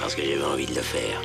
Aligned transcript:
Parce 0.00 0.14
que 0.14 0.22
j'avais 0.22 0.42
envie 0.42 0.66
de 0.66 0.74
le 0.74 0.80
faire. 0.80 1.20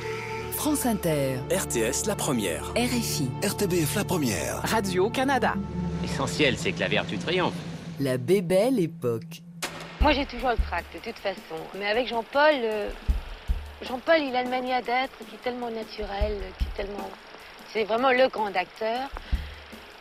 France 0.51 0.85
Inter, 0.85 1.37
RTS 1.49 2.07
La 2.07 2.15
Première. 2.15 2.65
RFI, 2.75 3.29
RTBF 3.41 3.95
La 3.95 4.03
Première. 4.03 4.61
Radio-Canada. 4.63 5.53
L'essentiel, 6.01 6.57
c'est 6.57 6.73
que 6.73 6.81
la 6.81 6.89
vertu 6.89 7.17
triomphe. 7.17 7.53
La 8.01 8.17
Bébelle 8.17 8.79
Époque. 8.79 9.41
Moi, 10.01 10.11
j'ai 10.11 10.25
toujours 10.25 10.49
le 10.49 10.57
tract, 10.57 10.93
de 10.93 10.99
toute 10.99 11.17
façon. 11.19 11.55
Mais 11.79 11.87
avec 11.87 12.07
Jean-Paul, 12.07 12.53
euh, 12.53 12.89
Jean-Paul, 13.81 14.17
il 14.19 14.35
a 14.35 14.41
une 14.41 14.49
manière 14.49 14.81
d'être 14.81 15.17
qui 15.29 15.35
est 15.35 15.43
tellement 15.43 15.71
naturelle, 15.71 16.37
qui 16.57 16.65
est 16.65 16.83
tellement. 16.83 17.09
C'est 17.71 17.85
vraiment 17.85 18.11
le 18.11 18.27
grand 18.27 18.53
acteur. 18.55 19.09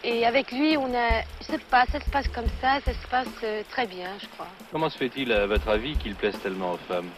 Et 0.03 0.27
avec 0.27 0.51
lui, 0.51 0.77
on 0.77 0.93
a. 0.93 1.23
Je 1.41 1.47
sais 1.47 1.59
pas, 1.71 1.85
ça 1.93 2.01
se 2.01 2.11
passe 2.11 2.27
comme 2.29 2.51
ça, 2.61 2.81
ça 2.85 2.93
se 2.93 3.07
passe 3.09 3.29
euh, 3.45 3.63
très 3.71 3.87
bien, 3.87 4.09
je 4.21 4.27
crois. 4.35 4.49
Comment 4.73 4.91
se 4.91 4.99
fait-il, 4.99 5.31
à 5.31 5.47
votre 5.47 5.69
avis, 5.69 5.97
qu'il 5.97 6.17
plaise 6.17 6.35
tellement 6.43 6.73
aux 6.73 6.81
femmes? 6.89 7.09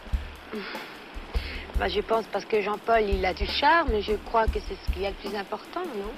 Bah, 1.79 1.87
je 1.89 2.01
pense 2.01 2.25
parce 2.31 2.45
que 2.45 2.61
Jean-Paul, 2.61 3.03
il 3.07 3.23
a 3.23 3.35
du 3.35 3.45
charme, 3.45 3.93
et 3.93 4.01
je 4.01 4.13
crois 4.13 4.47
que 4.47 4.59
c'est 4.67 4.75
ce 4.83 4.91
qu'il 4.91 5.03
y 5.03 5.05
a 5.05 5.09
le 5.09 5.15
plus 5.15 5.37
important, 5.37 5.81
non? 5.81 6.11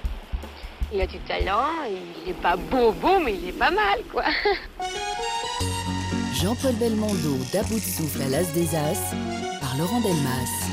Il 0.93 1.01
a 1.01 1.05
du 1.05 1.19
talent, 1.19 1.67
il 1.85 2.27
n'est 2.27 2.39
pas 2.39 2.55
beau, 2.55 2.93
beau, 2.93 3.19
mais 3.19 3.35
il 3.35 3.49
est 3.49 3.59
pas 3.59 3.69
mal, 3.69 3.99
quoi. 4.09 4.23
Jean-Paul 6.41 6.75
Belmondo 6.75 7.37
d'À 7.51 7.63
bout 7.63 7.75
de 7.75 7.81
souffle 7.81 8.21
à 8.21 8.29
l'As 8.29 8.53
des 8.53 8.73
As 8.73 9.13
par 9.59 9.75
Laurent 9.77 9.99
Delmas. 9.99 10.69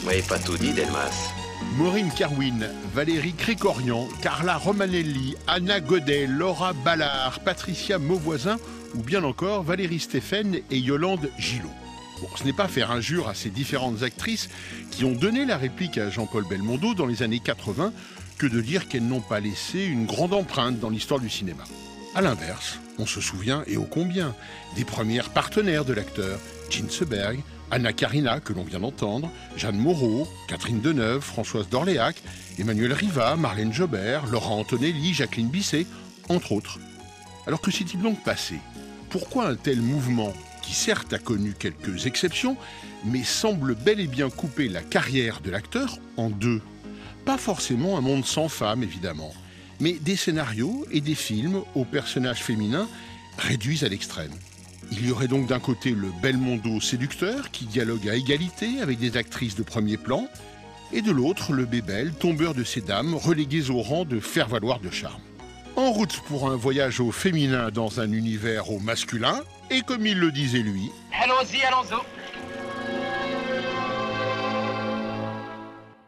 Vous 0.00 0.06
m'avez 0.06 0.22
pas 0.22 0.38
tout 0.38 0.56
dit, 0.56 0.72
Delmas. 0.72 1.34
Maureen 1.76 2.10
Kerwin, 2.10 2.66
Valérie 2.94 3.34
Cricorian, 3.34 4.08
Carla 4.22 4.56
Romanelli, 4.56 5.36
Anna 5.46 5.80
Godet, 5.80 6.26
Laura 6.26 6.72
Ballard, 6.72 7.40
Patricia 7.40 7.98
Mauvoisin 7.98 8.56
ou 8.94 9.02
bien 9.02 9.22
encore 9.22 9.62
Valérie 9.62 10.00
Stéphane 10.00 10.56
et 10.70 10.78
Yolande 10.78 11.28
Gillot. 11.38 11.68
Ce 12.36 12.44
n'est 12.44 12.52
pas 12.52 12.68
faire 12.68 12.90
injure 12.90 13.28
à 13.28 13.34
ces 13.34 13.50
différentes 13.50 14.02
actrices 14.02 14.48
qui 14.90 15.04
ont 15.04 15.12
donné 15.12 15.44
la 15.44 15.56
réplique 15.56 15.98
à 15.98 16.10
Jean-Paul 16.10 16.44
Belmondo 16.48 16.94
dans 16.94 17.06
les 17.06 17.22
années 17.22 17.40
80 17.40 17.92
que 18.38 18.46
de 18.46 18.60
dire 18.60 18.88
qu'elles 18.88 19.06
n'ont 19.06 19.20
pas 19.20 19.40
laissé 19.40 19.84
une 19.84 20.06
grande 20.06 20.32
empreinte 20.32 20.78
dans 20.78 20.90
l'histoire 20.90 21.20
du 21.20 21.28
cinéma. 21.28 21.64
A 22.14 22.22
l'inverse, 22.22 22.78
on 22.98 23.06
se 23.06 23.20
souvient, 23.20 23.62
et 23.66 23.76
ô 23.76 23.82
combien, 23.82 24.34
des 24.76 24.84
premières 24.84 25.30
partenaires 25.30 25.84
de 25.84 25.92
l'acteur, 25.92 26.38
Jean 26.70 26.88
Seberg, 26.88 27.40
Anna 27.70 27.92
Karina, 27.92 28.40
que 28.40 28.52
l'on 28.52 28.64
vient 28.64 28.80
d'entendre, 28.80 29.30
Jeanne 29.56 29.76
Moreau, 29.76 30.26
Catherine 30.48 30.80
Deneuve, 30.80 31.20
Françoise 31.20 31.68
d'Orléac, 31.68 32.16
Emmanuel 32.58 32.92
Riva, 32.92 33.36
Marlène 33.36 33.72
Jobert, 33.72 34.26
Laurent 34.26 34.60
Antonelli, 34.60 35.12
Jacqueline 35.12 35.48
Bisset, 35.48 35.86
entre 36.28 36.52
autres. 36.52 36.78
Alors 37.46 37.60
que 37.60 37.70
s'est-il 37.70 38.00
donc 38.00 38.22
passé? 38.24 38.56
Pourquoi 39.10 39.48
un 39.48 39.54
tel 39.54 39.80
mouvement, 39.80 40.32
certes 40.72 41.12
a 41.12 41.18
connu 41.18 41.54
quelques 41.58 42.06
exceptions, 42.06 42.56
mais 43.04 43.24
semble 43.24 43.74
bel 43.74 44.00
et 44.00 44.06
bien 44.06 44.30
couper 44.30 44.68
la 44.68 44.82
carrière 44.82 45.40
de 45.40 45.50
l'acteur 45.50 45.98
en 46.16 46.30
deux 46.30 46.60
Pas 47.24 47.38
forcément 47.38 47.98
un 47.98 48.00
monde 48.00 48.24
sans 48.24 48.48
femmes, 48.48 48.82
évidemment, 48.82 49.32
mais 49.80 49.92
des 49.92 50.16
scénarios 50.16 50.86
et 50.90 51.00
des 51.00 51.14
films 51.14 51.62
aux 51.74 51.84
personnages 51.84 52.42
féminins 52.42 52.88
réduits 53.38 53.84
à 53.84 53.88
l'extrême. 53.88 54.32
Il 54.90 55.06
y 55.06 55.10
aurait 55.10 55.28
donc 55.28 55.46
d'un 55.46 55.60
côté 55.60 55.90
le 55.90 56.08
Belmondo 56.22 56.80
séducteur 56.80 57.50
qui 57.50 57.66
dialogue 57.66 58.08
à 58.08 58.14
égalité 58.14 58.80
avec 58.80 58.98
des 58.98 59.16
actrices 59.16 59.54
de 59.54 59.62
premier 59.62 59.96
plan, 59.96 60.28
et 60.92 61.02
de 61.02 61.10
l'autre 61.10 61.52
le 61.52 61.66
Bébel 61.66 62.12
tombeur 62.12 62.54
de 62.54 62.64
ces 62.64 62.80
dames 62.80 63.14
reléguées 63.14 63.70
au 63.70 63.82
rang 63.82 64.04
de 64.04 64.20
faire-valoir 64.20 64.80
de 64.80 64.90
charme. 64.90 65.20
En 65.76 65.92
route 65.92 66.20
pour 66.26 66.50
un 66.50 66.56
voyage 66.56 67.00
au 67.00 67.12
féminin 67.12 67.70
dans 67.70 68.00
un 68.00 68.10
univers 68.10 68.70
au 68.70 68.80
masculin, 68.80 69.42
et 69.70 69.82
comme 69.82 70.06
il 70.06 70.18
le 70.18 70.32
disait 70.32 70.60
lui, 70.60 70.90
Allons-y, 71.12 71.62
allons-y. 71.62 71.94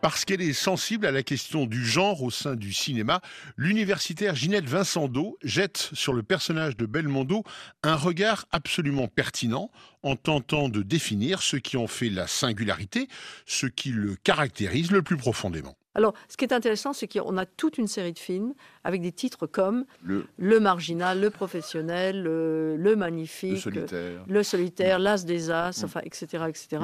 Parce 0.00 0.24
qu'elle 0.24 0.40
est 0.40 0.54
sensible 0.54 1.04
à 1.04 1.10
la 1.10 1.22
question 1.22 1.66
du 1.66 1.84
genre 1.84 2.22
au 2.22 2.30
sein 2.30 2.54
du 2.54 2.72
cinéma, 2.72 3.20
l'universitaire 3.56 4.34
Ginette 4.34 4.64
Vincendo 4.64 5.36
jette 5.42 5.90
sur 5.92 6.14
le 6.14 6.22
personnage 6.22 6.76
de 6.76 6.86
Belmondo 6.86 7.44
un 7.82 7.96
regard 7.96 8.46
absolument 8.50 9.08
pertinent 9.08 9.70
en 10.02 10.16
tentant 10.16 10.70
de 10.70 10.82
définir 10.82 11.42
ce 11.42 11.56
qui 11.56 11.76
en 11.76 11.86
fait 11.86 12.08
la 12.08 12.26
singularité, 12.26 13.08
ce 13.44 13.66
qui 13.66 13.90
le 13.90 14.16
caractérise 14.16 14.90
le 14.90 15.02
plus 15.02 15.18
profondément. 15.18 15.76
Alors, 15.96 16.14
ce 16.28 16.36
qui 16.36 16.44
est 16.44 16.52
intéressant, 16.52 16.92
c'est 16.92 17.08
qu'on 17.08 17.36
a 17.36 17.46
toute 17.46 17.76
une 17.76 17.88
série 17.88 18.12
de 18.12 18.18
films 18.18 18.54
avec 18.84 19.02
des 19.02 19.10
titres 19.12 19.46
comme 19.46 19.84
Le, 20.04 20.24
Le 20.38 20.60
Marginal, 20.60 21.20
Le 21.20 21.30
Professionnel, 21.30 22.22
Le, 22.22 22.76
Le 22.76 22.94
Magnifique, 22.96 23.52
le 23.54 23.58
solitaire. 23.58 24.24
Le 24.28 24.42
Solitaire, 24.44 24.98
L'As 25.00 25.24
des 25.24 25.50
As, 25.50 25.82
enfin, 25.84 26.00
etc., 26.04 26.44
etc. 26.48 26.82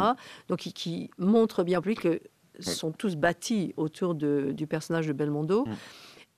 Donc, 0.48 0.58
qui, 0.58 0.72
qui 0.72 1.10
montrent 1.18 1.62
bien 1.62 1.80
plus 1.80 1.94
que 1.94 2.20
sont 2.58 2.90
tous 2.90 3.16
bâtis 3.16 3.74
autour 3.76 4.14
de- 4.14 4.50
du 4.52 4.66
personnage 4.66 5.06
de 5.06 5.12
Belmondo. 5.12 5.66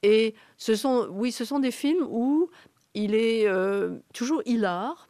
Et 0.03 0.35
ce 0.57 0.75
sont, 0.75 1.09
oui, 1.11 1.33
ce 1.33 1.45
sont 1.45 1.61
des 1.61 1.71
films 1.71 2.05
où 2.11 2.51
il 2.95 3.15
est 3.15 3.47
euh, 3.49 3.99
toujours 4.13 4.43
hilar, 4.45 5.09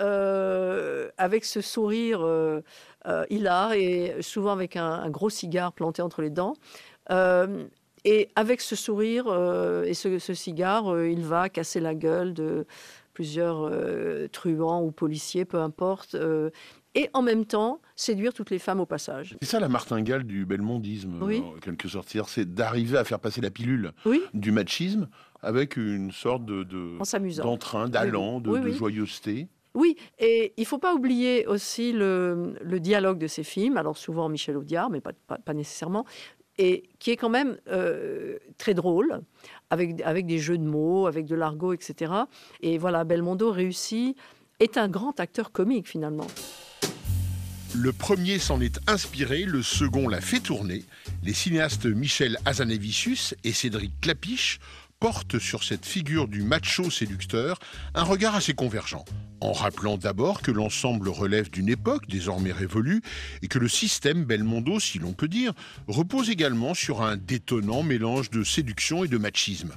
euh, 0.00 1.08
avec 1.18 1.44
ce 1.44 1.60
sourire 1.60 2.20
euh, 2.22 2.60
euh, 3.06 3.24
hilar 3.30 3.72
et 3.72 4.16
souvent 4.20 4.52
avec 4.52 4.76
un, 4.76 4.84
un 4.90 5.10
gros 5.10 5.30
cigare 5.30 5.72
planté 5.72 6.02
entre 6.02 6.20
les 6.22 6.30
dents. 6.30 6.54
Euh, 7.10 7.64
et 8.04 8.28
avec 8.36 8.60
ce 8.60 8.76
sourire 8.76 9.24
euh, 9.28 9.84
et 9.84 9.94
ce, 9.94 10.18
ce 10.18 10.32
cigare, 10.34 10.92
euh, 10.92 11.08
il 11.08 11.22
va 11.22 11.48
casser 11.48 11.80
la 11.80 11.94
gueule 11.94 12.34
de 12.34 12.66
plusieurs 13.14 13.70
truands 14.30 14.82
ou 14.82 14.90
policiers, 14.90 15.46
peu 15.46 15.58
importe. 15.58 16.14
et 16.94 17.08
en 17.14 17.22
même 17.22 17.46
temps, 17.46 17.80
séduire 17.94 18.34
toutes 18.34 18.50
les 18.50 18.58
femmes 18.58 18.78
au 18.80 18.84
passage. 18.84 19.38
C'est 19.40 19.48
ça 19.48 19.58
la 19.58 19.70
martingale 19.70 20.24
du 20.24 20.44
belmondisme, 20.44 21.22
Oui. 21.22 21.38
en 21.40 21.58
quelque 21.58 21.88
sorte. 21.88 22.10
C'est 22.28 22.54
d'arriver 22.54 22.98
à 22.98 23.04
faire 23.04 23.18
passer 23.18 23.40
la 23.40 23.50
pilule 23.50 23.92
Oui, 24.04 24.20
du 24.34 24.52
machisme 24.52 25.08
avec 25.40 25.78
une 25.78 26.12
sorte 26.12 26.44
de, 26.44 26.62
d'entrain, 27.40 27.88
d'allant, 27.88 28.38
de, 28.40 28.50
Oui, 28.50 28.60
de 28.60 28.66
oui. 28.66 28.72
joyeuseté. 28.74 29.48
Oui, 29.74 29.96
et 30.18 30.52
il 30.56 30.64
faut 30.66 30.78
pas 30.78 30.94
oublier 30.94 31.46
aussi 31.46 31.92
le, 31.92 32.54
le 32.62 32.80
dialogue 32.80 33.18
de 33.18 33.26
ces 33.26 33.44
films, 33.44 33.76
alors 33.76 33.96
souvent 33.98 34.28
Michel 34.30 34.56
Audiard, 34.56 34.88
mais 34.88 35.02
pas, 35.02 35.12
pas, 35.26 35.36
pas 35.36 35.52
nécessairement, 35.52 36.04
et 36.58 36.84
qui 36.98 37.10
est 37.10 37.16
quand 37.16 37.28
même 37.28 37.58
euh, 37.68 38.38
très 38.58 38.74
drôle, 38.74 39.20
avec, 39.70 40.00
avec 40.02 40.26
des 40.26 40.38
jeux 40.38 40.58
de 40.58 40.64
mots, 40.64 41.06
avec 41.06 41.26
de 41.26 41.34
l'argot, 41.34 41.72
etc. 41.72 42.12
Et 42.60 42.78
voilà, 42.78 43.04
Belmondo 43.04 43.50
réussit, 43.50 44.16
est 44.60 44.78
un 44.78 44.88
grand 44.88 45.20
acteur 45.20 45.52
comique 45.52 45.88
finalement. 45.88 46.26
Le 47.74 47.92
premier 47.92 48.38
s'en 48.38 48.60
est 48.60 48.78
inspiré, 48.86 49.44
le 49.44 49.62
second 49.62 50.08
l'a 50.08 50.22
fait 50.22 50.40
tourner. 50.40 50.84
Les 51.22 51.34
cinéastes 51.34 51.84
Michel 51.84 52.38
Hazanavicius 52.46 53.34
et 53.44 53.52
Cédric 53.52 53.92
Clapiche 54.00 54.60
portent 55.00 55.38
sur 55.38 55.62
cette 55.62 55.84
figure 55.84 56.26
du 56.26 56.42
macho 56.42 56.90
séducteur 56.90 57.58
un 57.94 58.02
regard 58.02 58.34
assez 58.34 58.54
convergent, 58.54 59.04
en 59.40 59.52
rappelant 59.52 59.98
d'abord 59.98 60.40
que 60.40 60.50
l'ensemble 60.50 61.08
relève 61.08 61.50
d'une 61.50 61.68
époque 61.68 62.08
désormais 62.08 62.52
révolue 62.52 63.02
et 63.42 63.48
que 63.48 63.58
le 63.58 63.68
système 63.68 64.24
Belmondo, 64.24 64.80
si 64.80 64.98
l'on 64.98 65.12
peut 65.12 65.28
dire, 65.28 65.52
repose 65.86 66.30
également 66.30 66.72
sur 66.72 67.02
un 67.02 67.16
détonnant 67.16 67.82
mélange 67.82 68.30
de 68.30 68.42
séduction 68.42 69.04
et 69.04 69.08
de 69.08 69.18
machisme. 69.18 69.74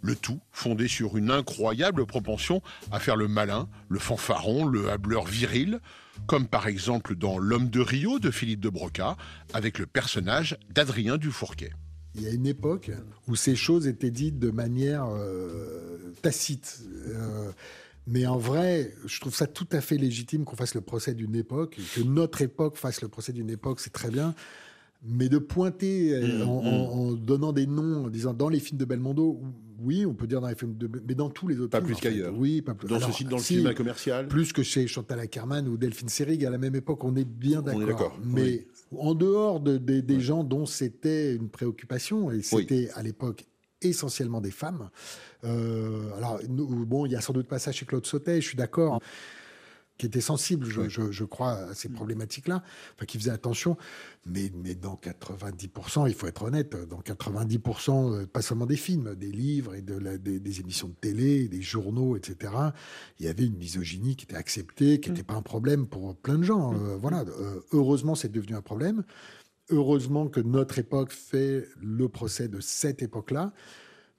Le 0.00 0.16
tout 0.16 0.40
fondé 0.50 0.88
sur 0.88 1.16
une 1.16 1.30
incroyable 1.30 2.06
propension 2.06 2.62
à 2.90 2.98
faire 2.98 3.16
le 3.16 3.28
malin, 3.28 3.68
le 3.88 3.98
fanfaron, 3.98 4.64
le 4.64 4.90
hableur 4.90 5.26
viril, 5.26 5.80
comme 6.26 6.48
par 6.48 6.66
exemple 6.66 7.14
dans 7.14 7.38
L'homme 7.38 7.68
de 7.68 7.80
Rio 7.80 8.18
de 8.18 8.30
Philippe 8.30 8.60
de 8.60 8.68
Broca, 8.68 9.16
avec 9.52 9.78
le 9.78 9.86
personnage 9.86 10.56
d'Adrien 10.70 11.18
Dufourquet. 11.18 11.72
Il 12.14 12.22
y 12.22 12.26
a 12.26 12.30
une 12.30 12.46
époque 12.46 12.90
où 13.26 13.36
ces 13.36 13.56
choses 13.56 13.86
étaient 13.86 14.10
dites 14.10 14.38
de 14.38 14.50
manière 14.50 15.06
euh, 15.10 16.12
tacite. 16.20 16.80
Euh, 17.08 17.50
mais 18.06 18.26
en 18.26 18.36
vrai, 18.36 18.92
je 19.06 19.20
trouve 19.20 19.34
ça 19.34 19.46
tout 19.46 19.66
à 19.72 19.80
fait 19.80 19.96
légitime 19.96 20.44
qu'on 20.44 20.56
fasse 20.56 20.74
le 20.74 20.80
procès 20.82 21.14
d'une 21.14 21.34
époque, 21.36 21.78
que 21.94 22.02
notre 22.02 22.42
époque 22.42 22.76
fasse 22.76 23.00
le 23.00 23.08
procès 23.08 23.32
d'une 23.32 23.48
époque, 23.50 23.80
c'est 23.80 23.92
très 23.92 24.10
bien. 24.10 24.34
Mais 25.04 25.28
de 25.28 25.38
pointer 25.38 26.14
euh, 26.14 26.44
Mmh, 26.44 26.48
en, 26.48 26.62
mmh. 26.62 26.66
en- 26.66 27.12
donnant 27.12 27.52
des 27.52 27.66
noms, 27.66 28.04
en 28.04 28.08
disant 28.08 28.34
dans 28.34 28.48
les 28.48 28.60
films 28.60 28.78
de 28.78 28.84
Belmondo, 28.84 29.40
oui, 29.80 30.06
on 30.06 30.14
peut 30.14 30.28
dire 30.28 30.40
dans 30.40 30.46
les 30.48 30.54
films 30.54 30.76
de, 30.76 30.88
mais 31.08 31.14
dans 31.16 31.28
tous 31.28 31.48
les 31.48 31.58
autres 31.58 31.70
Pas 31.70 31.78
films, 31.78 31.86
plus 31.86 31.94
en 31.94 31.98
fait. 31.98 32.08
qu'ailleurs. 32.10 32.34
Oui, 32.36 32.62
pas 32.62 32.74
plus. 32.74 32.86
Dans, 32.88 32.96
Alors, 32.96 33.12
ce, 33.12 33.24
dans 33.24 33.36
le 33.38 33.42
si, 33.42 33.54
cinéma 33.54 33.74
commercial. 33.74 34.28
plus 34.28 34.52
que 34.52 34.62
chez 34.62 34.86
Chantal 34.86 35.18
Ackerman 35.18 35.66
ou 35.66 35.76
Delphine 35.76 36.08
Seyrig 36.08 36.44
à 36.44 36.50
la 36.50 36.58
même 36.58 36.76
époque, 36.76 37.02
on 37.02 37.16
est 37.16 37.24
bien 37.24 37.62
On 37.66 37.80
est 37.80 37.86
d'accord. 37.86 37.86
d'accord, 37.86 38.18
Mais 38.24 38.68
en 38.98 39.14
dehors 39.14 39.60
de- 39.60 39.78
des- 39.78 40.02
gens 40.20 40.44
dont 40.44 40.66
c'était 40.66 41.34
une 41.34 41.48
préoccupation, 41.48 42.30
et 42.30 42.42
c'était 42.42 42.90
à 42.94 43.02
l'époque 43.02 43.44
essentiellement 43.80 44.40
des 44.40 44.50
femmes. 44.50 44.90
euh, 45.44 46.14
alors, 46.16 46.38
nous- 46.48 46.86
bon, 46.86 47.04
il 47.06 47.12
y 47.12 47.16
a 47.16 47.20
sans 47.20 47.32
doute 47.32 47.48
pas 47.48 47.58
ça 47.58 47.72
chez 47.72 47.84
Claude 47.84 48.06
Sautet, 48.06 48.40
je 48.40 48.46
suis 48.48 48.56
d'accord, 48.56 49.00
qui 50.02 50.06
était 50.08 50.20
sensible, 50.20 50.66
je, 50.66 50.88
je- 50.88 51.12
je 51.12 51.22
crois, 51.24 51.52
à 51.52 51.74
ces 51.74 51.88
problématiques-là, 51.88 52.64
enfin, 52.96 53.06
qui 53.06 53.18
faisait 53.18 53.30
attention. 53.30 53.76
Mais, 54.26 54.50
mais 54.64 54.74
dans 54.74 54.96
90%, 54.96 56.08
il 56.08 56.14
faut 56.14 56.26
être 56.26 56.42
honnête, 56.42 56.74
dans 56.88 57.00
90%, 57.00 58.12
euh, 58.12 58.26
pas 58.26 58.42
seulement 58.42 58.66
des 58.66 58.74
films, 58.76 59.14
des 59.14 59.30
livres 59.30 59.76
et 59.76 59.80
de 59.82 59.94
la- 59.94 60.18
des, 60.18 60.40
des 60.40 60.58
émissions 60.60 60.88
de 60.88 60.94
télé, 61.00 61.46
des 61.46 61.62
journaux, 61.62 62.16
etc., 62.16 62.52
il 63.20 63.26
y 63.26 63.28
avait 63.28 63.46
une 63.46 63.56
misogynie 63.56 64.16
qui 64.16 64.24
était 64.24 64.34
acceptée, 64.34 64.98
qui 64.98 65.10
n'était 65.10 65.22
pas 65.22 65.34
un 65.34 65.42
problème 65.42 65.86
pour 65.86 66.16
plein 66.16 66.36
de 66.38 66.42
gens. 66.42 66.74
euh, 66.74 66.96
voilà. 66.96 67.20
Euh, 67.20 67.60
heureusement, 67.72 68.16
c'est 68.16 68.32
devenu 68.32 68.56
un 68.56 68.60
problème. 68.62 69.04
Heureusement 69.70 70.26
que 70.26 70.40
notre 70.40 70.80
époque 70.80 71.12
fait 71.12 71.68
le 71.80 72.08
procès 72.08 72.48
de 72.48 72.58
cette 72.58 73.02
époque-là. 73.02 73.52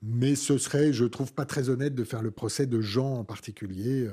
Mais 0.05 0.35
ce 0.35 0.57
serait, 0.57 0.91
je 0.91 1.05
trouve, 1.05 1.31
pas 1.33 1.45
très 1.45 1.69
honnête 1.69 1.95
de 1.95 2.03
faire 2.03 2.21
le 2.21 2.31
procès 2.31 2.65
de 2.65 2.81
gens 2.81 3.13
en 3.19 3.23
particulier. 3.23 4.03
euh, 4.05 4.11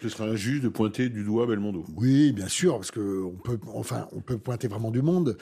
Ce 0.00 0.08
serait 0.08 0.28
injuste 0.30 0.62
de 0.62 0.68
pointer 0.68 1.08
du 1.08 1.24
doigt 1.24 1.46
Belmondo. 1.46 1.84
oui, 1.96 2.32
bien 2.32 2.48
sûr, 2.48 2.76
parce 2.76 2.90
que 2.92 3.22
on 3.24 3.32
peut, 3.32 3.58
enfin, 3.74 4.06
on 4.12 4.20
peut 4.20 4.38
pointer 4.38 4.68
vraiment 4.68 4.90
du 4.92 5.02
monde. 5.02 5.36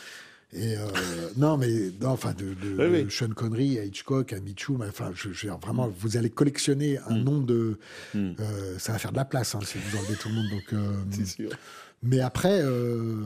Et 0.55 0.77
euh, 0.79 0.87
non, 1.37 1.59
mais 1.59 1.91
non, 2.01 2.11
enfin, 2.11 2.33
de, 2.33 2.55
de- 2.55 2.77
Oui, 2.79 2.87
oui. 2.99 3.05
de 3.05 3.11
Sean 3.11 3.29
Connery 3.31 3.79
à 3.79 3.85
Hitchcock 3.85 4.33
à 4.33 4.41
Mitchum, 4.41 4.83
enfin, 4.89 5.11
je, 5.15 5.33
je 5.33 5.49
vraiment, 5.49 5.93
vous 5.99 6.17
allez 6.17 6.31
collectionner 6.31 6.99
un 7.09 7.17
nombre 7.19 7.45
de, 7.45 7.79
Mm. 8.15 8.31
euh, 8.41 8.79
ça 8.79 8.93
va 8.93 8.99
faire 8.99 9.11
de 9.13 9.17
la 9.17 9.25
place 9.25 9.55
hein, 9.55 9.61
si 9.65 9.77
vous 9.79 9.99
enlevez 9.99 10.15
tout 10.15 10.29
le 10.29 10.35
monde. 10.37 10.49
Donc, 10.51 10.81
C'est 11.11 11.27
sûr. 11.27 11.51
mais 12.03 12.21
après, 12.21 12.61
euh, 12.63 13.17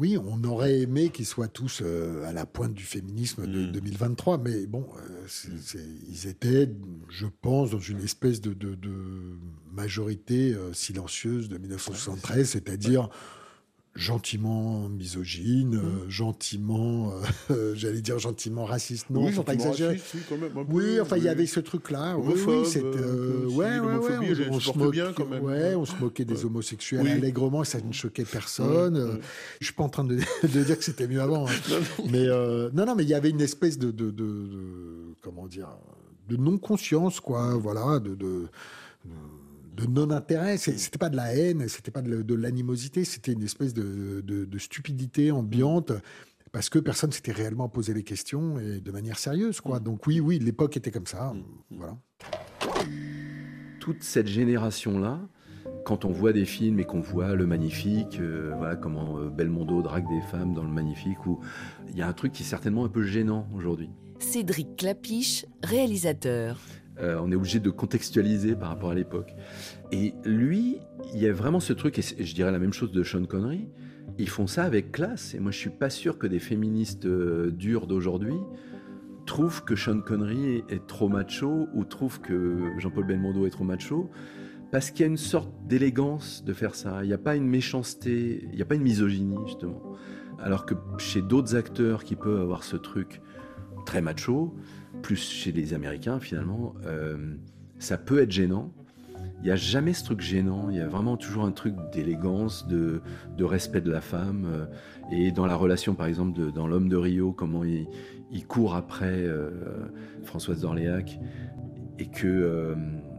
oui, 0.00 0.16
on 0.18 0.42
aurait 0.44 0.80
aimé 0.80 1.10
qu'ils 1.10 1.26
soient 1.26 1.46
tous 1.48 1.82
euh, 1.82 2.24
à 2.24 2.32
la 2.32 2.46
pointe 2.46 2.72
du 2.72 2.84
féminisme 2.84 3.46
de 3.46 3.66
Mm. 3.68 3.72
2023, 3.72 4.38
mais 4.38 4.66
bon, 4.66 4.86
euh, 4.96 5.24
c'est- 5.28 5.78
ils 6.08 6.26
étaient, 6.26 6.70
je 7.10 7.26
pense, 7.42 7.70
dans 7.70 7.78
une 7.78 8.00
espèce 8.00 8.40
de, 8.40 8.54
de- 8.54 8.74
de 8.74 8.92
majorité 9.72 10.54
euh, 10.54 10.72
silencieuse 10.72 11.48
de 11.50 11.58
1973, 11.58 12.48
c'est-à-dire 12.48 13.10
gentiment 13.96 14.88
misogyne, 14.88 15.74
euh, 15.76 16.08
gentiment, 16.08 17.12
euh, 17.50 17.74
j'allais 17.76 18.00
dire 18.00 18.18
gentiment 18.20 18.64
raciste, 18.64 19.10
non, 19.10 19.24
oui, 19.26 19.32
faut 19.32 19.42
pas 19.42 19.54
exagérer. 19.54 19.94
raciste, 19.94 20.14
oui, 20.14 20.20
quand 20.28 20.36
même, 20.38 20.56
un 20.56 20.64
peu, 20.64 20.72
Oui, 20.72 21.00
enfin, 21.00 21.16
il 21.16 21.24
y 21.24 21.28
avait 21.28 21.46
ce 21.46 21.58
truc-là. 21.60 22.16
Oui, 22.16 22.22
oui, 22.26 22.32
Homophobe, 22.42 22.64
c'était. 22.66 22.86
euh, 22.86 23.46
ouais, 23.50 23.78
On, 24.50 24.60
se 24.60 24.78
moquait, 24.78 24.90
bien, 24.90 25.12
quand 25.12 25.26
même. 25.26 25.42
ouais, 25.42 25.74
on 25.74 25.84
se 25.84 25.96
moquait 25.96 26.24
des 26.24 26.44
homosexuels 26.44 27.06
allègrement, 27.06 27.62
et 27.62 27.66
ça 27.66 27.80
ne 27.80 27.92
choquait 27.92 28.24
personne. 28.24 29.18
Je 29.60 29.64
suis 29.66 29.74
pas 29.74 29.82
en 29.84 29.88
train 29.88 30.04
de, 30.04 30.16
de 30.42 30.64
dire 30.64 30.78
que 30.78 30.84
c'était 30.84 31.08
mieux 31.08 31.20
avant. 31.20 31.48
hein. 31.48 31.52
Mais 32.10 32.26
euh, 32.28 32.70
non, 32.72 32.86
non, 32.86 32.94
mais 32.94 33.02
il 33.02 33.08
y 33.08 33.14
avait 33.14 33.30
une 33.30 33.40
espèce 33.40 33.76
de, 33.78 33.90
de, 33.90 34.10
de- 34.10 34.46
de- 34.46 35.14
comment 35.20 35.46
dire, 35.48 35.68
de 36.28 36.36
non-conscience, 36.36 37.18
quoi. 37.20 37.54
Voilà, 37.56 37.98
de. 37.98 38.14
de 38.14 38.46
de 39.76 39.86
non-intérêt, 39.86 40.56
c'était 40.58 40.98
pas 40.98 41.08
de 41.10 41.16
la 41.16 41.34
haine, 41.34 41.68
c'était 41.68 41.90
pas 41.90 42.02
de, 42.02 42.22
de 42.22 42.34
l'animosité, 42.34 43.04
c'était 43.04 43.32
une 43.32 43.42
espèce 43.42 43.72
de, 43.74 44.20
de- 44.20 44.44
de 44.44 44.58
stupidité 44.58 45.30
ambiante 45.30 45.92
parce 46.52 46.68
que 46.68 46.78
personne 46.80 47.12
s'était 47.12 47.32
réellement 47.32 47.68
posé 47.68 47.94
les 47.94 48.02
questions 48.02 48.58
et 48.58 48.80
de 48.80 48.90
manière 48.90 49.18
sérieuse, 49.18 49.60
quoi. 49.60 49.78
Donc 49.78 50.06
oui, 50.06 50.18
oui, 50.20 50.38
l'époque 50.40 50.76
était 50.76 50.90
comme 50.90 51.06
ça, 51.06 51.32
voilà. 51.70 51.96
toute 53.78 54.02
cette 54.02 54.26
génération-là, 54.26 55.20
quand 55.84 56.04
on 56.04 56.10
voit 56.10 56.32
des 56.32 56.44
films 56.44 56.78
et 56.80 56.84
qu'on 56.84 57.00
voit 57.00 57.34
Le 57.34 57.46
Magnifique, 57.46 58.18
euh, 58.20 58.52
voilà 58.58 58.76
comment 58.76 59.18
euh, 59.18 59.30
Belmondo 59.30 59.82
drague 59.82 60.08
des 60.08 60.20
femmes 60.22 60.52
dans 60.52 60.62
Le 60.64 60.68
Magnifique, 60.70 61.24
où 61.26 61.40
il 61.88 61.96
y 61.96 62.02
a 62.02 62.08
un 62.08 62.12
truc 62.12 62.32
qui 62.32 62.42
est 62.42 62.46
certainement 62.46 62.84
un 62.84 62.88
peu 62.88 63.02
gênant 63.04 63.48
aujourd'hui. 63.54 63.88
Cédric 64.18 64.76
Clapiche, 64.76 65.46
réalisateur. 65.62 66.60
Euh, 67.02 67.18
on 67.22 67.30
est 67.32 67.34
obligé 67.34 67.60
de 67.60 67.70
contextualiser 67.70 68.54
par 68.54 68.68
rapport 68.68 68.90
à 68.90 68.94
l'époque. 68.94 69.34
Et 69.92 70.14
lui, 70.24 70.78
il 71.14 71.20
y 71.20 71.26
a 71.26 71.32
vraiment 71.32 71.60
ce 71.60 71.72
truc, 71.72 71.98
et 71.98 72.02
je 72.02 72.34
dirais 72.34 72.52
la 72.52 72.58
même 72.58 72.72
chose 72.72 72.92
de 72.92 73.02
Sean 73.02 73.24
Connery, 73.24 73.68
ils 74.18 74.28
font 74.28 74.46
ça 74.46 74.64
avec 74.64 74.92
classe. 74.92 75.34
Et 75.34 75.40
moi, 75.40 75.50
je 75.50 75.58
suis 75.58 75.70
pas 75.70 75.90
sûr 75.90 76.18
que 76.18 76.26
des 76.26 76.38
féministes 76.40 77.06
euh, 77.06 77.50
dures 77.50 77.86
d'aujourd'hui 77.86 78.36
trouvent 79.26 79.64
que 79.64 79.76
Sean 79.76 80.00
Connery 80.00 80.56
est, 80.56 80.72
est 80.72 80.86
trop 80.86 81.08
macho 81.08 81.68
ou 81.74 81.84
trouvent 81.84 82.20
que 82.20 82.72
Jean-Paul 82.78 83.06
Belmondo 83.06 83.46
est 83.46 83.50
trop 83.50 83.64
macho. 83.64 84.10
Parce 84.72 84.90
qu'il 84.90 85.00
y 85.00 85.04
a 85.04 85.06
une 85.08 85.16
sorte 85.16 85.52
d'élégance 85.66 86.44
de 86.44 86.52
faire 86.52 86.74
ça. 86.74 87.02
Il 87.02 87.08
n'y 87.08 87.12
a 87.12 87.18
pas 87.18 87.34
une 87.34 87.46
méchanceté, 87.46 88.46
il 88.50 88.56
n'y 88.56 88.62
a 88.62 88.64
pas 88.64 88.76
une 88.76 88.82
misogynie, 88.82 89.38
justement. 89.46 89.82
Alors 90.38 90.64
que 90.64 90.74
chez 90.98 91.22
d'autres 91.22 91.56
acteurs 91.56 92.04
qui 92.04 92.16
peuvent 92.16 92.40
avoir 92.40 92.62
ce 92.62 92.76
truc 92.76 93.20
très 93.84 94.00
macho, 94.00 94.54
plus 95.02 95.16
chez 95.16 95.52
les 95.52 95.74
Américains 95.74 96.20
finalement, 96.20 96.74
euh, 96.84 97.34
ça 97.78 97.98
peut 97.98 98.20
être 98.20 98.30
gênant. 98.30 98.72
Il 99.42 99.44
n'y 99.44 99.50
a 99.50 99.56
jamais 99.56 99.92
ce 99.92 100.04
truc 100.04 100.20
gênant, 100.20 100.68
il 100.70 100.76
y 100.76 100.80
a 100.80 100.88
vraiment 100.88 101.16
toujours 101.16 101.44
un 101.44 101.52
truc 101.52 101.74
d'élégance, 101.92 102.66
de, 102.66 103.00
respect 103.38 103.80
de 103.80 103.90
la 103.90 104.00
femme. 104.00 104.46
euh, 104.46 104.66
et 105.10 105.32
dans 105.32 105.46
la 105.46 105.56
relation, 105.56 105.94
par 105.94 106.06
exemple, 106.06 106.52
dans 106.52 106.66
L'homme 106.66 106.88
de 106.88 106.96
Rio, 106.96 107.32
comment 107.32 107.64
il, 107.64 107.86
il 108.30 108.46
court 108.46 108.74
après 108.74 109.24
euh, 109.26 109.50
Françoise 110.24 110.60
d'Orléac, 110.60 111.18
et 111.98 112.06
que 112.06 112.74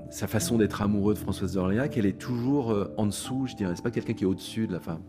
sa 0.09 0.25
façon 0.27 0.57
d'être 0.57 0.81
amoureux 0.81 1.13
de 1.13 1.19
Françoise 1.19 1.53
d'Orléac, 1.53 1.97
elle 1.97 2.07
est 2.07 2.17
toujours 2.17 2.75
en 2.97 3.05
dessous, 3.05 3.45
je 3.47 3.55
dirais. 3.55 3.73
C'est 3.75 3.83
pas 3.83 3.91
quelqu'un 3.91 4.13
qui 4.13 4.23
est 4.23 4.27
au-dessus 4.27 4.65
de 4.65 4.73
la 4.73 4.79
femme. 4.79 5.01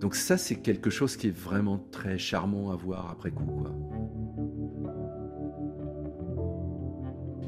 Donc 0.00 0.16
ça, 0.16 0.36
c'est 0.36 0.56
quelque 0.56 0.90
chose 0.90 1.16
qui 1.16 1.28
est 1.28 1.36
vraiment 1.36 1.78
très 1.92 2.18
charmant 2.18 2.72
à 2.72 2.76
voir 2.76 3.10
après 3.12 3.30
coup. 3.30 3.44
Quoi. 3.44 3.70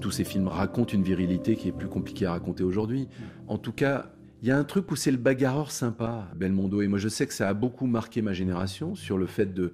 Tous 0.05 0.11
ces 0.11 0.25
films 0.25 0.49
racontent 0.49 0.93
une 0.93 1.03
virilité 1.03 1.57
qui 1.57 1.69
est 1.69 1.73
plus 1.73 1.89
compliquée 1.89 2.27
à 2.27 2.33
raconter 2.33 2.63
aujourd'hui. 2.63 3.09
En 3.49 3.57
tout 3.57 3.73
cas, 3.73 4.11
il 4.43 4.49
y 4.49 4.51
a 4.51 4.59
un 4.59 4.65
truc 4.65 4.91
où 4.91 4.97
c'est 4.97 5.11
le 5.11 5.17
bagarreur 5.17 5.71
sympa, 5.71 6.29
Belmondo. 6.37 6.83
Et 6.83 6.89
moi, 6.89 6.99
je 6.99 7.09
sais 7.09 7.27
que 7.27 7.33
ça 7.33 7.49
a 7.49 7.55
beaucoup 7.55 7.87
marqué 7.87 8.21
ma 8.21 8.35
génération 8.35 8.95
sur 8.95 9.17
le 9.17 9.25
fait 9.25 9.55
de, 9.55 9.73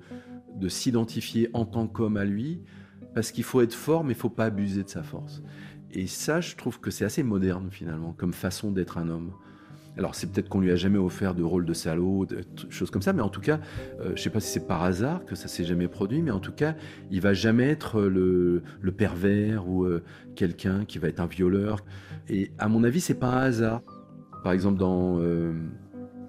de 0.54 0.68
s'identifier 0.68 1.50
en 1.52 1.64
tant 1.64 1.88
qu'homme 1.88 2.16
à 2.16 2.24
lui, 2.24 2.62
parce 3.12 3.32
qu'il 3.32 3.42
faut 3.42 3.60
être 3.60 3.74
fort, 3.74 4.04
mais 4.04 4.12
il 4.12 4.16
faut 4.16 4.30
pas 4.30 4.44
abuser 4.44 4.84
de 4.84 4.88
sa 4.88 5.02
force. 5.02 5.42
Et 5.90 6.06
ça, 6.06 6.40
je 6.40 6.54
trouve 6.54 6.78
que 6.78 6.92
c'est 6.92 7.04
assez 7.04 7.24
moderne 7.24 7.66
finalement, 7.72 8.12
comme 8.12 8.32
façon 8.32 8.70
d'être 8.70 8.98
un 8.98 9.08
homme. 9.08 9.32
Alors 10.00 10.14
c'est 10.14 10.32
peut-être 10.32 10.48
qu'on 10.48 10.60
lui 10.60 10.70
a 10.70 10.76
jamais 10.76 10.96
offert 10.96 11.34
de 11.34 11.42
rôle 11.42 11.66
de 11.66 11.74
salaud, 11.74 12.24
de 12.24 12.42
choses 12.70 12.90
comme 12.90 13.02
ça, 13.02 13.12
mais 13.12 13.20
en 13.20 13.28
tout 13.28 13.42
cas, 13.42 13.60
euh, 14.00 14.12
je 14.16 14.22
sais 14.22 14.30
pas 14.30 14.40
si 14.40 14.50
c'est 14.50 14.66
par 14.66 14.82
hasard 14.82 15.26
que 15.26 15.34
ça 15.34 15.46
s'est 15.46 15.62
jamais 15.62 15.88
produit, 15.88 16.22
mais 16.22 16.30
en 16.30 16.38
tout 16.40 16.52
cas, 16.52 16.74
il 17.10 17.20
va 17.20 17.34
jamais 17.34 17.68
être 17.68 18.00
le, 18.00 18.62
pervers 18.96 19.68
ou 19.68 19.84
euh, 19.84 20.02
quelqu'un 20.36 20.86
qui 20.86 20.96
va 20.96 21.08
être 21.08 21.20
un 21.20 21.26
violeur. 21.26 21.84
Et 22.30 22.50
à 22.58 22.68
mon 22.68 22.82
avis, 22.82 23.02
c'est 23.02 23.12
pas 23.12 23.28
un 23.28 23.42
hasard. 23.42 23.82
Par 24.42 24.52
exemple, 24.52 24.78
dans 24.78 25.18
euh, 25.18 25.52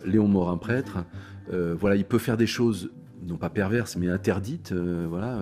Léon 0.05 0.27
Morin 0.27 0.57
prêtre, 0.57 1.05
euh, 1.53 1.73
voilà, 1.79 1.95
il 1.95 2.03
peut 2.03 2.17
faire 2.17 2.35
des 2.35 2.47
choses 2.47 2.91
non 3.25 3.37
pas 3.37 3.49
perverses, 3.49 3.95
mais 3.95 4.09
interdites, 4.09 4.73
euh, 4.73 5.05
voilà. 5.07 5.39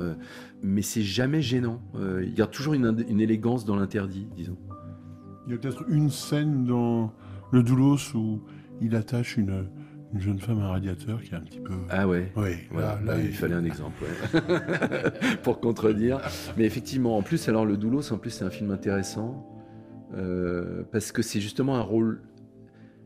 mais 0.62 0.84
c'est 0.84 1.02
jamais 1.02 1.42
gênant. 1.42 1.82
Il 2.22 2.38
y 2.38 2.44
a 2.44 2.46
toujours 2.46 2.76
une, 2.76 3.04
une 3.10 3.22
élégance 3.22 3.66
dans 3.66 3.76
l'interdit, 3.76 4.28
disons. 4.36 4.58
Il 5.48 5.54
y 5.54 5.56
a 5.56 5.58
peut-être 5.58 5.84
une 5.90 6.12
scène 6.12 6.66
dans 6.66 7.12
Le 7.52 7.64
Doulos 7.64 8.16
où 8.16 8.42
il 8.82 8.96
attache 8.96 9.38
une, 9.38 9.66
une 10.14 10.20
jeune 10.22 10.40
femme 10.40 10.60
à 10.60 10.66
un 10.66 10.70
radiateur 10.70 11.22
qui 11.22 11.34
est 11.34 11.38
un 11.38 11.42
petit 11.42 11.60
peu. 11.60 11.74
Ah 11.90 12.08
ouais. 12.08 12.32
Oui, 12.36 12.52
là, 12.74 12.80
là, 12.80 13.00
bah, 13.06 13.14
il 13.20 13.26
il- 13.28 13.34
fallait 13.34 13.56
un 13.56 13.66
exemple 13.66 14.04
ouais. 14.04 15.12
pour 15.44 15.60
contredire. 15.60 16.20
Mais 16.58 16.66
effectivement, 16.66 17.18
en 17.18 17.22
plus, 17.22 17.50
alors 17.50 17.66
le 17.66 17.78
Doulos, 17.78 18.12
en 18.14 18.18
plus, 18.18 18.30
c'est 18.30 18.46
un 18.46 18.50
film 18.50 18.72
intéressant 18.72 19.46
euh, 20.16 20.84
parce 20.92 21.12
que 21.12 21.22
c'est 21.22 21.42
justement 21.42 21.76
un 21.78 21.82
rôle 21.82 22.22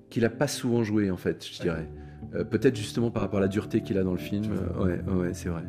qu'il 0.10 0.26
a 0.26 0.30
pas 0.30 0.48
souvent 0.48 0.84
joué, 0.84 1.10
en 1.12 1.18
fait, 1.18 1.46
je 1.46 1.62
dirais. 1.62 1.90
Euh, 2.36 2.44
Peut-être 2.44 2.76
justement 2.76 3.12
par 3.12 3.24
rapport 3.24 3.40
à 3.40 3.42
la 3.42 3.48
dureté 3.48 3.82
qu'il 3.82 3.98
a 3.98 4.04
dans 4.04 4.12
le 4.14 4.18
film. 4.18 4.46
Euh, 4.78 4.84
ouais, 4.86 5.02
ouais, 5.14 5.34
c'est 5.34 5.50
vrai. 5.50 5.64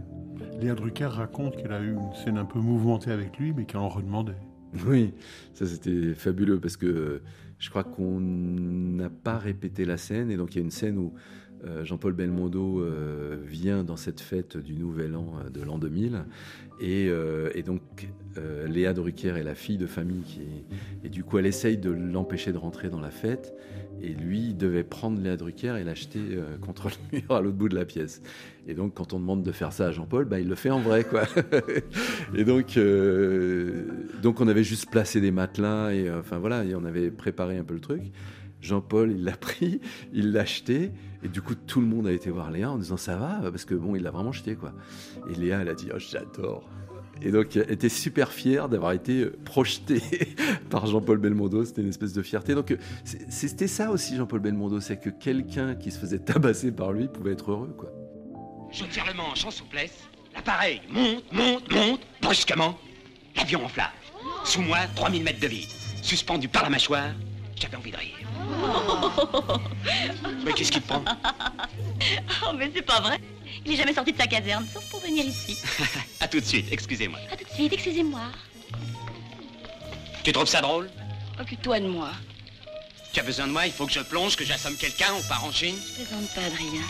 Léa 0.60 0.74
Drucker 0.74 1.06
raconte 1.06 1.56
qu'elle 1.56 1.72
a 1.72 1.80
eu 1.80 1.92
une 1.94 2.12
scène 2.14 2.38
un 2.38 2.44
peu 2.44 2.60
mouvementée 2.60 3.10
avec 3.10 3.38
lui, 3.38 3.52
mais 3.52 3.64
qu'elle 3.64 3.80
en 3.80 3.88
redemandait. 3.88 4.36
Oui, 4.86 5.14
ça 5.52 5.66
c'était 5.66 6.14
fabuleux 6.14 6.58
parce 6.60 6.76
que 6.76 7.22
je 7.58 7.70
crois 7.70 7.84
qu'on 7.84 8.20
n'a 8.20 9.10
pas 9.10 9.38
répété 9.38 9.84
la 9.84 9.96
scène 9.96 10.30
et 10.30 10.36
donc 10.36 10.54
il 10.54 10.58
y 10.58 10.60
a 10.60 10.64
une 10.64 10.70
scène 10.70 10.98
où 10.98 11.12
euh, 11.64 11.84
Jean-Paul 11.84 12.12
Belmondo 12.12 12.80
euh, 12.80 13.38
vient 13.44 13.84
dans 13.84 13.96
cette 13.96 14.20
fête 14.20 14.56
du 14.56 14.74
Nouvel 14.74 15.16
An 15.16 15.34
de 15.52 15.62
l'an 15.62 15.78
2000. 15.78 16.24
Et, 16.80 17.10
donc, 17.64 17.80
Léa 18.66 18.92
Drucker 18.92 19.36
est 19.38 19.44
la 19.44 19.54
fille 19.54 19.78
de 19.78 19.86
famille 19.86 20.22
qui 20.22 20.42
et 21.04 21.08
du 21.08 21.22
coup, 21.22 21.38
elle 21.38 21.46
essaye 21.46 21.78
de 21.78 21.90
l'empêcher 21.90 22.52
de 22.52 22.58
rentrer 22.58 22.90
dans 22.90 23.00
la 23.00 23.10
fête. 23.10 23.54
Et 24.02 24.08
lui, 24.08 24.48
il 24.48 24.56
devait 24.56 24.84
prendre 24.84 25.20
Léa 25.20 25.36
Drucker 25.36 25.76
et 25.80 25.84
l'acheter 25.84 26.20
contre 26.60 26.88
le 26.88 27.18
mur 27.18 27.32
à 27.32 27.40
l'autre 27.40 27.56
bout 27.56 27.68
de 27.68 27.74
la 27.74 27.84
pièce. 27.84 28.22
Et 28.66 28.74
donc, 28.74 28.94
quand 28.94 29.12
on 29.12 29.20
demande 29.20 29.42
de 29.42 29.52
faire 29.52 29.72
ça 29.72 29.86
à 29.86 29.92
Jean-Paul, 29.92 30.24
bah, 30.26 30.40
il 30.40 30.48
le 30.48 30.54
fait 30.54 30.70
en 30.70 30.80
vrai, 30.80 31.04
quoi. 31.04 31.22
et 32.34 32.44
donc, 32.44 32.78
donc, 34.22 34.40
on 34.40 34.48
avait 34.48 34.64
juste 34.64 34.90
placé 34.90 35.20
des 35.20 35.30
matelas 35.30 35.92
et 35.92 36.10
enfin 36.10 36.38
voilà, 36.38 36.64
on 36.76 36.84
avait 36.84 37.10
préparé 37.10 37.56
un 37.58 37.64
peu 37.64 37.74
le 37.74 37.80
truc. 37.80 38.02
Jean-Paul, 38.64 39.12
il 39.12 39.24
l'a 39.24 39.36
pris, 39.36 39.80
il 40.12 40.32
l'a 40.32 40.40
acheté, 40.40 40.90
et 41.22 41.28
du 41.28 41.42
coup, 41.42 41.54
tout 41.54 41.80
le 41.80 41.86
monde 41.86 42.06
a 42.06 42.12
été 42.12 42.30
voir 42.30 42.50
Léa 42.50 42.70
en 42.70 42.78
disant 42.78 42.96
ça 42.96 43.16
va, 43.16 43.50
parce 43.50 43.64
que 43.66 43.74
bon, 43.74 43.94
il 43.94 44.02
l'a 44.02 44.10
vraiment 44.10 44.30
acheté, 44.30 44.56
quoi. 44.56 44.72
Et 45.30 45.34
Léa, 45.34 45.60
elle 45.60 45.68
a 45.68 45.74
dit, 45.74 45.88
oh, 45.94 45.98
j'adore. 45.98 46.68
Et 47.22 47.30
donc, 47.30 47.56
elle 47.56 47.70
était 47.70 47.88
super 47.88 48.32
fière 48.32 48.68
d'avoir 48.68 48.92
été 48.92 49.26
projetée 49.44 50.02
par 50.70 50.86
Jean-Paul 50.86 51.18
Belmondo. 51.18 51.64
C'était 51.64 51.82
une 51.82 51.88
espèce 51.88 52.12
de 52.12 52.22
fierté. 52.22 52.54
Donc, 52.54 52.76
c'était 53.04 53.68
ça 53.68 53.90
aussi, 53.90 54.16
Jean-Paul 54.16 54.40
Belmondo, 54.40 54.80
c'est 54.80 54.98
que 54.98 55.10
quelqu'un 55.10 55.74
qui 55.74 55.90
se 55.90 55.98
faisait 55.98 56.18
tabasser 56.18 56.72
par 56.72 56.92
lui 56.92 57.08
pouvait 57.08 57.32
être 57.32 57.50
heureux, 57.50 57.74
quoi. 57.76 57.90
Je 58.72 58.84
tire 58.84 59.04
le 59.06 59.14
manche 59.14 59.44
en 59.44 59.50
souplesse. 59.50 60.08
L'appareil 60.34 60.80
monte, 60.90 61.32
monte, 61.32 61.72
monte, 61.72 62.00
brusquement. 62.20 62.76
L'avion 63.36 63.64
en 63.64 63.68
flamme. 63.68 63.86
Sous 64.44 64.62
moi, 64.62 64.78
3000 64.96 65.22
mètres 65.22 65.40
de 65.40 65.46
vide. 65.46 65.68
Suspendu 66.02 66.48
par 66.48 66.64
la 66.64 66.70
mâchoire, 66.70 67.10
j'avais 67.54 67.76
envie 67.76 67.92
de 67.92 67.96
rire. 67.96 68.16
Mais 70.44 70.52
qu'est-ce 70.52 70.72
qui 70.72 70.80
te 70.80 70.88
prend? 70.88 71.04
Oh, 72.44 72.52
mais 72.54 72.70
c'est 72.74 72.82
pas 72.82 73.00
vrai. 73.00 73.18
Il 73.64 73.72
est 73.72 73.76
jamais 73.76 73.94
sorti 73.94 74.12
de 74.12 74.16
sa 74.18 74.26
caserne, 74.26 74.66
sauf 74.72 74.88
pour 74.90 75.00
venir 75.00 75.24
ici. 75.24 75.56
à 76.20 76.28
tout 76.28 76.40
de 76.40 76.44
suite, 76.44 76.66
excusez-moi. 76.70 77.18
À 77.30 77.36
tout 77.36 77.44
de 77.44 77.50
suite, 77.50 77.72
excusez-moi. 77.72 78.22
Tu 80.22 80.32
trouves 80.32 80.48
ça 80.48 80.60
drôle? 80.60 80.90
Occupe-toi 81.40 81.80
de 81.80 81.86
moi. 81.86 82.10
Tu 83.12 83.20
as 83.20 83.22
besoin 83.22 83.46
de 83.46 83.52
moi 83.52 83.66
Il 83.66 83.72
faut 83.72 83.86
que 83.86 83.92
je 83.92 84.00
plonge, 84.00 84.36
que 84.36 84.44
j'assomme 84.44 84.76
quelqu'un, 84.76 85.12
on 85.16 85.22
part 85.28 85.44
en 85.44 85.52
Chine? 85.52 85.76
Je 85.86 86.02
plaisante 86.02 86.28
pas, 86.34 86.42
Adrien. 86.42 86.82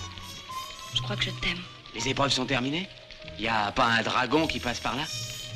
Je 0.94 1.02
crois 1.02 1.16
que 1.16 1.25
je 1.25 1.30
t'aime. 1.30 1.61
Les 1.94 2.09
épreuves 2.09 2.33
sont 2.33 2.47
terminées? 2.47 2.88
Y 3.38 3.49
a 3.49 3.73
pas 3.73 3.87
un 3.87 4.02
dragon 4.02 4.47
qui 4.47 4.61
passe 4.61 4.80
par 4.80 4.97
là? 4.97 5.02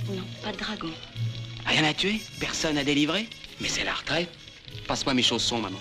Non, 0.08 0.24
pas 0.42 0.52
de 0.52 0.58
dragon. 0.58 0.90
Rien 1.66 1.84
à 1.84 1.94
tuer? 1.94 2.20
Personne 2.40 2.78
à 2.78 2.84
délivrer? 2.84 3.28
Mais 3.60 3.68
c'est 3.68 3.84
la 3.84 3.94
retraite. 3.94 4.30
Passe-moi 4.86 5.14
mes 5.14 5.22
chaussons, 5.22 5.58
maman. 5.58 5.78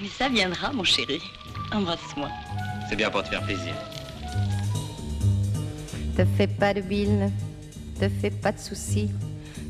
Mais 0.00 0.08
ça 0.08 0.28
viendra, 0.28 0.72
mon 0.72 0.84
chéri. 0.84 1.20
Embrasse-moi. 1.72 2.28
C'est 2.88 2.96
bien 2.96 3.10
pour 3.10 3.22
te 3.22 3.28
faire 3.28 3.42
plaisir. 3.44 3.74
Te 6.20 6.26
fais 6.26 6.48
pas 6.48 6.74
de 6.74 6.82
bile, 6.82 7.30
te 7.98 8.06
fais 8.06 8.28
pas 8.28 8.52
de 8.52 8.58
soucis. 8.58 9.08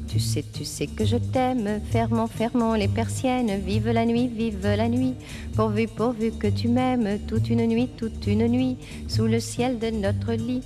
Tu 0.09 0.19
sais, 0.19 0.43
tu 0.53 0.65
sais 0.65 0.89
que 0.89 1.05
je 1.05 1.17
t'aime. 1.17 1.81
Fermons, 1.93 2.27
fermons 2.27 2.75
les 2.75 2.89
persiennes. 2.89 3.61
Vive 3.61 3.91
la 3.91 4.05
nuit, 4.05 4.27
vive 4.27 4.67
la 4.67 4.89
nuit. 4.89 5.15
Pourvu, 5.55 5.87
pourvu 5.87 6.33
que 6.33 6.49
tu 6.49 6.67
m'aimes. 6.67 7.21
Toute 7.29 7.51
une 7.51 7.65
nuit, 7.69 7.89
toute 7.97 8.27
une 8.27 8.49
nuit. 8.49 8.79
Sous 9.07 9.27
le 9.27 9.39
ciel 9.39 9.79
de 9.79 9.91
notre 9.91 10.33
lit. 10.33 10.65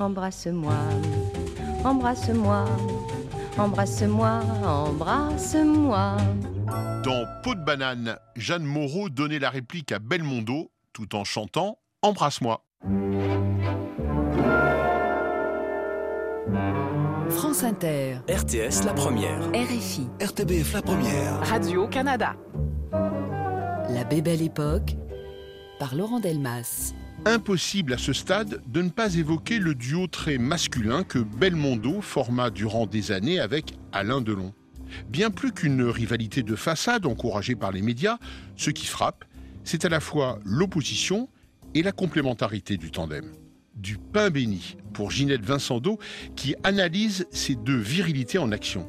Embrasse-moi, 0.00 0.72
embrasse-moi. 1.84 2.64
Embrasse-moi, 3.58 4.40
embrasse-moi. 4.64 6.16
Dans 7.04 7.26
Peau 7.44 7.54
de 7.54 7.62
banane, 7.62 8.16
Jeanne 8.34 8.64
Moreau 8.64 9.10
donnait 9.10 9.40
la 9.40 9.50
réplique 9.50 9.92
à 9.92 9.98
Belmondo 9.98 10.70
tout 10.94 11.14
en 11.14 11.24
chantant 11.24 11.76
Embrasse-moi. 12.00 12.64
France 17.30 17.62
Inter. 17.62 18.20
RTS 18.28 18.84
La 18.86 18.94
Première. 18.94 19.38
RFI. 19.52 20.06
RTBF 20.20 20.72
La 20.72 20.82
Première. 20.82 21.40
Radio-Canada. 21.46 22.36
La 23.90 24.04
Bébelle 24.04 24.40
Époque 24.40 24.96
par 25.78 25.94
Laurent 25.94 26.20
Delmas. 26.20 26.94
Impossible 27.26 27.92
à 27.92 27.98
ce 27.98 28.12
stade 28.12 28.62
de 28.66 28.82
ne 28.82 28.88
pas 28.88 29.14
évoquer 29.16 29.58
le 29.58 29.74
duo 29.74 30.06
très 30.06 30.38
masculin 30.38 31.04
que 31.04 31.18
Belmondo 31.18 32.00
forma 32.00 32.50
durant 32.50 32.86
des 32.86 33.12
années 33.12 33.40
avec 33.40 33.74
Alain 33.92 34.20
Delon. 34.20 34.54
Bien 35.08 35.30
plus 35.30 35.52
qu'une 35.52 35.82
rivalité 35.82 36.42
de 36.42 36.56
façade 36.56 37.04
encouragée 37.04 37.56
par 37.56 37.72
les 37.72 37.82
médias, 37.82 38.18
ce 38.56 38.70
qui 38.70 38.86
frappe, 38.86 39.24
c'est 39.64 39.84
à 39.84 39.90
la 39.90 40.00
fois 40.00 40.38
l'opposition 40.44 41.28
et 41.74 41.82
la 41.82 41.92
complémentarité 41.92 42.78
du 42.78 42.90
tandem. 42.90 43.32
Du 43.78 43.96
pain 43.96 44.28
béni 44.28 44.76
pour 44.92 45.12
Ginette 45.12 45.44
Vincendo 45.44 46.00
qui 46.34 46.56
analyse 46.64 47.28
ces 47.30 47.54
deux 47.54 47.76
virilités 47.76 48.38
en 48.38 48.50
action. 48.50 48.88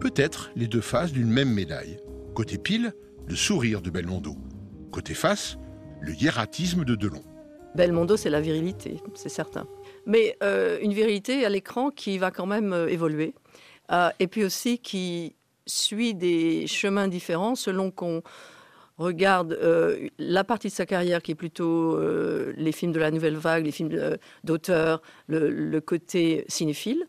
Peut-être 0.00 0.50
les 0.56 0.66
deux 0.66 0.80
faces 0.80 1.12
d'une 1.12 1.30
même 1.30 1.50
médaille. 1.50 1.98
Côté 2.34 2.58
pile, 2.58 2.92
le 3.28 3.36
sourire 3.36 3.82
de 3.82 3.90
Belmondo. 3.90 4.36
Côté 4.90 5.14
face, 5.14 5.58
le 6.00 6.12
hiératisme 6.12 6.84
de 6.84 6.96
Delon. 6.96 7.22
Belmondo, 7.76 8.16
c'est 8.16 8.30
la 8.30 8.40
virilité, 8.40 9.00
c'est 9.14 9.28
certain. 9.28 9.68
Mais 10.06 10.36
euh, 10.42 10.78
une 10.82 10.92
virilité 10.92 11.44
à 11.44 11.48
l'écran 11.48 11.90
qui 11.90 12.18
va 12.18 12.32
quand 12.32 12.46
même 12.46 12.72
euh, 12.72 12.88
évoluer. 12.88 13.32
Euh, 13.92 14.10
et 14.18 14.26
puis 14.26 14.42
aussi 14.42 14.78
qui 14.78 15.36
suit 15.66 16.14
des 16.14 16.66
chemins 16.66 17.06
différents 17.06 17.54
selon 17.54 17.92
qu'on 17.92 18.22
regarde 18.98 19.58
la 20.18 20.44
partie 20.44 20.68
de 20.68 20.72
sa 20.72 20.86
carrière 20.86 21.22
qui 21.22 21.32
est 21.32 21.36
plutôt 21.36 21.98
les 22.56 22.72
films 22.72 22.92
de 22.92 23.00
la 23.00 23.10
nouvelle 23.10 23.36
vague, 23.36 23.64
les 23.64 23.72
films 23.72 24.16
d'auteur, 24.44 25.02
le, 25.28 25.78
côté 25.80 26.44
cinéphile, 26.48 27.04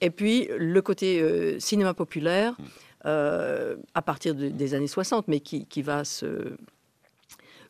et 0.00 0.10
puis 0.10 0.48
le 0.58 0.82
côté 0.82 1.58
cinéma 1.58 1.94
populaire 1.94 2.56
à 3.04 4.02
partir 4.04 4.34
des 4.34 4.74
années 4.74 4.86
60, 4.86 5.28
mais 5.28 5.40
qui, 5.40 5.66
qui 5.66 5.82
va 5.82 6.04
se 6.04 6.56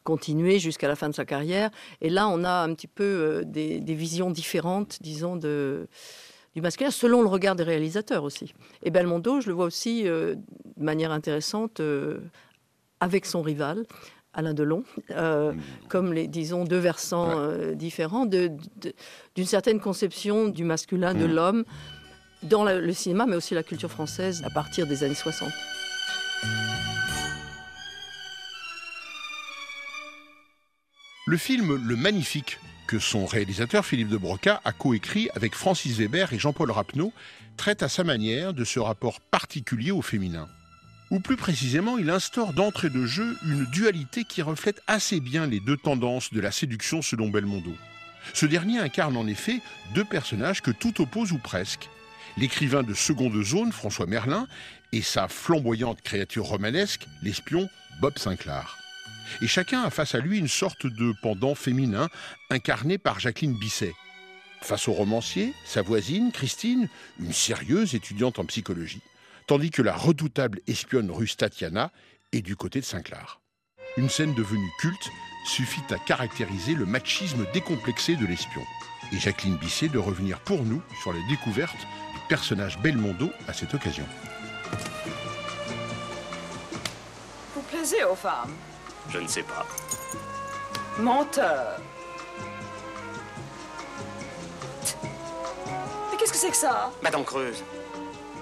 continuer 0.04 0.58
jusqu'à 0.58 0.88
la 0.88 0.96
fin 0.96 1.08
de 1.08 1.14
sa 1.14 1.24
carrière. 1.24 1.70
Et 2.00 2.10
là, 2.10 2.28
on 2.28 2.44
a 2.44 2.62
un 2.62 2.74
petit 2.74 2.86
peu 2.86 3.04
euh, 3.04 3.44
des, 3.44 3.94
visions 3.94 4.30
différentes, 4.30 4.98
disons, 5.00 5.36
de, 5.36 5.88
du 6.54 6.62
masculin, 6.62 6.90
selon 6.90 7.22
le 7.22 7.28
regard 7.28 7.56
des 7.56 7.64
réalisateurs 7.64 8.24
aussi. 8.24 8.54
Et 8.82 8.90
Belmondo, 8.90 9.40
je 9.40 9.48
le 9.48 9.54
vois 9.54 9.66
aussi 9.66 10.06
euh, 10.06 10.34
de 10.34 10.84
manière 10.84 11.12
intéressante 11.12 11.80
euh, 11.80 12.18
avec 13.00 13.26
son 13.26 13.42
rival. 13.42 13.84
Alain 14.32 14.54
Delon, 14.54 14.84
mmh. 15.08 15.58
comme 15.88 16.12
les, 16.12 16.28
disons, 16.28 16.62
deux 16.62 16.78
versants 16.78 17.34
différents 17.74 18.26
d'une 18.26 19.44
certaine 19.44 19.80
conception 19.80 20.46
du 20.46 20.62
masculin, 20.62 21.14
de 21.14 21.26
mmh. 21.26 21.32
l'homme, 21.32 21.64
dans 22.44 22.64
le 22.64 22.92
cinéma, 22.92 23.26
mais 23.26 23.34
aussi 23.34 23.54
la 23.54 23.64
culture 23.64 23.90
française 23.90 24.42
à 24.44 24.50
partir 24.50 24.86
des 24.86 25.02
années 25.02 25.14
60. 25.14 25.50
Le 31.26 31.36
film 31.36 31.80
Le 31.86 31.96
Magnifique, 31.96 32.58
que 32.88 32.98
son 32.98 33.24
réalisateur 33.24 33.84
Philippe 33.86 34.08
de 34.08 34.16
Broca 34.16 34.60
a 34.64 34.72
coécrit 34.72 35.28
avec 35.36 35.54
Francis 35.54 35.96
Weber 35.96 36.32
et 36.32 36.38
Jean-Paul 36.38 36.70
Rapneau, 36.70 37.12
traite 37.56 37.82
à 37.82 37.88
sa 37.88 38.02
manière 38.02 38.52
de 38.52 38.64
ce 38.64 38.80
rapport 38.80 39.20
particulier 39.20 39.92
au 39.92 40.02
féminin. 40.02 40.48
Ou 41.10 41.20
plus 41.20 41.36
précisément, 41.36 41.98
il 41.98 42.10
instaure 42.10 42.52
d'entrée 42.52 42.90
de 42.90 43.04
jeu 43.04 43.36
une 43.44 43.66
dualité 43.66 44.24
qui 44.24 44.42
reflète 44.42 44.80
assez 44.86 45.20
bien 45.20 45.46
les 45.46 45.60
deux 45.60 45.76
tendances 45.76 46.32
de 46.32 46.40
la 46.40 46.52
séduction 46.52 47.02
selon 47.02 47.28
Belmondo. 47.28 47.74
Ce 48.32 48.46
dernier 48.46 48.78
incarne 48.78 49.16
en 49.16 49.26
effet 49.26 49.60
deux 49.94 50.04
personnages 50.04 50.62
que 50.62 50.70
tout 50.70 51.00
oppose 51.00 51.32
ou 51.32 51.38
presque. 51.38 51.88
L'écrivain 52.36 52.82
de 52.82 52.94
seconde 52.94 53.42
zone, 53.42 53.72
François 53.72 54.06
Merlin, 54.06 54.46
et 54.92 55.02
sa 55.02 55.26
flamboyante 55.26 56.00
créature 56.02 56.44
romanesque, 56.44 57.06
l'espion 57.22 57.68
Bob 58.00 58.18
Sinclair 58.18 58.80
et 59.40 59.46
chacun 59.46 59.82
a 59.82 59.90
face 59.90 60.14
à 60.14 60.18
lui 60.18 60.38
une 60.38 60.48
sorte 60.48 60.86
de 60.86 61.14
pendant 61.22 61.54
féminin 61.54 62.08
incarné 62.50 62.98
par 62.98 63.20
Jacqueline 63.20 63.58
Bisset. 63.58 63.94
Face 64.60 64.88
au 64.88 64.92
romancier, 64.92 65.54
sa 65.64 65.82
voisine, 65.82 66.32
Christine, 66.32 66.88
une 67.18 67.32
sérieuse 67.32 67.94
étudiante 67.94 68.38
en 68.38 68.44
psychologie, 68.44 69.00
tandis 69.50 69.72
que 69.72 69.82
la 69.82 69.96
redoutable 69.96 70.60
espionne 70.68 71.10
russe 71.10 71.36
Tatiana 71.36 71.90
est 72.30 72.40
du 72.40 72.54
côté 72.54 72.78
de 72.78 72.84
Sinclair. 72.84 73.40
Une 73.96 74.08
scène 74.08 74.32
devenue 74.32 74.70
culte 74.78 75.10
suffit 75.44 75.82
à 75.90 75.98
caractériser 75.98 76.74
le 76.74 76.86
machisme 76.86 77.44
décomplexé 77.52 78.14
de 78.14 78.26
l'espion. 78.26 78.62
Et 79.12 79.18
Jacqueline 79.18 79.56
Bisset 79.56 79.88
de 79.88 79.98
revenir 79.98 80.38
pour 80.38 80.62
nous 80.62 80.80
sur 81.02 81.12
la 81.12 81.18
découverte 81.28 81.74
du 81.74 82.20
personnage 82.28 82.78
Belmondo 82.78 83.28
à 83.48 83.52
cette 83.52 83.74
occasion. 83.74 84.06
Vous 87.52 87.62
plaisez 87.62 88.04
aux 88.04 88.14
femmes? 88.14 88.54
Je 89.08 89.18
ne 89.18 89.26
sais 89.26 89.42
pas. 89.42 89.66
Menteur. 90.96 91.80
Mais 96.12 96.16
qu'est-ce 96.18 96.32
que 96.32 96.38
c'est 96.38 96.50
que 96.50 96.56
ça? 96.56 96.92
Madame 97.02 97.24
Creuse. 97.24 97.64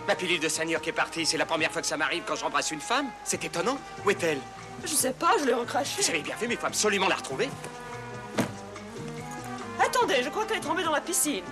Ma 0.09 0.15
pilule 0.15 0.41
de 0.41 0.49
seigneur 0.49 0.81
qui 0.81 0.89
est 0.89 0.95
partie, 0.95 1.27
c'est 1.27 1.37
la 1.37 1.45
première 1.45 1.71
fois 1.71 1.83
que 1.83 1.87
ça 1.87 1.99
m'arrive 1.99 2.23
quand 2.27 2.35
j'embrasse 2.35 2.71
une 2.71 2.81
femme. 2.81 3.11
C'est 3.25 3.45
étonnant. 3.45 3.77
Où 4.07 4.11
est-elle? 4.11 4.39
Je 4.83 4.95
sais 4.95 5.13
pas, 5.13 5.33
je 5.39 5.45
l'ai 5.45 5.53
recrachée. 5.53 6.01
Vous 6.01 6.09
avez 6.09 6.23
bien 6.23 6.35
vu, 6.37 6.49
mais 6.49 6.55
il 6.55 6.59
faut 6.59 6.67
absolument 6.67 7.09
la 7.09 7.17
retrouver. 7.17 7.51
Attendez, 9.79 10.23
je 10.25 10.31
crois 10.31 10.47
qu'elle 10.47 10.57
est 10.57 10.61
tombée 10.63 10.83
dans 10.83 10.93
la 10.93 11.03
piscine. 11.03 11.45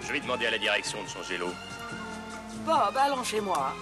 Je 0.00 0.12
vais 0.12 0.20
demander 0.20 0.46
à 0.46 0.50
la 0.50 0.58
direction 0.58 1.02
de 1.02 1.08
changer 1.10 1.36
l'eau. 1.36 1.52
Bob, 2.64 2.96
allons 2.96 3.22
chez 3.22 3.42
moi. 3.42 3.74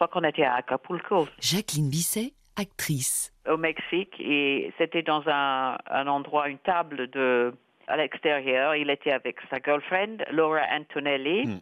Je 0.00 0.06
crois 0.06 0.22
qu'on 0.22 0.26
était 0.26 0.44
à 0.44 0.54
Acapulco. 0.54 1.28
Jacqueline 1.40 1.90
Bisset, 1.90 2.32
actrice. 2.56 3.34
Au 3.46 3.58
Mexique, 3.58 4.14
et 4.18 4.72
c'était 4.78 5.02
dans 5.02 5.22
un, 5.28 5.76
un 5.90 6.06
endroit, 6.06 6.48
une 6.48 6.56
table 6.56 7.10
de, 7.10 7.52
à 7.86 7.98
l'extérieur. 7.98 8.74
Il 8.76 8.88
était 8.88 9.12
avec 9.12 9.36
sa 9.50 9.58
girlfriend, 9.60 10.24
Laura 10.30 10.62
Antonelli, 10.72 11.60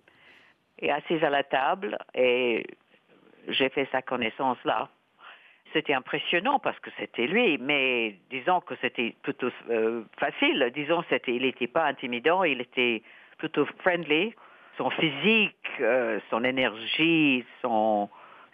et 0.79 0.93
assise 0.93 1.25
à 1.25 1.31
la 1.31 1.43
table, 1.43 1.99
et 2.15 2.65
j'ai 3.49 3.71
fait 3.71 3.89
sa 3.91 4.03
connaissance 4.03 4.59
là. 4.65 4.89
C'était 5.73 5.95
impressionnant 5.95 6.61
parce 6.61 6.79
que 6.79 6.91
c'était 6.97 7.27
lui, 7.27 7.59
mais 7.59 8.15
disons 8.31 8.61
que 8.61 8.77
c'était 8.81 9.17
plutôt 9.23 9.51
euh, 9.69 10.05
facile. 10.17 10.71
Disons, 10.77 11.03
c'était, 11.11 11.35
il 11.35 11.43
n'était 11.43 11.67
pas 11.67 11.87
intimidant, 11.87 12.45
il 12.45 12.61
était 12.61 13.03
plutôt 13.37 13.67
friendly. 13.81 14.33
Son 14.77 14.91
physique, 14.91 15.57
euh, 15.81 16.21
son 16.31 16.45
énergie, 16.45 17.45
son, 17.63 18.09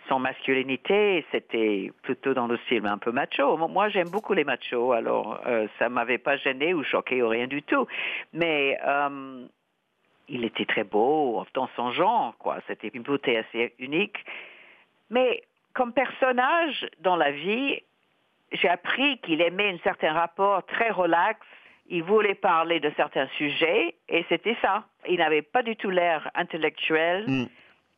son 0.09 0.19
masculinité, 0.19 1.25
c'était 1.33 1.91
plutôt 2.03 2.35
dans 2.35 2.47
le 2.47 2.57
style 2.59 2.87
un 2.87 2.99
peu 2.99 3.13
macho. 3.13 3.57
Moi, 3.57 3.89
j'aime 3.89 4.11
beaucoup 4.11 4.35
les 4.35 4.45
machos, 4.45 4.93
alors 4.93 5.41
euh, 5.47 5.67
ça 5.79 5.89
m'avait 5.89 6.19
pas 6.19 6.37
gêné 6.37 6.75
ou 6.75 6.83
choqué 6.83 7.23
ou 7.23 7.29
rien 7.29 7.47
du 7.47 7.63
tout. 7.63 7.87
Mais 8.33 8.79
euh, 8.87 9.47
il 10.29 10.45
était 10.45 10.65
très 10.65 10.85
beau 10.85 11.45
dans 11.55 11.69
son 11.77 11.93
genre, 11.93 12.35
quoi. 12.39 12.59
C'était 12.67 12.89
une 12.89 13.03
beauté 13.03 13.39
assez 13.39 13.75
unique. 13.79 14.25
Mais 15.11 15.43
comme 15.73 15.93
personnage 15.93 16.87
dans 17.01 17.17
la 17.17 17.31
vie, 17.31 17.81
j'ai 18.53 18.69
appris 18.69 19.19
qu'il 19.19 19.41
aimait 19.41 19.71
un 19.71 19.79
certain 19.83 20.13
rapport 20.13 20.65
très 20.67 20.91
relax. 20.91 21.41
Il 21.89 22.03
voulait 22.03 22.35
parler 22.35 22.81
de 22.81 22.91
certains 22.97 23.29
sujets 23.37 23.95
et 24.09 24.25
c'était 24.29 24.57
ça. 24.63 24.85
Il 25.09 25.19
n'avait 25.19 25.43
pas 25.43 25.63
du 25.63 25.77
tout 25.77 25.91
l'air 25.91 26.31
intellectuel 26.35 27.49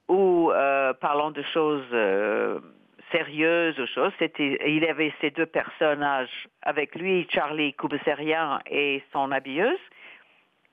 ou 0.08 0.50
euh, 0.52 0.92
parlant 0.94 1.30
de 1.30 1.42
choses 1.52 1.84
euh, 1.92 2.58
sérieuses 3.12 3.78
ou 3.78 3.86
choses. 3.86 4.12
C'était, 4.18 4.58
il 4.66 4.84
avait 4.88 5.12
ces 5.20 5.30
deux 5.30 5.46
personnages 5.46 6.48
avec 6.62 6.94
lui, 6.94 7.26
Charlie 7.30 7.72
Coubesserian 7.74 8.58
et 8.70 9.02
son 9.12 9.30
habilleuse. 9.32 9.78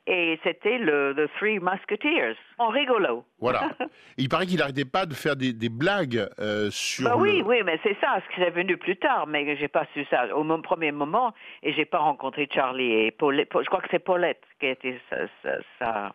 Et 0.06 0.38
c'était 0.44 0.80
le, 0.80 1.14
le 1.14 1.30
Three 1.40 1.60
Musketeers, 1.60 2.36
en 2.58 2.68
rigolo. 2.68 3.24
Voilà. 3.40 3.70
Il 4.18 4.28
paraît 4.28 4.46
qu'il 4.46 4.58
n'arrêtait 4.60 4.84
pas 4.84 5.06
de 5.06 5.14
faire 5.14 5.38
des, 5.38 5.54
des 5.54 5.70
blagues 5.70 6.28
euh, 6.40 6.70
sur. 6.72 7.06
Bah 7.08 7.16
le- 7.16 7.22
oui, 7.22 7.42
oui, 7.46 7.62
mais 7.64 7.80
c'est 7.84 7.96
ça, 8.02 8.20
ce 8.30 8.36
qui 8.36 8.42
est 8.42 8.50
venu 8.50 8.76
plus 8.76 8.98
tard, 8.98 9.28
mais 9.28 9.56
j'ai 9.56 9.70
pas 9.70 9.86
su 9.94 10.04
ça 10.10 10.26
au 10.36 10.44
premier 10.62 10.92
moment, 10.92 11.34
et 11.62 11.72
j'ai 11.72 11.86
pas 11.86 12.00
rencontré 12.00 12.50
Charlie 12.54 12.92
et 13.06 13.12
Paulette. 13.12 13.48
Je 13.58 13.66
crois 13.68 13.80
que 13.80 13.88
c'est 13.92 14.04
Paulette 14.04 14.44
qui 14.60 14.66
était 14.68 15.00
sa, 15.10 15.20
sa- 15.42 15.60
sa- 15.80 16.14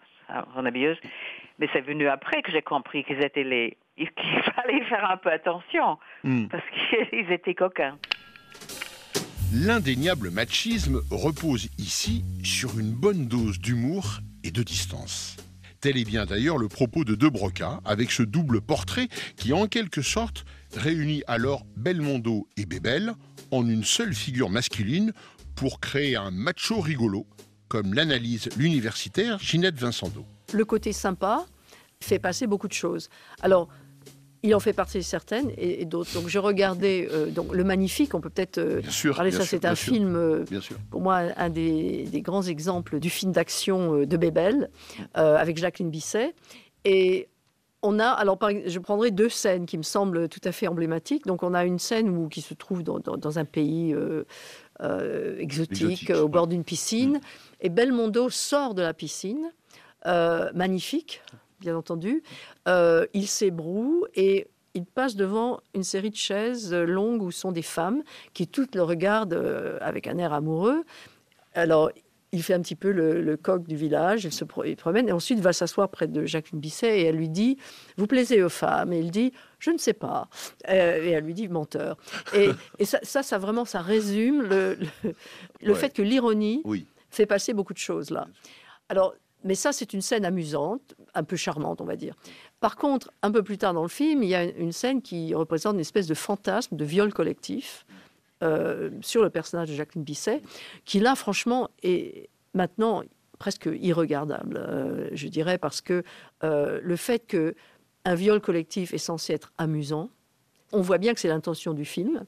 son 0.55 0.67
habilleuse, 0.67 0.99
mais 1.59 1.69
c'est 1.73 1.81
venu 1.81 2.09
après 2.09 2.43
que 2.43 2.53
j'ai 2.53 2.63
compris 2.63 3.05
qu'ils 3.05 3.23
étaient 3.23 3.45
les, 3.45 3.77
qu'il 3.97 4.43
fallait 4.55 4.85
faire 4.85 5.11
un 5.11 5.17
peu 5.17 5.31
attention 5.31 5.99
Hmm. 6.25 6.47
parce 6.49 6.65
qu'ils 6.91 7.31
étaient 7.31 7.55
coquins. 7.55 7.97
L'indéniable 9.55 10.31
machisme 10.31 11.01
repose 11.11 11.69
ici 11.79 12.25
sur 12.43 12.79
une 12.79 12.91
bonne 12.91 13.27
dose 13.27 13.59
d'humour 13.61 14.19
et 14.45 14.51
de 14.51 14.63
distance. 14.63 15.37
Tel 15.81 15.97
est 15.97 16.05
bien 16.05 16.27
d'ailleurs 16.27 16.59
le 16.59 16.69
propos 16.69 17.05
de 17.05 17.15
De 17.15 17.29
Broca 17.29 17.81
avec 17.85 18.11
ce 18.11 18.25
double 18.25 18.61
portrait 18.61 19.09
qui 19.37 19.53
en 19.53 19.69
quelque 19.69 20.03
sorte 20.03 20.45
réunit 20.77 21.23
alors 21.29 21.63
Belmondo 21.77 22.49
et 22.57 22.67
Bébel 22.67 23.13
en 23.53 23.67
une 23.67 23.85
seule 23.85 24.13
figure 24.13 24.51
masculine 24.51 25.13
pour 25.55 25.81
créer 25.81 26.17
un 26.17 26.31
macho 26.31 26.81
rigolo, 26.81 27.27
comme 27.69 27.95
l'analyse 27.95 28.49
l'universitaire 28.57 29.39
Ginette 29.39 29.79
Vincendo. 29.79 30.25
Le 30.53 30.65
côté 30.65 30.93
sympa 30.93 31.45
fait 32.01 32.19
passer 32.19 32.47
beaucoup 32.47 32.69
de 32.69 32.73
choses. 32.73 33.09
Alors, 33.43 33.69
il 34.45 34.55
en 34.55 34.61
fait 34.61 34.73
partie 34.73 35.03
certaines 35.03 35.51
et, 35.59 35.83
et 35.83 35.85
d'autres. 35.85 36.13
Donc, 36.15 36.29
je 36.29 36.39
regardais 36.39 37.09
euh, 37.11 37.27
donc, 37.27 37.53
Le 37.53 37.65
Magnifique, 37.65 38.15
on 38.15 38.21
peut 38.21 38.31
peut-être 38.31 38.59
euh, 38.59 38.81
parler, 39.15 39.31
bien 39.31 39.41
ça 39.41 39.45
c'est 39.45 39.65
un 39.65 39.75
film, 39.75 40.15
euh, 40.15 40.45
Bien 40.49 40.61
sûr. 40.61 40.77
pour 40.91 41.01
moi, 41.01 41.23
un 41.37 41.51
des, 41.51 42.05
des 42.05 42.21
grands 42.23 42.45
exemples 42.45 43.01
du 43.01 43.11
film 43.11 43.33
d'action 43.33 43.95
euh, 43.97 44.07
de 44.07 44.17
Bébel, 44.17 44.71
euh, 45.17 45.37
avec 45.37 45.59
Jacqueline 45.59 45.91
Bisset. 45.91 46.35
Et 46.85 47.29
on 47.83 47.99
a, 47.99 48.07
alors 48.07 48.39
je 48.67 48.79
prendrai 48.79 49.11
deux 49.11 49.29
scènes 49.29 49.67
qui 49.67 49.77
me 49.77 49.83
semblent 49.83 50.29
tout 50.29 50.41
à 50.45 50.53
fait 50.53 50.69
emblématiques. 50.69 51.27
Donc 51.27 51.43
on 51.43 51.53
a 51.53 51.65
une 51.65 51.81
scène 51.81 52.09
où, 52.09 52.29
qui 52.29 52.41
se 52.41 52.55
trouve 52.55 52.85
dans, 52.85 53.01
dans- 53.01 53.17
dans 53.17 53.39
un 53.41 53.45
pays 53.45 53.93
exotique, 54.81 55.41
Exotique, 55.41 56.11
au 56.11 56.29
bord 56.29 56.47
d'une 56.47 56.65
piscine. 56.65 57.21
Et 57.61 57.69
Belmondo 57.69 58.31
sort 58.31 58.75
de 58.75 58.83
la 58.83 58.95
piscine, 58.95 59.53
euh, 60.07 60.51
magnifique, 60.55 61.23
bien 61.61 61.77
entendu. 61.77 62.23
Euh, 62.69 63.07
il 63.15 63.27
s'ébroue 63.27 64.07
et 64.15 64.47
il 64.75 64.85
passe 64.85 65.17
devant 65.17 65.61
une 65.75 65.83
série 65.83 66.11
de 66.11 66.17
chaises 66.17 66.73
longues 66.73 67.23
où 67.23 67.31
sont 67.33 67.51
des 67.53 67.63
femmes 67.63 68.03
qui 68.33 68.47
toutes 68.47 68.77
le 68.77 68.83
regardent 68.83 69.35
euh, 69.35 69.79
avec 69.81 70.07
un 70.07 70.19
air 70.19 70.33
amoureux. 70.33 70.85
Alors, 71.55 71.91
il 72.31 72.43
fait 72.43 72.53
un 72.53 72.61
petit 72.61 72.77
peu 72.77 72.93
le, 72.93 73.23
le 73.23 73.37
coq 73.39 73.67
du 73.67 73.75
village, 73.75 74.25
il 74.25 74.33
se 74.33 74.45
il 74.67 74.77
promène, 74.77 75.09
et 75.09 75.13
ensuite 75.13 75.41
va 75.41 75.55
s'asseoir 75.55 75.89
près 75.89 76.07
de 76.07 76.27
Jacqueline 76.27 76.61
Bisset, 76.61 77.01
et 77.01 77.05
elle 77.05 77.17
lui 77.17 77.31
dit 77.31 77.57
«Vous 77.97 78.07
plaisez 78.07 78.43
aux 78.43 78.51
femmes?» 78.51 78.93
Et 78.95 79.01
il 79.01 79.11
dit 79.11 79.33
«Je 79.59 79.71
ne 79.71 79.79
sais 79.79 79.95
pas. 79.95 80.29
Et 80.69 80.75
elle 80.75 81.25
lui 81.25 81.33
dit 81.33 81.49
«Menteur.» 81.49 81.97
Et, 82.35 82.51
et 82.79 82.85
ça, 82.85 82.99
ça, 83.03 83.23
ça, 83.23 83.39
vraiment, 83.39 83.65
ça 83.65 83.81
résume 83.81 84.43
le, 84.43 84.75
le, 84.75 85.15
le 85.63 85.73
Ouais. 85.73 85.79
fait 85.79 85.89
que 85.89 86.03
l'ironie 86.03 86.61
Oui. 86.65 86.87
Fait 87.11 87.27
passer 87.27 87.55
beaucoup 87.55 87.73
de 87.73 87.79
choses 87.79 88.11
là. 88.11 88.27
Alors, 88.89 89.15
mais 89.45 89.55
ça, 89.55 89.73
c'est 89.73 89.93
une 89.93 90.01
scène 90.01 90.25
amusante, 90.25 90.95
un 91.15 91.23
peu 91.23 91.37
charmante, 91.37 91.81
on 91.81 91.85
va 91.85 91.97
dire. 91.97 92.15
Par 92.61 92.77
contre, 92.77 93.13
un 93.23 93.31
peu 93.31 93.43
plus 93.43 93.57
tard 93.57 93.73
dans 93.73 93.83
le 93.83 93.89
film, 93.89 94.23
il 94.23 94.29
y 94.29 94.35
a 94.35 94.45
une 94.45 94.73
scène 94.73 95.01
qui 95.01 95.35
représente 95.35 95.75
une 95.75 95.81
espèce 95.81 96.09
de 96.09 96.15
fantasme 96.15 96.77
de 96.77 96.85
viol 96.85 97.13
collectif 97.13 97.87
euh, 98.43 98.91
sur 99.01 99.23
le 99.23 99.31
personnage 99.31 99.69
de 99.69 99.75
Jacqueline 99.75 100.03
Bisset, 100.03 100.43
qui 100.85 100.99
là, 100.99 101.15
franchement, 101.15 101.71
est 101.83 102.29
maintenant 102.55 103.03
presque 103.39 103.69
irregardable, 103.81 104.57
euh, 104.57 105.09
je 105.13 105.29
dirais, 105.29 105.59
parce 105.59 105.81
que 105.81 106.03
euh, 106.43 106.81
le 106.83 106.97
fait 106.97 107.21
que 107.21 107.55
un 108.05 108.15
viol 108.15 108.41
collectif 108.41 108.93
est 108.93 108.99
censé 108.99 109.35
être 109.35 109.53
amusant, 109.59 110.11
on 110.73 110.81
voit 110.81 110.99
bien 110.99 111.15
que 111.15 111.21
c'est 111.21 111.29
l'intention 111.29 111.75
du 111.75 111.85
film. 111.85 112.25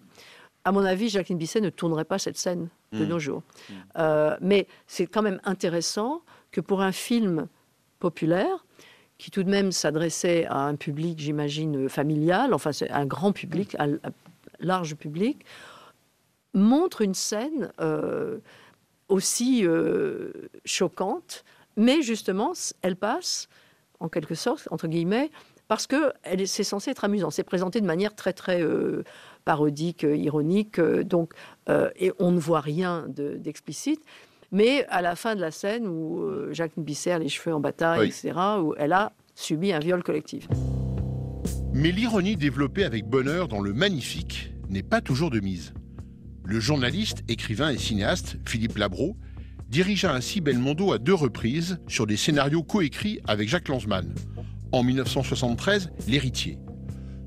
À 0.64 0.73
mon 0.73 0.85
avis, 0.85 1.09
Jacqueline 1.09 1.38
Bisset 1.38 1.61
ne 1.61 1.70
tournerait 1.70 2.05
pas 2.05 2.18
cette 2.18 2.37
scène 2.37 2.68
de 2.92 3.05
Mm. 3.05 3.09
nos 3.09 3.18
jours. 3.18 3.42
Euh, 3.99 4.37
mais 4.40 4.66
c'est 4.87 5.07
quand 5.07 5.23
même 5.23 5.40
intéressant 5.44 6.23
que 6.51 6.61
pour 6.61 6.83
un 6.83 6.92
film 6.92 7.46
populaire, 7.99 8.64
qui 9.18 9.31
tout 9.31 9.42
de 9.42 9.51
même 9.51 9.70
s'adressait 9.73 10.46
à 10.46 10.59
un 10.61 10.75
public, 10.77 11.18
j'imagine, 11.18 11.88
familial, 11.88 12.55
enfin 12.55 12.73
c'est 12.73 12.90
un 12.90 13.07
grand 13.07 13.33
public, 13.33 13.77
un, 13.79 13.94
un 13.94 14.12
large 14.61 14.94
public, 14.96 15.44
montre 16.55 17.03
une 17.03 17.14
scène 17.14 17.70
euh, 17.81 18.38
aussi 19.09 19.64
euh, 19.66 20.33
choquante, 20.64 21.44
mais 21.77 22.03
justement, 22.03 22.53
elle 22.83 22.96
passe, 22.96 23.49
en 24.01 24.09
quelque 24.09 24.35
sorte, 24.35 24.66
entre 24.70 24.88
guillemets, 24.88 25.31
parce 25.68 25.87
que 25.87 26.12
c'est 26.46 26.64
censé 26.64 26.90
être 26.90 27.05
amusant. 27.05 27.31
C'est 27.31 27.44
présenté 27.44 27.81
de 27.81 27.87
manière 27.87 28.14
très, 28.16 28.33
très 28.33 28.61
euh, 28.62 29.05
parodique, 29.44 30.03
ironique, 30.09 30.79
euh, 30.79 31.03
donc, 31.05 31.33
euh, 31.68 31.90
et 31.98 32.12
on 32.18 32.31
ne 32.33 32.38
voit 32.38 32.61
rien 32.61 33.07
de- 33.09 33.37
d'explicite. 33.37 34.00
mais 34.53 34.85
à 34.88 35.00
la 35.00 35.14
fin 35.14 35.37
de 35.37 35.40
la 35.40 35.50
scène 35.53 35.87
où 35.87 36.22
euh, 36.22 36.53
Jacques 36.53 36.72
Bisset 36.76 37.12
a 37.12 37.18
les 37.20 37.29
cheveux 37.29 37.55
en 37.55 37.61
bataille, 37.61 38.00
Oui. 38.00 38.07
etc., 38.09 38.33
où 38.61 38.74
elle 38.76 38.92
a 38.92 39.12
subi 39.37 39.72
un 39.72 39.79
viol 39.79 40.03
collectif. 40.03 40.48
Mais 41.72 41.92
l'ironie 41.92 42.37
développée 42.37 42.85
avec 42.85 43.07
bonheur 43.07 43.46
dans 43.48 43.61
le 43.61 43.72
magnifique 43.72 44.53
n'est 44.68 44.83
pas 44.83 45.00
toujours 45.00 45.31
de 45.31 45.38
mise. 45.40 45.72
Le 46.44 46.59
journaliste, 46.59 47.22
écrivain 47.29 47.70
et 47.70 47.79
cinéaste 47.79 48.37
Philippe 48.44 48.76
Labro 48.76 49.16
dirigea 49.68 50.12
ainsi 50.12 50.40
Belmondo 50.40 50.92
à 50.92 50.98
deux 50.98 51.14
reprises 51.14 51.79
sur 51.87 52.07
des 52.09 52.16
scénarios 52.16 52.64
coécrits 52.64 53.20
avec 53.29 53.48
Jacques 53.48 53.68
Lanzmann. 53.68 54.12
En 54.72 54.83
1973, 54.83 55.90
L'héritier, 56.09 56.59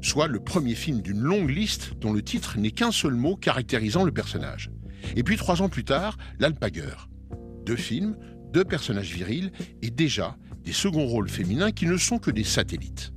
soit 0.04 0.28
le 0.28 0.40
premier 0.40 0.76
film 0.76 1.02
d'une 1.02 1.22
longue 1.22 1.50
liste 1.50 1.94
dont 2.00 2.14
le 2.14 2.22
titre 2.22 2.58
n'est 2.58 2.72
qu'un 2.72 2.92
seul 2.92 3.14
mot 3.14 3.36
caractérisant 3.36 4.04
le 4.04 4.12
personnage. 4.12 4.70
Et 5.16 5.24
puis 5.24 5.38
trois 5.38 5.62
ans 5.62 5.70
plus 5.70 5.86
tard, 5.86 6.18
L'Alpagueur. 6.40 7.10
Deux 7.66 7.76
films, 7.76 8.18
deux 8.52 8.66
personnages 8.66 9.14
virils 9.14 9.52
et 9.82 9.90
déjà 9.90 10.38
des 10.64 10.74
seconds 10.74 11.06
rôles 11.06 11.30
féminins 11.30 11.72
qui 11.72 11.86
ne 11.86 11.98
sont 11.98 12.20
que 12.20 12.32
des 12.32 12.44
satellites. 12.44 13.14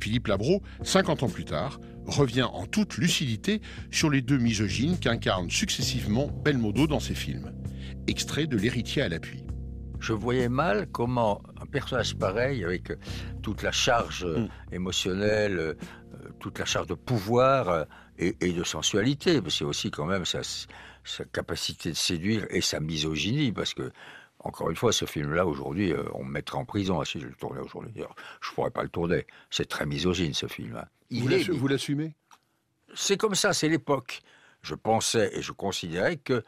Philippe 0.00 0.26
Labro, 0.28 0.62
50 0.82 1.22
ans 1.24 1.28
plus 1.28 1.44
tard, 1.44 1.80
revient 2.06 2.44
en 2.44 2.66
toute 2.66 2.96
lucidité 2.96 3.60
sur 3.90 4.10
les 4.10 4.22
deux 4.22 4.38
misogynes 4.38 4.98
qu'incarne 4.98 5.50
successivement 5.50 6.28
Belmondo 6.44 6.86
dans 6.86 7.00
ses 7.00 7.14
films. 7.14 7.52
Extrait 8.06 8.46
de 8.46 8.56
L'héritier 8.56 9.02
à 9.02 9.08
l'appui. 9.08 9.46
Je 9.98 10.12
voyais 10.12 10.48
mal 10.48 10.86
comment 10.92 11.42
un 11.60 11.66
personnage 11.66 12.14
pareil, 12.16 12.62
avec 12.62 12.90
euh, 12.90 12.96
toute 13.42 13.62
la 13.62 13.72
charge 13.72 14.24
euh, 14.24 14.40
Mm. 14.40 14.48
émotionnelle, 14.74 15.58
euh, 15.58 15.74
toute 16.40 16.58
la 16.58 16.64
charge 16.64 16.86
de 16.86 16.94
pouvoir 16.94 17.68
euh, 17.68 17.84
et, 18.18 18.36
et 18.40 18.52
de 18.52 18.64
sensualité, 18.64 19.40
mais 19.40 19.50
c'est 19.50 19.64
aussi 19.64 19.90
quand 19.90 20.06
même 20.06 20.24
sa, 20.24 20.40
sa 21.04 21.24
capacité 21.24 21.90
de 21.90 21.96
séduire 21.96 22.46
et 22.50 22.60
sa 22.60 22.80
misogynie, 22.80 23.52
parce 23.52 23.74
que, 23.74 23.90
encore 24.40 24.70
une 24.70 24.76
fois, 24.76 24.92
ce 24.92 25.04
film-là, 25.04 25.46
aujourd'hui, 25.46 25.92
euh, 25.92 26.02
on 26.14 26.24
me 26.24 26.32
mettrait 26.32 26.58
en 26.58 26.64
prison 26.64 27.02
si 27.04 27.20
je 27.20 27.26
le 27.26 27.34
tournais 27.34 27.60
aujourd'hui. 27.60 27.92
Je 27.96 28.50
ne 28.50 28.54
pourrais 28.54 28.70
pas 28.70 28.82
le 28.82 28.88
tourner. 28.88 29.26
C'est 29.50 29.68
très 29.68 29.86
misogyne, 29.86 30.34
ce 30.34 30.46
film. 30.46 30.76
hein. 30.76 30.86
Il 31.10 31.22
vous 31.52 31.68
l'assumez? 31.68 32.14
C'est 32.94 33.16
comme 33.16 33.34
ça, 33.34 33.52
c'est 33.52 33.68
l'époque. 33.68 34.20
Je 34.62 34.74
pensais 34.74 35.30
et 35.34 35.42
je 35.42 35.52
considérais 35.52 36.16
que 36.16 36.42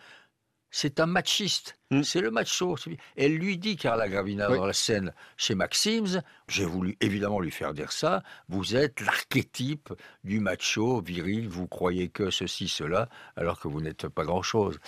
c'est 0.70 1.00
un 1.00 1.06
machiste. 1.06 1.78
C'est 2.02 2.20
le 2.20 2.30
macho. 2.30 2.76
Elle 3.16 3.36
lui 3.36 3.56
dit, 3.56 3.76
Carla 3.76 4.08
Gravina, 4.08 4.48
dans 4.48 4.66
la 4.66 4.72
scène 4.72 5.14
chez 5.36 5.54
Maxims, 5.54 6.22
j'ai 6.48 6.64
voulu 6.64 6.96
évidemment 7.00 7.40
lui 7.40 7.50
faire 7.50 7.72
dire 7.72 7.92
ça, 7.92 8.22
vous 8.48 8.76
êtes 8.76 9.00
l'archétype 9.00 9.92
du 10.24 10.40
macho 10.40 11.00
viril, 11.00 11.48
vous 11.48 11.66
croyez 11.66 12.08
que 12.08 12.30
ceci, 12.30 12.68
cela, 12.68 13.08
alors 13.36 13.58
que 13.58 13.68
vous 13.68 13.80
n'êtes 13.80 14.08
pas 14.08 14.24
grand-chose. 14.24 14.78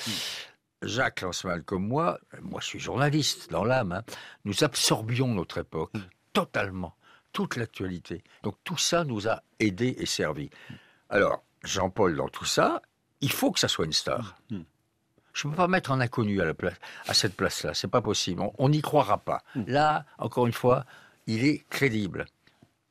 Jacques 0.82 1.20
Lancemal 1.20 1.62
comme 1.62 1.86
moi, 1.86 2.18
moi 2.42 2.60
je 2.60 2.66
suis 2.66 2.80
journaliste 2.80 3.50
dans 3.50 3.64
l'âme, 3.64 3.92
hein, 3.92 4.02
nous 4.44 4.64
absorbions 4.64 5.28
notre 5.28 5.58
époque 5.58 5.92
totalement, 6.32 6.96
toute 7.32 7.56
l'actualité. 7.56 8.22
Donc 8.42 8.56
tout 8.64 8.78
ça 8.78 9.04
nous 9.04 9.28
a 9.28 9.42
aidés 9.58 9.94
et 9.98 10.06
servi. 10.06 10.50
Alors, 11.08 11.42
Jean-Paul, 11.64 12.16
dans 12.16 12.28
tout 12.28 12.46
ça, 12.46 12.80
il 13.20 13.32
faut 13.32 13.50
que 13.50 13.60
ça 13.60 13.68
soit 13.68 13.84
une 13.84 13.92
star. 13.92 14.36
Je 15.40 15.46
ne 15.46 15.52
peux 15.52 15.56
pas 15.56 15.68
mettre 15.68 15.90
un 15.90 16.00
inconnu 16.02 16.42
à, 16.42 16.44
la 16.44 16.52
place, 16.52 16.74
à 17.06 17.14
cette 17.14 17.34
place-là, 17.34 17.72
c'est 17.72 17.88
pas 17.88 18.02
possible. 18.02 18.42
On- 18.58 18.68
n'y 18.68 18.82
croira 18.82 19.16
pas. 19.16 19.42
Là, 19.66 20.04
encore 20.18 20.46
une 20.46 20.52
fois, 20.52 20.84
il 21.26 21.46
est 21.46 21.64
crédible. 21.70 22.26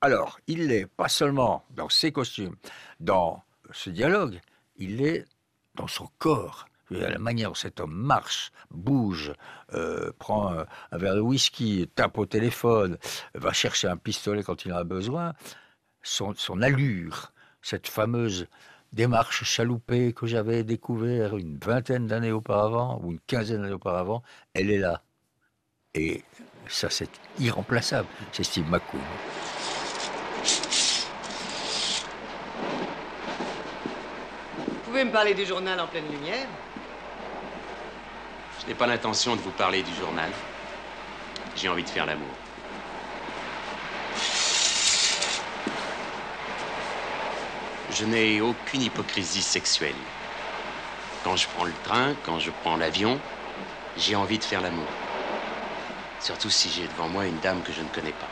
Alors, 0.02 0.40
il 0.48 0.66
l'est 0.66 0.88
pas 0.88 1.10
seulement 1.10 1.64
dans 1.70 1.90
ses 1.90 2.12
costumes, 2.12 2.56
dans 3.00 3.44
ce 3.72 3.92
dialogue, 3.92 4.42
il 4.78 4.98
l'est 4.98 5.28
dans 5.76 5.86
son 5.86 6.10
corps. 6.18 6.66
La 6.90 7.20
manière 7.20 7.50
dont 7.50 7.56
cet 7.56 7.80
homme 7.80 7.94
marche, 7.94 8.52
bouge, 8.72 9.32
euh, 9.76 10.12
prend 10.18 10.52
un, 10.52 10.66
un 10.92 10.98
verre 10.98 11.14
de 11.14 11.20
whisky, 11.20 11.88
tape 11.94 12.18
au 12.18 12.26
téléphone, 12.26 12.98
va 13.36 13.54
chercher 13.54 13.88
un 13.90 13.98
pistolet 13.98 14.42
quand 14.42 14.66
il 14.66 14.74
en 14.74 14.78
a 14.78 14.84
besoin, 14.84 15.34
son, 16.02 16.34
son 16.34 16.64
allure, 16.64 17.32
cette 17.62 17.88
fameuse 17.88 18.48
démarche 18.94 19.44
chaloupée 19.44 20.14
que 20.14 20.28
j'avais 20.28 20.64
découvert 20.64 21.38
une 21.38 21.58
vingtaine 21.58 22.08
d'années 22.08 22.32
auparavant, 22.32 23.00
ou 23.04 23.12
une 23.12 23.20
quinzaine 23.20 23.62
d'années 23.62 23.74
auparavant, 23.74 24.24
elle 24.54 24.70
est 24.70 24.78
là. 24.78 25.02
Et 25.94 26.24
ça, 26.68 26.90
c'est 26.90 27.10
irremplaçable. 27.40 28.08
C'est 28.32 28.44
Steve 28.44 28.70
McQueen. 28.70 29.02
Vous 34.68 34.94
pouvez 34.94 35.04
me 35.06 35.12
parler 35.12 35.34
du 35.34 35.46
journal 35.46 35.80
en 35.80 35.88
pleine 35.88 36.10
lumière? 36.12 36.48
Je 38.62 38.68
n'ai 38.68 38.74
pas 38.74 38.88
l'intention 38.88 39.36
de 39.36 39.42
vous 39.42 39.52
parler 39.52 39.84
du 39.84 39.94
journal. 39.94 40.30
J'ai 41.56 41.70
envie 41.70 41.84
de 41.84 41.90
faire 41.90 42.06
l'amour. 42.06 42.28
Je 47.92 48.06
n'ai 48.06 48.40
aucune 48.40 48.84
hypocrisie 48.84 49.42
sexuelle. 49.42 49.96
Quand 51.24 51.36
je 51.36 51.48
prends 51.48 51.66
le 51.66 51.74
train, 51.84 52.14
quand 52.24 52.40
je 52.40 52.52
prends 52.62 52.78
l'avion, 52.78 53.20
j'ai 53.98 54.16
envie 54.16 54.38
de 54.38 54.44
faire 54.44 54.62
l'amour. 54.62 54.88
Surtout 56.22 56.50
si 56.50 56.70
j'ai 56.70 56.88
devant 56.88 57.08
moi 57.10 57.26
une 57.26 57.40
dame 57.40 57.64
que 57.64 57.74
je 57.74 57.82
ne 57.82 57.88
connais 57.88 58.12
pas. 58.12 58.30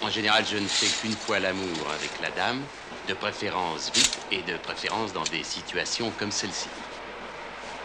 En 0.00 0.10
général, 0.10 0.44
je 0.46 0.56
ne 0.56 0.66
fais 0.66 0.86
qu'une 0.86 1.16
fois 1.16 1.38
l'amour 1.38 1.90
avec 1.94 2.10
la 2.22 2.30
dame, 2.30 2.62
de 3.08 3.14
préférence 3.14 3.90
vite 3.94 4.18
et 4.32 4.42
de 4.42 4.56
préférence 4.56 5.12
dans 5.12 5.24
des 5.24 5.42
situations 5.42 6.10
comme 6.18 6.32
celle-ci. 6.32 6.68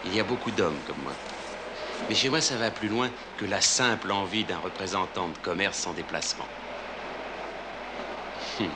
Il 0.06 0.14
y 0.14 0.20
a 0.20 0.24
beaucoup 0.24 0.50
d'hommes 0.52 0.78
comme 0.86 1.02
moi. 1.02 1.14
Mais 2.08 2.14
chez 2.14 2.28
moi, 2.28 2.40
ça 2.40 2.56
va 2.56 2.70
plus 2.70 2.88
loin 2.88 3.10
que 3.38 3.44
la 3.44 3.60
simple 3.60 4.10
envie 4.10 4.44
d'un 4.44 4.58
représentant 4.58 5.28
de 5.28 5.38
commerce 5.38 5.86
en 5.86 5.92
déplacement. 5.92 6.48
Hum. 8.60 8.68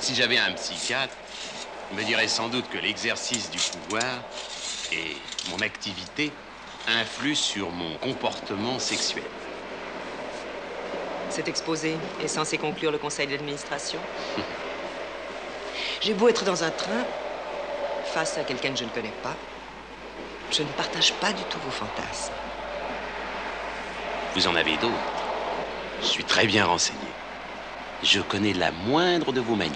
Si 0.00 0.14
j'avais 0.14 0.38
un 0.38 0.52
psychiatre, 0.52 1.14
il 1.90 1.98
me 1.98 2.04
dirait 2.04 2.28
sans 2.28 2.48
doute 2.48 2.68
que 2.70 2.78
l'exercice 2.78 3.50
du 3.50 3.58
pouvoir 3.58 4.14
et 4.92 5.16
mon 5.50 5.60
activité 5.60 6.32
influent 6.86 7.34
sur 7.34 7.70
mon 7.70 7.96
comportement 7.96 8.78
sexuel. 8.78 9.24
Cet 11.30 11.48
exposé 11.48 11.96
est 12.22 12.28
censé 12.28 12.58
conclure 12.58 12.90
le 12.90 12.98
conseil 12.98 13.26
d'administration. 13.26 13.98
J'ai 16.00 16.14
beau 16.14 16.28
être 16.28 16.44
dans 16.44 16.64
un 16.64 16.70
train, 16.70 17.04
face 18.04 18.38
à 18.38 18.44
quelqu'un 18.44 18.70
que 18.70 18.78
je 18.78 18.84
ne 18.84 18.90
connais 18.90 19.12
pas, 19.22 19.36
je 20.50 20.62
ne 20.62 20.68
partage 20.68 21.12
pas 21.14 21.32
du 21.32 21.42
tout 21.44 21.58
vos 21.64 21.70
fantasmes. 21.70 22.32
Vous 24.34 24.46
en 24.46 24.54
avez 24.54 24.76
d'autres? 24.78 24.94
Je 26.00 26.06
suis 26.06 26.24
très 26.24 26.46
bien 26.46 26.64
renseigné. 26.64 27.07
Je 28.02 28.20
connais 28.20 28.52
la 28.52 28.70
moindre 28.70 29.32
de 29.32 29.40
vos 29.40 29.56
manies. 29.56 29.74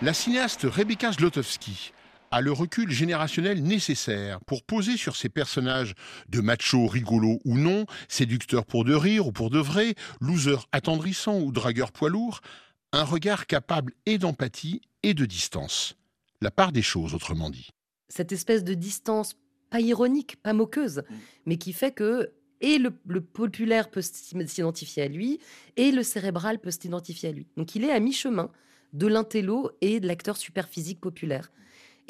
La 0.00 0.14
cinéaste 0.14 0.62
Rebecca 0.62 1.10
Zlotowski 1.10 1.92
a 2.30 2.40
le 2.40 2.52
recul 2.52 2.90
générationnel 2.90 3.64
nécessaire 3.64 4.38
pour 4.44 4.62
poser 4.62 4.96
sur 4.96 5.16
ces 5.16 5.28
personnages 5.28 5.94
de 6.28 6.40
machos 6.40 6.86
rigolos 6.86 7.40
ou 7.44 7.58
non, 7.58 7.84
séducteurs 8.06 8.64
pour 8.64 8.84
de 8.84 8.94
rire 8.94 9.26
ou 9.26 9.32
pour 9.32 9.50
de 9.50 9.58
vrai, 9.58 9.94
losers 10.20 10.66
attendrissants 10.70 11.40
ou 11.40 11.50
dragueurs 11.50 11.90
poids 11.90 12.10
lourds, 12.10 12.42
un 12.92 13.02
regard 13.02 13.46
capable 13.46 13.92
et 14.06 14.18
d'empathie 14.18 14.82
et 15.02 15.14
de 15.14 15.26
distance. 15.26 15.94
La 16.40 16.52
part 16.52 16.70
des 16.70 16.82
choses, 16.82 17.14
autrement 17.14 17.50
dit. 17.50 17.70
cette 18.08 18.30
espèce 18.30 18.62
de 18.62 18.74
distance, 18.74 19.34
pas 19.70 19.80
ironique, 19.80 20.36
pas 20.42 20.52
moqueuse, 20.52 21.02
mais 21.44 21.56
qui 21.56 21.72
fait 21.72 21.92
que 21.92 22.32
et 22.60 22.78
le, 22.78 22.92
le 23.06 23.20
populaire 23.20 23.90
peut 23.90 24.02
s'identifier 24.02 25.04
à 25.04 25.08
lui, 25.08 25.38
et 25.76 25.92
le 25.92 26.02
cérébral 26.02 26.58
peut 26.58 26.70
s'identifier 26.70 27.28
à 27.28 27.32
lui. 27.32 27.46
Donc 27.56 27.74
il 27.74 27.84
est 27.84 27.90
à 27.90 28.00
mi-chemin 28.00 28.50
de 28.92 29.06
l'intello 29.06 29.70
et 29.80 30.00
de 30.00 30.06
l'acteur 30.06 30.36
super 30.36 30.68
physique 30.68 31.00
populaire. 31.00 31.50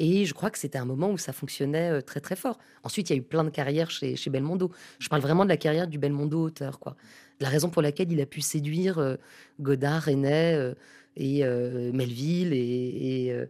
Et 0.01 0.25
je 0.25 0.33
crois 0.33 0.49
que 0.49 0.57
c'était 0.57 0.77
un 0.77 0.85
moment 0.85 1.11
où 1.11 1.17
ça 1.17 1.33
fonctionnait 1.33 1.91
euh, 1.91 2.01
très 2.01 2.21
très 2.21 2.37
fort. 2.37 2.57
Ensuite, 2.83 3.09
il 3.09 3.13
y 3.13 3.15
a 3.17 3.19
eu 3.19 3.21
plein 3.21 3.43
de 3.43 3.49
carrières 3.49 3.91
chez, 3.91 4.15
chez 4.15 4.29
Belmondo. 4.29 4.71
Je 4.97 5.09
parle 5.09 5.21
vraiment 5.21 5.43
de 5.43 5.49
la 5.49 5.57
carrière 5.57 5.87
du 5.87 5.97
Belmondo 5.97 6.41
auteur, 6.41 6.79
quoi. 6.79 6.95
De 7.39 7.43
la 7.43 7.49
raison 7.49 7.69
pour 7.69 7.81
laquelle 7.81 8.09
il 8.11 8.21
a 8.21 8.25
pu 8.25 8.39
séduire 8.39 8.97
euh, 8.97 9.17
Godard, 9.59 10.05
René 10.05 10.53
euh, 10.53 10.73
et 11.17 11.43
euh, 11.43 11.91
Melville 11.91 12.53
et, 12.53 13.27
et, 13.27 13.45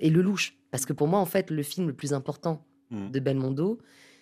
et 0.00 0.10
Lelouch. 0.10 0.56
Parce 0.72 0.84
que 0.84 0.92
pour 0.92 1.06
moi, 1.06 1.20
en 1.20 1.26
fait, 1.26 1.50
le 1.50 1.62
film 1.62 1.86
le 1.86 1.92
plus 1.92 2.12
important 2.12 2.64
Mm. 2.90 3.10
de 3.10 3.20
Belmondo, 3.20 3.78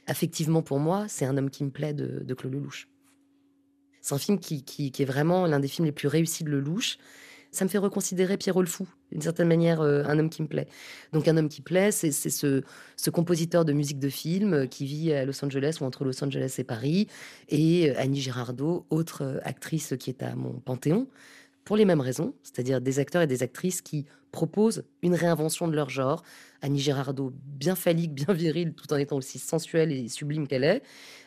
affectivement 0.07 0.63
pour 0.63 0.79
moi, 0.79 1.07
c'est 1.09 1.25
Un 1.25 1.37
homme 1.37 1.51
qui 1.51 1.65
me 1.65 1.71
plaît 1.71 1.95
de, 1.95 2.23
de 2.25 2.35
Claude 2.35 2.55
Lelouch. 2.55 2.89
C'est 4.01 4.15
un 4.15 4.19
film 4.19 4.39
qui, 4.39 4.63
qui- 4.63 4.93
est 5.03 5.05
vraiment 5.05 5.47
l'un 5.47 5.59
des 5.59 5.69
films 5.69 5.87
les 5.87 5.93
plus 5.93 6.07
réussis 6.09 6.45
de 6.45 6.51
Lelouch. 6.51 6.99
Ça 7.51 7.65
me 7.65 7.71
fait 7.71 7.79
reconsidérer 7.79 8.37
Pierrot 8.37 8.63
le 8.63 8.69
d'une 9.11 9.21
certaine 9.23 9.49
manière, 9.49 9.81
euh, 9.81 10.05
Un 10.05 10.19
homme 10.19 10.31
qui 10.31 10.43
me 10.43 10.47
plaît. 10.47 10.69
Donc, 11.13 11.27
Un 11.27 11.37
homme 11.37 11.49
qui 11.49 11.63
plaît, 11.63 11.91
c'est 11.91 12.11
ce, 12.13 12.63
ce 12.97 13.11
compositeur 13.11 13.65
de 13.65 13.73
musique 13.73 13.99
de 13.99 14.09
film 14.09 14.53
euh, 14.53 14.67
qui 14.67 14.85
vit 14.85 15.13
à 15.13 15.25
Los 15.25 15.45
Angeles 15.45 15.79
ou 15.81 15.85
entre 15.85 16.05
Los 16.05 16.23
Angeles 16.23 16.55
et 16.59 16.65
Paris, 16.65 17.09
et 17.49 17.91
euh, 17.91 17.95
Annie 17.99 18.21
Girardot, 18.21 18.87
autre 18.91 19.41
actrice 19.43 19.95
qui 19.99 20.11
est 20.11 20.23
à 20.23 20.35
mon 20.37 20.53
panthéon, 20.61 21.09
pour 21.65 21.77
les 21.77 21.85
mêmes 21.85 22.01
raisons, 22.01 22.35
c'est-à-dire 22.45 22.81
des 22.81 22.99
acteurs 23.01 23.23
et 23.23 23.27
des 23.27 23.43
actrices 23.43 23.81
qui 23.83 24.07
proposent 24.37 24.85
une 25.01 25.15
réinvention 25.15 25.67
de 25.67 25.75
leur 25.75 25.89
genre. 25.89 26.23
Annie 26.61 26.79
Girardot, 26.79 27.33
bien 27.47 27.75
phallique, 27.75 28.13
bien 28.13 28.35
virile, 28.35 28.75
tout 28.75 28.93
en 28.93 28.99
étant 28.99 29.17
aussi 29.17 29.39
sensuelle 29.39 29.91
et 29.91 30.11
sublime 30.11 30.47
qu'elle 30.47 30.63
est, 30.63 30.83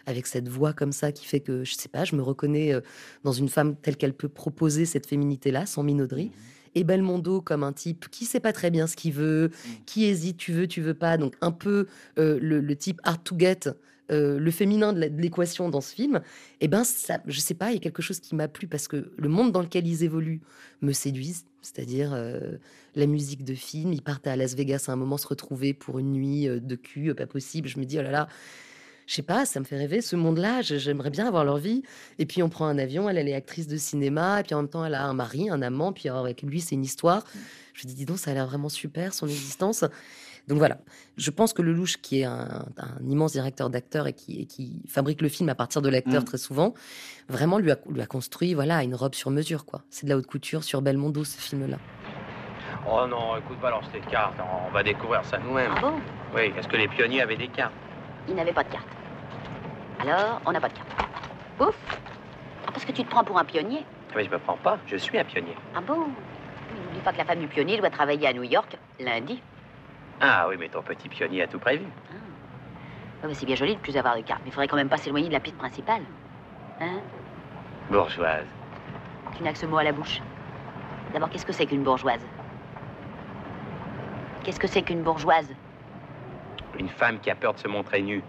avec 0.05 0.27
cette 0.27 0.47
voix 0.47 0.73
comme 0.73 0.91
ça 0.91 1.11
qui 1.11 1.25
fait 1.25 1.39
que, 1.39 1.63
je 1.63 1.73
sais 1.73 1.89
pas, 1.89 2.05
je 2.05 2.15
me 2.15 2.21
reconnais 2.21 2.71
euh, 2.71 2.81
dans 3.23 3.31
une 3.31 3.49
femme 3.49 3.75
telle 3.75 3.97
qu'elle 3.97 4.13
peut 4.13 4.29
proposer 4.29 4.85
cette 4.85 5.07
féminité-là, 5.07 5.65
sans 5.65 5.81
minauderie. 5.81 6.31
Et 6.75 6.83
Belmondo 6.83 7.41
comme 7.41 7.63
un 7.63 7.73
type 7.73 8.09
qui 8.11 8.25
sait 8.25 8.39
pas 8.39 8.53
très 8.53 8.69
bien 8.69 8.85
ce 8.85 8.95
qu'il 8.95 9.13
veut, 9.13 9.49
qui 9.87 10.05
hésite, 10.05 10.37
tu 10.37 10.51
veux, 10.51 10.67
tu 10.67 10.81
veux 10.81 10.93
pas, 10.93 11.17
donc 11.17 11.33
un 11.41 11.51
peu 11.51 11.87
euh, 12.19 12.37
le, 12.39 12.59
le 12.59 12.75
type 12.75 13.01
hard 13.03 13.23
to 13.23 13.35
get, 13.39 13.71
euh, 14.11 14.37
le 14.37 14.51
féminin 14.51 14.93
de 14.93 14.99
l'équation 14.99 15.69
dans 15.69 15.81
ce 15.81 15.95
film, 15.95 16.21
et 16.61 16.67
ben 16.67 16.83
ça, 16.83 17.21
je 17.25 17.39
sais 17.39 17.55
pas, 17.55 17.71
il 17.71 17.73
y 17.73 17.77
a 17.77 17.79
quelque 17.79 18.03
chose 18.03 18.19
qui 18.19 18.35
m'a 18.35 18.47
plu 18.47 18.67
parce 18.67 18.87
que 18.87 19.11
le 19.17 19.29
monde 19.29 19.51
dans 19.51 19.61
lequel 19.61 19.87
ils 19.87 20.03
évoluent 20.03 20.41
me 20.81 20.93
séduisent, 20.93 21.45
c'est-à-dire 21.61 22.11
euh, 22.13 22.57
la 22.95 23.05
musique 23.05 23.43
de 23.43 23.53
film. 23.53 23.93
Ils 23.93 24.01
partent 24.01 24.27
à 24.27 24.35
Las 24.35 24.55
Vegas 24.55 24.85
à 24.87 24.91
un 24.91 24.95
moment 24.95 25.17
se 25.17 25.27
retrouver 25.27 25.73
pour 25.73 25.99
une 25.99 26.11
nuit 26.11 26.47
euh, 26.47 26.59
de 26.59 26.75
cul, 26.75 27.09
euh, 27.09 27.13
pas 27.13 27.27
possible. 27.27 27.67
Je 27.67 27.79
me 27.79 27.85
dis 27.85 27.99
oh 27.99 28.01
là 28.01 28.11
là, 28.11 28.27
je 29.07 29.15
sais 29.15 29.21
pas, 29.23 29.45
ça 29.45 29.59
me 29.59 29.65
fait 29.65 29.77
rêver 29.77 30.01
ce 30.01 30.15
monde-là. 30.15 30.61
J'aimerais 30.61 31.09
bien 31.09 31.27
avoir 31.27 31.43
leur 31.43 31.57
vie. 31.57 31.83
Et 32.19 32.25
puis 32.25 32.43
on 32.43 32.49
prend 32.49 32.67
un 32.67 32.77
avion, 32.77 33.09
elle, 33.09 33.17
elle 33.17 33.27
est 33.27 33.33
actrice 33.33 33.67
de 33.67 33.77
cinéma, 33.77 34.39
et 34.39 34.43
puis 34.43 34.53
en 34.53 34.61
même 34.61 34.69
temps 34.69 34.85
elle 34.85 34.93
a 34.93 35.03
un 35.03 35.13
mari, 35.13 35.49
un 35.49 35.61
amant, 35.61 35.93
puis 35.93 36.09
alors, 36.09 36.23
avec 36.23 36.43
lui 36.43 36.61
c'est 36.61 36.75
une 36.75 36.83
histoire. 36.83 37.25
Je 37.73 37.87
me 37.87 37.89
dis 37.89 37.95
dis 37.95 38.05
donc 38.05 38.19
ça 38.19 38.31
a 38.31 38.33
l'air 38.35 38.45
vraiment 38.45 38.69
super 38.69 39.13
son 39.13 39.27
existence. 39.27 39.83
Donc 40.49 40.57
voilà, 40.57 40.77
je 41.15 41.29
pense 41.29 41.53
que 41.53 41.61
Lelouch, 41.61 41.97
qui 42.01 42.21
est 42.21 42.23
un, 42.23 42.65
immense 43.07 43.33
directeur 43.33 43.69
d'acteurs 43.69 44.07
et 44.07 44.13
qui, 44.13 44.81
fabrique 44.87 45.21
le 45.21 45.29
film 45.29 45.47
à 45.47 45.55
partir 45.55 45.83
de 45.83 45.89
l'acteur 45.89 46.23
mm. 46.23 46.25
très 46.25 46.39
souvent, 46.39 46.73
vraiment 47.29 47.59
lui 47.59 47.71
a, 47.71 47.77
lui 47.87 48.01
a 48.01 48.07
construit 48.07 48.55
voilà 48.55 48.81
une 48.81 48.95
robe 48.95 49.13
sur 49.13 49.29
mesure 49.29 49.63
quoi. 49.63 49.83
C'est 49.91 50.07
de 50.07 50.09
la 50.09 50.17
haute 50.17 50.25
couture 50.25 50.63
sur 50.63 50.81
Belmondo 50.81 51.23
ce 51.23 51.39
film-là. 51.39 51.77
Oh 52.89 53.05
non, 53.07 53.37
écoute, 53.37 53.59
balance 53.61 53.85
tes 53.91 53.99
cartes, 53.99 54.39
on 54.39 54.71
va 54.71 54.81
découvrir 54.81 55.23
ça 55.23 55.37
nous-mêmes. 55.37 55.71
Ah 55.77 55.81
bon? 55.81 55.93
Oui, 56.35 56.51
est-ce 56.57 56.67
que 56.67 56.77
les 56.77 56.87
pionniers 56.87 57.21
avaient 57.21 57.37
des 57.37 57.49
cartes? 57.49 57.73
Ils 58.27 58.33
n'avaient 58.33 58.53
pas 58.53 58.63
de 58.63 58.69
cartes. 58.69 58.87
Alors, 59.99 60.41
on 60.47 60.51
n'a 60.51 60.59
pas 60.59 60.69
de 60.69 60.73
cartes. 60.73 61.09
Ouf 61.59 61.75
ah, 62.65 62.71
Parce 62.73 62.85
que 62.85 62.91
tu 62.91 63.03
te 63.03 63.09
prends 63.09 63.23
pour 63.23 63.37
un 63.37 63.45
pionnier 63.45 63.85
Oui, 64.15 64.25
je 64.25 64.31
me 64.31 64.39
prends 64.39 64.57
pas, 64.57 64.79
je 64.87 64.95
suis 64.95 65.19
un 65.19 65.25
pionnier. 65.25 65.55
Ah 65.75 65.81
bon? 65.81 65.99
N'oublie 65.99 67.01
pas 67.03 67.11
que 67.11 67.19
la 67.19 67.25
femme 67.25 67.39
du 67.39 67.47
pionnier 67.47 67.77
doit 67.77 67.91
travailler 67.91 68.27
à 68.27 68.33
New 68.33 68.43
York 68.43 68.75
lundi. 68.99 69.39
Ah 70.21 70.47
oui, 70.49 70.55
mais 70.59 70.67
ton 70.67 70.81
petit 70.81 71.07
pionnier 71.07 71.43
a 71.43 71.47
tout 71.47 71.59
prévu. 71.59 71.85
Ah. 72.11 73.27
c'est 73.33 73.45
bien 73.45 73.55
joli 73.55 73.75
de 73.75 73.79
plus 73.79 73.95
avoir 73.95 74.17
de 74.17 74.21
cartes, 74.21 74.41
mais 74.43 74.49
il 74.49 74.53
faudrait 74.53 74.67
quand 74.67 74.75
même 74.75 74.89
pas 74.89 74.97
s'éloigner 74.97 75.29
de 75.29 75.33
la 75.33 75.39
piste 75.39 75.57
principale. 75.57 76.01
Hein? 76.81 76.99
Bourgeoise. 77.89 78.45
Tu 79.37 79.43
n'as 79.43 79.53
que 79.53 79.57
ce 79.57 79.65
mot 79.65 79.77
à 79.77 79.83
la 79.83 79.91
bouche. 79.91 80.21
D'abord, 81.13 81.29
qu'est-ce 81.29 81.45
que 81.45 81.53
c'est 81.53 81.65
qu'une 81.65 81.83
bourgeoise? 81.83 82.21
Qu'est-ce 84.43 84.59
que 84.59 84.67
c'est 84.67 84.81
qu'une 84.81 85.03
bourgeoise? 85.03 85.53
Une 86.77 86.89
femme 86.89 87.19
qui 87.19 87.29
a 87.29 87.35
peur 87.35 87.53
de 87.53 87.59
se 87.59 87.67
montrer 87.67 88.01
nue. 88.01 88.23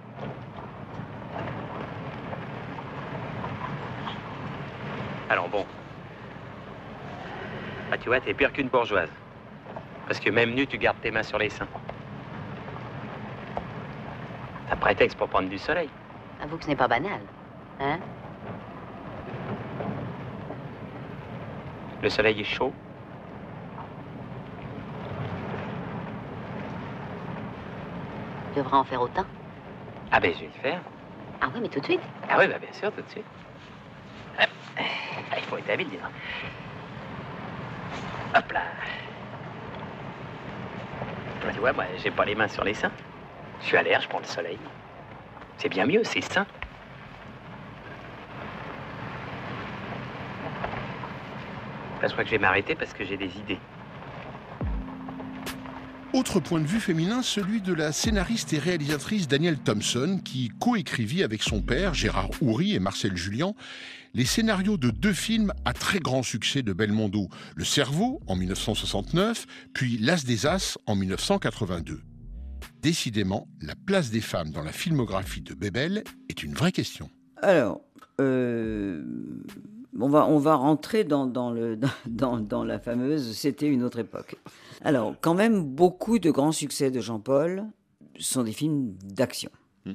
Alors 5.28 5.48
bon. 5.48 5.64
Ah, 7.92 7.98
tu 7.98 8.08
vois, 8.08 8.20
t'es 8.20 8.34
pire 8.34 8.52
qu'une 8.52 8.68
bourgeoise. 8.68 9.10
Parce 10.10 10.18
que 10.18 10.30
même 10.30 10.54
nu, 10.54 10.66
tu 10.66 10.76
gardes 10.76 11.00
tes 11.00 11.12
mains 11.12 11.22
sur 11.22 11.38
les 11.38 11.50
seins. 11.50 11.68
Un 14.68 14.74
prétexte 14.74 15.16
pour 15.16 15.28
prendre 15.28 15.48
du 15.48 15.56
soleil. 15.56 15.88
Avoue 16.42 16.56
que 16.56 16.64
ce 16.64 16.68
n'est 16.68 16.74
pas 16.74 16.88
banal. 16.88 17.20
Hein? 17.78 18.00
Le 22.02 22.10
soleil 22.10 22.40
est 22.40 22.44
chaud. 22.44 22.72
Tu 28.52 28.58
devras 28.58 28.78
en 28.78 28.84
faire 28.84 29.02
autant. 29.02 29.26
Ah 30.10 30.18
ben, 30.18 30.34
je 30.34 30.40
vais 30.40 30.46
le 30.52 30.60
faire. 30.60 30.80
Ah 31.40 31.46
oui, 31.54 31.60
mais 31.62 31.68
tout 31.68 31.78
de 31.78 31.84
suite. 31.84 32.02
Ah 32.28 32.34
oui, 32.36 32.48
ben, 32.48 32.58
bien 32.58 32.72
sûr, 32.72 32.90
tout 32.90 33.02
de 33.02 33.10
suite. 33.10 33.26
Ah, 34.36 34.46
il 35.36 35.44
faut 35.44 35.56
être 35.56 35.70
habile, 35.70 35.88
dis 35.88 35.98
Hop 38.34 38.52
là. 38.52 38.62
Tu 41.40 41.58
vois, 41.58 41.72
moi, 41.72 41.84
j'ai 42.02 42.10
pas 42.10 42.24
les 42.24 42.34
mains 42.34 42.48
sur 42.48 42.64
les 42.64 42.74
seins. 42.74 42.92
Je 43.60 43.66
suis 43.66 43.76
à 43.76 43.82
l'air, 43.82 44.00
je 44.00 44.08
prends 44.08 44.18
le 44.18 44.24
soleil. 44.24 44.58
C'est 45.56 45.68
bien 45.68 45.86
mieux, 45.86 46.04
c'est 46.04 46.20
sain. 46.20 46.46
je 52.02 52.12
crois 52.12 52.24
que 52.24 52.30
je 52.30 52.34
vais 52.34 52.40
m'arrêter 52.40 52.74
parce 52.74 52.94
que 52.94 53.04
j'ai 53.04 53.16
des 53.16 53.36
idées. 53.38 53.58
Autre 56.20 56.38
point 56.38 56.60
de 56.60 56.66
vue 56.66 56.80
féminin, 56.80 57.22
celui 57.22 57.62
de 57.62 57.72
la 57.72 57.92
scénariste 57.92 58.52
et 58.52 58.58
réalisatrice 58.58 59.26
Danielle 59.26 59.56
Thompson, 59.56 60.20
qui 60.22 60.50
coécrivit 60.60 61.22
avec 61.22 61.42
son 61.42 61.62
père, 61.62 61.94
Gérard 61.94 62.28
Houry 62.42 62.74
et 62.74 62.78
Marcel 62.78 63.16
Julien, 63.16 63.54
les 64.12 64.26
scénarios 64.26 64.76
de 64.76 64.90
deux 64.90 65.14
films 65.14 65.54
à 65.64 65.72
très 65.72 65.98
grand 65.98 66.22
succès 66.22 66.60
de 66.60 66.74
Belmondo, 66.74 67.30
Le 67.56 67.64
Cerveau 67.64 68.20
en 68.26 68.36
1969, 68.36 69.46
puis 69.72 69.96
L'As 69.96 70.26
des 70.26 70.44
As 70.44 70.76
en 70.84 70.94
1982. 70.94 72.02
Décidément, 72.82 73.48
la 73.62 73.74
place 73.74 74.10
des 74.10 74.20
femmes 74.20 74.50
dans 74.50 74.62
la 74.62 74.72
filmographie 74.72 75.40
de 75.40 75.54
Bébel 75.54 76.04
est 76.28 76.42
une 76.42 76.52
vraie 76.52 76.72
question. 76.72 77.08
Alors, 77.40 77.80
euh, 78.20 79.02
on, 79.98 80.08
va, 80.08 80.26
on 80.26 80.38
va 80.38 80.54
rentrer 80.54 81.04
dans, 81.04 81.26
le, 81.50 81.78
dans, 82.06 82.38
dans 82.38 82.64
la 82.64 82.78
fameuse 82.78 83.36
C'était 83.36 83.68
une 83.68 83.82
autre 83.82 83.98
époque. 83.98 84.36
Alors, 84.82 85.14
quand 85.20 85.34
même, 85.34 85.64
beaucoup 85.64 86.18
de 86.18 86.30
grands 86.30 86.52
succès 86.52 86.90
de 86.90 87.00
Jean-Paul 87.00 87.64
sont 88.18 88.42
des 88.42 88.52
films 88.52 88.94
d'action. 89.04 89.50
Hmm. 89.84 89.94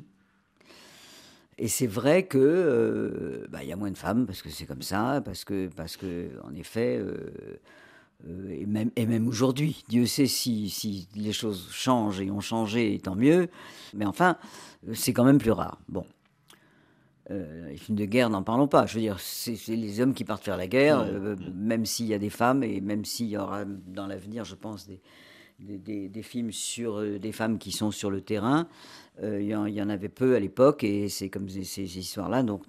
Et 1.57 1.67
c'est 1.67 1.87
vrai 1.87 2.25
que 2.25 2.37
euh, 2.37 3.47
bah, 3.49 3.63
il 3.63 3.69
y 3.69 3.73
a 3.73 3.75
moins 3.75 3.91
de 3.91 3.97
femmes 3.97 4.25
parce 4.25 4.41
que 4.41 4.49
c'est 4.49 4.65
comme 4.65 4.81
ça, 4.81 5.21
parce 5.23 5.45
que 5.45 5.69
parce 5.75 5.97
que 5.97 6.29
en 6.43 6.53
effet, 6.55 6.97
euh, 6.97 7.31
euh, 8.27 8.49
et 8.49 8.65
même 8.65 8.91
et 8.95 9.05
même 9.05 9.27
aujourd'hui, 9.27 9.83
Dieu 9.89 10.05
sait 10.05 10.27
si, 10.27 10.69
si 10.69 11.07
les 11.15 11.33
choses 11.33 11.69
changent 11.71 12.21
et 12.21 12.31
ont 12.31 12.41
changé, 12.41 12.99
tant 13.03 13.15
mieux. 13.15 13.47
Mais 13.93 14.05
enfin, 14.05 14.37
c'est 14.93 15.13
quand 15.13 15.23
même 15.23 15.37
plus 15.39 15.51
rare. 15.51 15.79
Bon, 15.87 16.05
euh, 17.31 17.69
les 17.69 17.77
films 17.77 17.97
de 17.97 18.05
guerre, 18.05 18.29
n'en 18.29 18.43
parlons 18.43 18.67
pas. 18.67 18.85
Je 18.85 18.95
veux 18.95 19.01
dire, 19.01 19.19
c'est 19.19 19.57
les 19.69 19.99
hommes 19.99 20.13
qui 20.13 20.23
partent 20.23 20.43
faire 20.43 20.57
la 20.57 20.67
guerre, 20.67 20.99
euh, 20.99 21.35
même 21.53 21.85
s'il 21.85 22.05
y 22.05 22.13
a 22.13 22.19
des 22.19 22.29
femmes 22.29 22.63
et 22.63 22.81
même 22.81 23.03
s'il 23.03 23.27
y 23.27 23.37
aura 23.37 23.65
dans 23.65 24.05
l'avenir, 24.05 24.45
je 24.45 24.53
pense, 24.53 24.87
des, 24.87 24.99
des, 25.59 26.21
films 26.21 26.51
sur 26.51 26.99
euh, 26.99 27.17
des 27.17 27.31
femmes 27.31 27.57
qui 27.57 27.71
sont 27.71 27.89
sur 27.89 28.11
le 28.11 28.21
terrain. 28.21 28.67
Il 29.23 29.45
y, 29.45 29.55
en, 29.55 29.89
avait 29.89 30.09
peu 30.09 30.35
à 30.35 30.41
l'époque 30.41 30.83
et 30.83 31.07
c'est 31.07 31.29
comme 31.29 31.47
ces, 31.47 31.97
histoires-là, 31.97 32.43
donc 32.43 32.63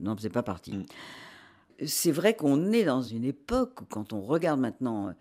n'en 0.00 0.14
faisait 0.14 0.28
pas 0.28 0.42
partie. 0.42 0.76
Mm. 0.76 0.84
C'est 1.86 2.12
vrai 2.12 2.36
qu'on 2.36 2.72
est 2.72 2.84
dans 2.84 3.00
une 3.00 3.24
époque 3.24 3.80
où, 3.80 3.84
quand 3.86 4.12
on 4.12 4.20
regarde 4.20 4.60
maintenant 4.60 5.14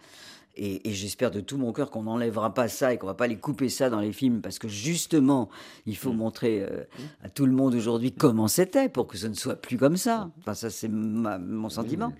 et, 0.55 0.81
j'espère 0.91 1.31
de 1.31 1.39
tout 1.39 1.57
mon 1.57 1.73
cœur 1.73 1.89
qu'on 1.89 2.03
n'enlèvera 2.03 2.53
pas 2.53 2.67
ça 2.67 2.93
et 2.93 2.97
qu'on 2.97 3.07
va 3.07 3.15
pas 3.15 3.27
les 3.27 3.37
couper 3.37 3.69
ça 3.69 3.89
dans 3.89 3.99
les 3.99 4.11
films 4.13 4.41
parce 4.41 4.59
que 4.59 4.67
justement, 4.67 5.49
il 5.85 5.97
faut 5.97 6.13
mm. 6.13 6.17
montrer 6.17 6.61
euh, 6.61 6.83
à 7.23 7.29
tout 7.29 7.45
le 7.45 7.53
monde 7.53 7.73
aujourd'hui 7.73 8.11
comment 8.11 8.47
c'était 8.47 8.89
pour 8.89 9.07
que 9.07 9.17
ce 9.17 9.27
ne 9.27 9.33
soit 9.33 9.55
plus 9.55 9.77
comme 9.77 9.97
ça. 9.97 10.29
Enfin, 10.39 10.53
ça, 10.53 10.69
c'est 10.69 10.89
mon 10.89 11.69
sentiment. 11.69 12.13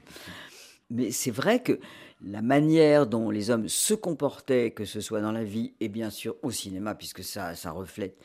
Mais 0.89 1.11
c'est 1.11 1.31
vrai 1.31 1.61
que 1.61 1.79
la 2.25 2.41
manière 2.41 3.05
dont 3.07 3.29
les 3.29 3.49
hommes 3.49 3.67
se 3.67 3.93
comportaient, 3.93 4.71
que 4.71 4.85
ce 4.85 5.01
soit 5.01 5.21
dans 5.21 5.31
la 5.31 5.43
vie 5.43 5.73
et 5.79 5.89
bien 5.89 6.09
sûr 6.09 6.35
au 6.41 6.51
cinéma, 6.51 6.95
puisque 6.95 7.23
ça, 7.23 7.55
ça 7.55 7.71
reflète, 7.71 8.17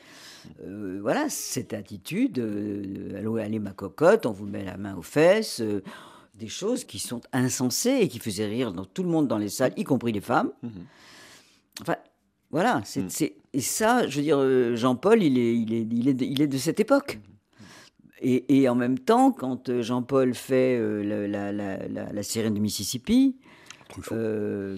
euh, 0.63 0.99
voilà, 1.01 1.29
cette 1.29 1.73
attitude, 1.73 2.39
euh, 2.39 3.35
allez 3.37 3.59
ma 3.59 3.71
cocotte, 3.71 4.25
on 4.25 4.31
vous 4.31 4.45
met 4.45 4.63
la 4.63 4.77
main 4.77 4.95
aux 4.95 5.01
fesses, 5.01 5.61
des 6.39 6.47
choses 6.47 6.85
qui 6.85 6.97
sont 6.97 7.21
insensées 7.33 7.99
et 8.01 8.07
qui 8.07 8.19
faisaient 8.19 8.47
rire 8.47 8.71
dans 8.71 8.85
tout 8.85 9.03
le 9.03 9.09
monde 9.09 9.27
dans 9.27 9.37
les 9.37 9.49
salles, 9.49 9.73
y 9.77 9.83
compris 9.83 10.11
les 10.11 10.21
femmes. 10.21 10.51
Mhm. 10.63 10.71
Enfin, 11.81 11.95
voilà. 12.49 12.81
C'est, 12.85 13.01
mm. 13.01 13.33
et 13.53 13.61
ça, 13.61 14.07
je 14.07 14.17
veux 14.17 14.23
dire, 14.23 14.39
euh, 14.39 14.75
Jean-Paul, 14.75 15.21
il 15.21 15.37
est, 15.37 15.55
il, 15.55 15.73
est, 15.73 15.87
il, 15.91 16.07
est 16.07 16.13
de, 16.13 16.25
il 16.25 16.41
est 16.41 16.47
de 16.47 16.57
cette 16.57 16.79
époque. 16.79 17.19
Et, 18.21 18.61
et, 18.61 18.67
en 18.67 18.75
même 18.75 18.99
temps, 18.99 19.31
quand 19.31 19.69
euh, 19.69 19.81
Jean-Paul 19.81 20.33
fait 20.33 20.77
euh, 20.77 21.03
la, 21.27 21.51
la, 21.51 22.11
la, 22.11 22.23
sirène 22.23 22.53
de 22.53 22.59
Mississippi, 22.59 23.37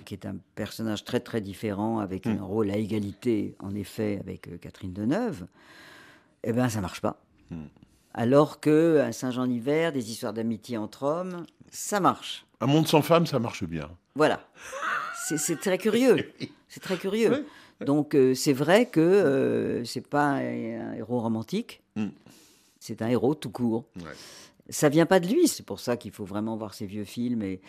qui 0.05 0.13
est 0.13 0.25
un 0.25 0.35
personnage 0.55 1.03
très 1.03 1.19
très 1.19 1.41
différent, 1.41 1.99
avec 1.99 2.27
un 2.27 2.41
rôle 2.41 2.69
à 2.69 2.77
égalité, 2.77 3.55
en 3.59 3.73
effet, 3.75 4.19
avec 4.19 4.59
Catherine 4.61 4.93
Deneuve, 4.93 5.47
eh 6.43 6.53
bien, 6.53 6.69
ça 6.69 6.81
marche 6.81 7.01
pas. 7.01 7.21
Alors 8.13 8.59
que 8.59 8.99
à 8.99 9.11
Saint-Jean-d'Hiver, 9.11 9.91
des 9.91 10.11
histoires 10.11 10.33
d'amitié 10.33 10.77
entre 10.77 11.03
hommes, 11.03 11.45
ça 11.69 11.99
marche. 11.99 12.45
Un 12.59 12.67
monde 12.67 12.87
sans 12.87 13.01
femmes, 13.01 13.25
ça 13.25 13.39
marche 13.39 13.63
bien. 13.63 13.89
Voilà. 14.15 14.41
C'est 15.37 15.59
très 15.59 15.77
curieux. 15.77 16.31
C'est 16.67 16.81
très 16.81 16.97
curieux. 16.97 17.45
Donc 17.85 18.15
euh, 18.15 18.35
c'est 18.35 18.53
vrai 18.53 18.85
que 18.85 18.99
euh, 18.99 19.85
c'est 19.85 20.05
pas 20.05 20.33
un, 20.33 20.93
héros 20.93 21.19
romantique. 21.19 21.81
Mm. 21.95 22.07
C'est 22.79 23.01
un 23.01 23.07
héros 23.07 23.35
tout 23.35 23.49
court 23.49 23.85
ça 24.71 24.89
vient 24.89 25.05
pas 25.05 25.19
de 25.19 25.27
lui. 25.27 25.47
C'est 25.47 25.65
pour 25.65 25.79
ça 25.79 25.97
qu'il 25.97 26.11
faut 26.11 26.25
vraiment 26.25 26.57
voir 26.57 26.73
ces 26.73 26.85
vieux 26.85 27.03
films 27.03 27.43
et, 27.43 27.61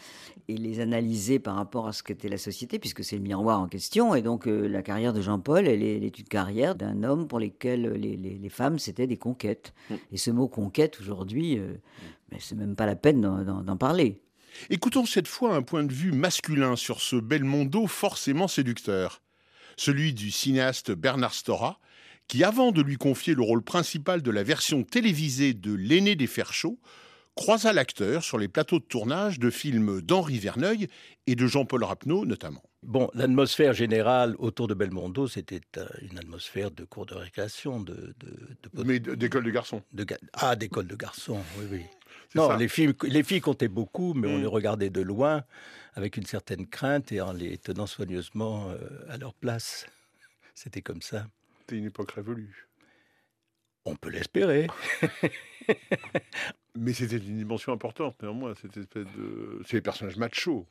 les 0.49 0.81
analyser 0.81 1.39
par 1.39 1.57
rapport 1.57 1.89
à 1.89 1.93
ce 1.93 2.03
qu'était 2.03 2.29
la 2.29 2.39
société, 2.39 2.79
puisque 2.79 3.05
c'est 3.05 3.17
le 3.17 3.23
miroir 3.23 3.61
en 3.61 3.69
question. 3.69 4.15
Et 4.15 4.23
donc, 4.23 4.47
euh, 4.47 4.69
la 4.69 4.83
carrière 4.83 5.13
de 5.13 5.21
Jean-Paul, 5.21 5.67
elle 5.67 5.83
est, 5.83 6.19
une 6.19 6.25
carrière 6.25 6.75
d'un 6.75 7.03
homme 7.03 7.27
pour 7.27 7.41
lequel 7.41 7.93
les, 7.93 8.49
femmes, 8.49 8.79
c'était 8.79 9.07
des 9.07 9.17
conquêtes. 9.17 9.75
Mm. 9.91 9.95
Et 10.13 10.17
ce 10.17 10.31
mot 10.31 10.49
conquête, 10.49 10.99
aujourd'hui, 11.01 11.59
euh, 11.59 11.75
mais 12.31 12.39
c'est 12.41 12.55
même 12.55 12.77
pas 12.77 12.87
la 12.87 12.97
peine 12.97 13.21
d'en 13.21 13.77
parler. 13.77 14.21
Écoutons 14.71 15.07
cette 15.07 15.29
fois 15.29 15.55
un 15.55 15.63
point 15.63 15.83
de 15.85 15.93
vue 15.93 16.13
masculin 16.13 16.77
sur 16.77 17.01
ce 17.01 17.17
Belmondo 17.17 17.87
forcément 17.87 18.49
séducteur. 18.49 19.23
Celui 19.77 20.13
du 20.13 20.31
cinéaste 20.31 20.93
Bernard 20.93 21.35
Stora, 21.35 21.81
qui, 22.33 22.45
avant 22.45 22.73
de 22.73 22.81
lui 22.81 22.97
confier 22.97 23.35
le 23.35 23.43
rôle 23.43 23.61
principal 23.61 24.23
de 24.23 24.31
la 24.31 24.43
version 24.43 24.85
télévisée 24.85 25.53
de 25.53 25.75
L'aîné 25.75 26.17
des 26.17 26.27
fers 26.27 26.55
chauds, 26.55 26.79
croisa 27.35 27.75
l'acteur 27.75 28.25
sur 28.25 28.39
les 28.39 28.49
plateaux 28.49 28.79
de 28.79 28.85
tournage 28.85 29.39
de 29.39 29.51
films 29.51 30.01
d'Henri 30.01 30.39
Verneuil 30.39 30.89
et 31.27 31.35
de 31.35 31.47
Jean-Paul 31.47 31.85
Rapneau 31.85 32.25
notamment. 32.25 32.63
Bon, 32.83 33.11
l'atmosphère 33.13 33.75
générale 33.75 34.35
autour 34.39 34.67
de 34.67 34.73
Belmondo, 34.73 35.29
c'était 35.29 35.61
euh, 35.77 35.87
une 36.11 36.17
atmosphère 36.17 36.71
de 36.71 36.85
cours 36.85 37.05
de 37.05 37.17
récréation, 37.17 37.81
de, 37.81 38.15
mais 38.83 38.99
d'école 38.99 39.45
de 39.45 39.51
garçons. 39.51 39.83
De, 39.93 40.07
ah, 40.33 40.57
d'école 40.57 40.87
de 40.87 40.97
garçons, 40.97 41.43
oui, 41.59 41.67
oui. 41.71 41.83
Non, 42.35 42.57
les 42.57 42.69
filles, 42.69 42.95
les 43.03 43.25
filles 43.25 43.43
comptaient 43.43 43.69
beaucoup, 43.69 44.15
mais 44.15 44.27
on 44.27 44.39
mm. 44.39 44.41
les 44.41 44.47
regardait 44.47 44.91
de 44.91 45.03
loin 45.03 45.45
avec 45.93 46.17
une 46.17 46.25
certaine 46.25 46.67
crainte 46.67 47.13
et 47.13 47.21
en 47.21 47.35
les 47.35 47.59
tenant 47.59 47.87
soigneusement 47.87 48.71
euh, 48.71 48.79
à 49.11 49.19
leur 49.19 49.35
place. 49.35 49.85
c'était 50.55 50.81
comme 50.81 51.03
ça. 51.03 51.27
C'était 51.73 51.81
une 51.81 51.87
époque 51.87 52.13
révolue. 52.13 52.69
On 53.87 53.97
peut 53.97 54.11
l'espérer. 54.11 54.67
Mais 56.77 56.93
c'était 56.93 57.17
une 57.17 57.39
dimension 57.39 57.73
importante, 57.73 58.23
néanmoins, 58.23 58.55
cette 58.61 58.77
espèce 58.77 59.07
de. 59.17 59.63
C'est 59.65 59.77
les 59.77 59.81
personnages 59.81 60.19
machos. 60.19 60.67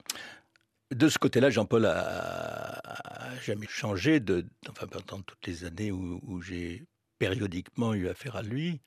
De 0.92 1.10
ce 1.10 1.18
côté-là, 1.18 1.50
Jean-Paul 1.50 1.88
a, 1.88 3.34
jamais 3.42 3.66
changé, 3.68 4.20
de, 4.20 4.46
enfin, 4.70 4.86
pendant 4.86 5.24
toutes 5.24 5.48
les 5.48 5.64
années 5.64 5.92
où, 5.92 6.40
j'ai 6.44 6.84
périodiquement 7.18 7.96
eu 7.96 8.08
affaire 8.08 8.36
à 8.36 8.44
lui, 8.44 8.80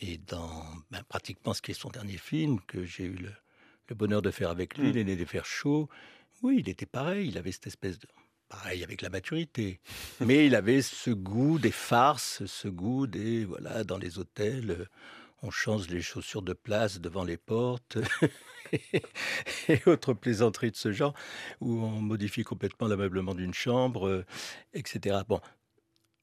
et 0.00 0.18
dans 0.18 0.64
ben, 0.90 1.04
pratiquement 1.08 1.54
ce 1.54 1.62
qui 1.62 1.70
est 1.70 1.74
son 1.74 1.90
dernier 1.90 2.18
film, 2.18 2.58
que 2.66 2.84
j'ai 2.84 3.04
eu 3.04 3.14
le, 3.88 3.94
bonheur 3.94 4.20
de 4.20 4.32
faire 4.32 4.50
avec 4.50 4.76
lui, 4.78 4.88
mmh. 4.88 4.94
L'aîné 4.94 5.14
des 5.14 5.26
fers 5.26 5.46
chauds, 5.46 5.88
oui, 6.42 6.56
il 6.58 6.68
était 6.68 6.86
pareil, 6.86 7.28
il 7.28 7.38
avait 7.38 7.52
cette 7.52 7.68
espèce 7.68 8.00
de... 8.00 8.08
Pareil 8.50 8.84
avec 8.84 9.00
la 9.00 9.08
maturité. 9.08 9.80
Mais 10.20 10.46
il 10.46 10.54
avait 10.54 10.82
ce 10.82 11.10
goût 11.10 11.58
des 11.58 11.70
farces, 11.70 12.44
ce 12.44 12.68
goût 12.68 13.06
des... 13.06 13.46
Voilà, 13.46 13.84
dans 13.84 13.96
les 13.96 14.18
hôtels 14.18 14.86
on 15.42 15.50
change 15.50 15.88
les 15.88 16.02
chaussures 16.02 16.42
de 16.42 16.52
place 16.52 17.00
devant 17.00 17.24
les 17.24 17.36
portes 17.36 17.98
et 19.68 19.80
autres 19.86 20.12
plaisanteries 20.12 20.70
de 20.70 20.76
ce 20.76 20.92
genre, 20.92 21.14
où 21.60 21.82
on 21.82 22.00
modifie 22.00 22.44
complètement 22.44 22.88
l'ameublement 22.88 23.34
d'une 23.34 23.54
chambre, 23.54 24.06
euh, 24.06 24.26
etc. 24.74 25.20
Bon, 25.26 25.40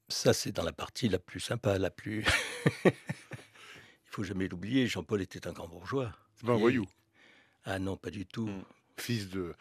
ça 0.07 0.33
c'est 0.33 0.51
dans 0.51 0.63
la 0.63 0.71
partie 0.71 1.09
la 1.09 1.19
plus 1.19 1.39
sympa, 1.39 1.77
la 1.77 1.89
plus... 1.89 2.25
Il 2.85 4.21
faut 4.21 4.23
jamais 4.23 4.47
l'oublier, 4.47 4.87
Jean-Paul 4.87 5.21
était 5.21 5.47
un 5.47 5.51
grand 5.51 5.67
bourgeois. 5.67 6.11
C'est 6.35 6.45
pas 6.45 6.53
un 6.53 6.57
voyou. 6.57 6.85
Ah 7.65 7.77
non, 7.77 7.97
pas 7.97 8.09
du 8.09 8.25
tout. 8.25 8.47
Mmh 8.47 8.63
fils 8.99 9.29
de 9.29 9.53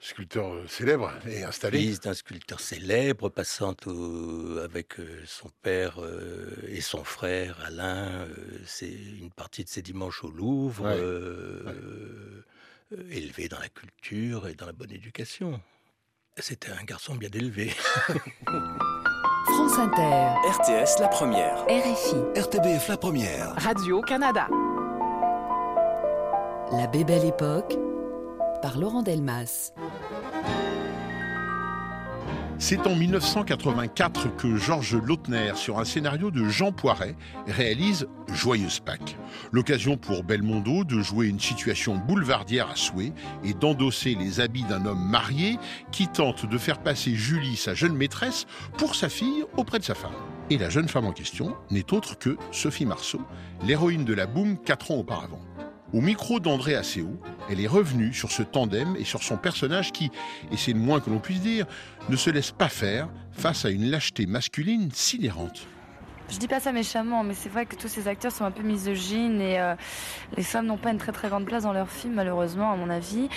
sculpteur 0.00 0.52
euh, 0.52 0.66
célèbre 0.68 1.12
et 1.26 1.44
installé. 1.44 1.78
Fils 1.78 2.00
d'un 2.00 2.14
sculpteur 2.14 2.60
célèbre, 2.60 3.28
passant 3.28 3.74
avec 4.62 4.98
euh, 4.98 5.22
son 5.26 5.50
père 5.62 6.02
euh, 6.02 6.50
et 6.68 6.80
son 6.80 7.04
frère 7.04 7.58
Alain. 7.64 8.26
c'est 8.66 8.90
une 8.90 9.30
partie 9.30 9.64
de 9.64 9.68
ses 9.68 9.82
dimanches 9.82 10.24
au 10.24 10.30
Louvre, 10.30 10.88
élevé 13.10 13.48
dans 13.48 13.58
la 13.58 13.68
culture 13.68 14.48
et 14.48 14.54
dans 14.54 14.66
la 14.66 14.72
bonne 14.72 14.92
éducation. 14.92 15.60
C'était 16.36 16.72
un 16.72 16.84
garçon 16.84 17.14
bien 17.14 17.30
élevé. 17.32 17.70
France 19.44 19.78
Inter. 19.78 20.34
RTS 20.48 21.00
La 21.00 21.08
Première. 21.08 21.64
RFI. 21.66 22.40
RTBF 22.40 22.88
La 22.88 22.96
Première. 22.96 23.54
Radio-Canada. 23.56 24.48
La 26.72 26.86
Bébelle 26.86 27.26
Époque 27.26 27.76
par 28.62 28.78
Laurent 28.78 29.02
Delmas. 29.02 29.72
C'est 32.58 32.86
en 32.86 32.94
1984 32.94 34.36
que 34.36 34.56
Georges 34.56 34.94
Lautner, 34.94 35.52
sur 35.56 35.80
un 35.80 35.84
scénario 35.84 36.30
de 36.30 36.48
Jean 36.48 36.70
Poiret, 36.70 37.16
réalise 37.48 38.06
Joyeuse 38.28 38.78
Pâques. 38.78 39.16
L'occasion 39.50 39.96
pour 39.96 40.22
Belmondo 40.22 40.84
de 40.84 41.02
jouer 41.02 41.26
une 41.26 41.40
situation 41.40 41.96
boulevardière 41.96 42.70
à 42.70 42.76
souhait 42.76 43.12
et 43.42 43.52
d'endosser 43.52 44.14
les 44.14 44.38
habits 44.38 44.62
d'un 44.62 44.86
homme 44.86 45.10
marié 45.10 45.58
qui 45.90 46.06
tente 46.06 46.46
de 46.46 46.56
faire 46.56 46.78
passer 46.78 47.16
Julie, 47.16 47.56
sa 47.56 47.74
jeune 47.74 47.96
maîtresse, 47.96 48.46
pour 48.78 48.94
sa 48.94 49.08
fille 49.08 49.44
auprès 49.56 49.80
de 49.80 49.84
sa 49.84 49.96
femme. 49.96 50.12
Et 50.50 50.56
la 50.56 50.70
jeune 50.70 50.88
femme 50.88 51.06
en 51.06 51.12
question 51.12 51.56
n'est 51.72 51.92
autre 51.92 52.16
que 52.16 52.36
Sophie 52.52 52.86
Marceau, 52.86 53.22
l'héroïne 53.64 54.04
de 54.04 54.14
la 54.14 54.26
Boom 54.26 54.56
quatre 54.56 54.92
ans 54.92 54.98
auparavant. 54.98 55.40
Au 55.92 56.00
micro 56.00 56.40
d'André 56.40 56.74
Asseo, 56.74 57.18
elle 57.50 57.60
est 57.60 57.66
revenue 57.66 58.14
sur 58.14 58.32
ce 58.32 58.42
tandem 58.42 58.96
et 58.98 59.04
sur 59.04 59.22
son 59.22 59.36
personnage 59.36 59.92
qui, 59.92 60.10
et 60.50 60.56
c'est 60.56 60.72
le 60.72 60.78
moins 60.78 61.00
que 61.00 61.10
l'on 61.10 61.18
puisse 61.18 61.42
dire, 61.42 61.66
ne 62.08 62.16
se 62.16 62.30
laisse 62.30 62.50
pas 62.50 62.70
faire 62.70 63.10
face 63.32 63.66
à 63.66 63.70
une 63.70 63.90
lâcheté 63.90 64.24
masculine 64.24 64.90
sidérante. 64.90 65.66
Je 66.32 66.38
dis 66.38 66.48
pas 66.48 66.60
ça 66.60 66.72
méchamment, 66.72 67.24
mais 67.24 67.34
c'est 67.34 67.50
vrai 67.50 67.66
que 67.66 67.76
tous 67.76 67.88
ces 67.88 68.08
acteurs 68.08 68.32
sont 68.32 68.46
un 68.46 68.50
peu 68.50 68.62
misogynes 68.62 69.38
et 69.42 69.60
euh, 69.60 69.74
les 70.34 70.42
femmes 70.42 70.64
n'ont 70.64 70.78
pas 70.78 70.90
une 70.90 70.96
très 70.96 71.12
très 71.12 71.28
grande 71.28 71.44
place 71.44 71.64
dans 71.64 71.74
leurs 71.74 71.90
films, 71.90 72.14
malheureusement, 72.14 72.72
à 72.72 72.76
mon 72.76 72.88
avis. 72.88 73.28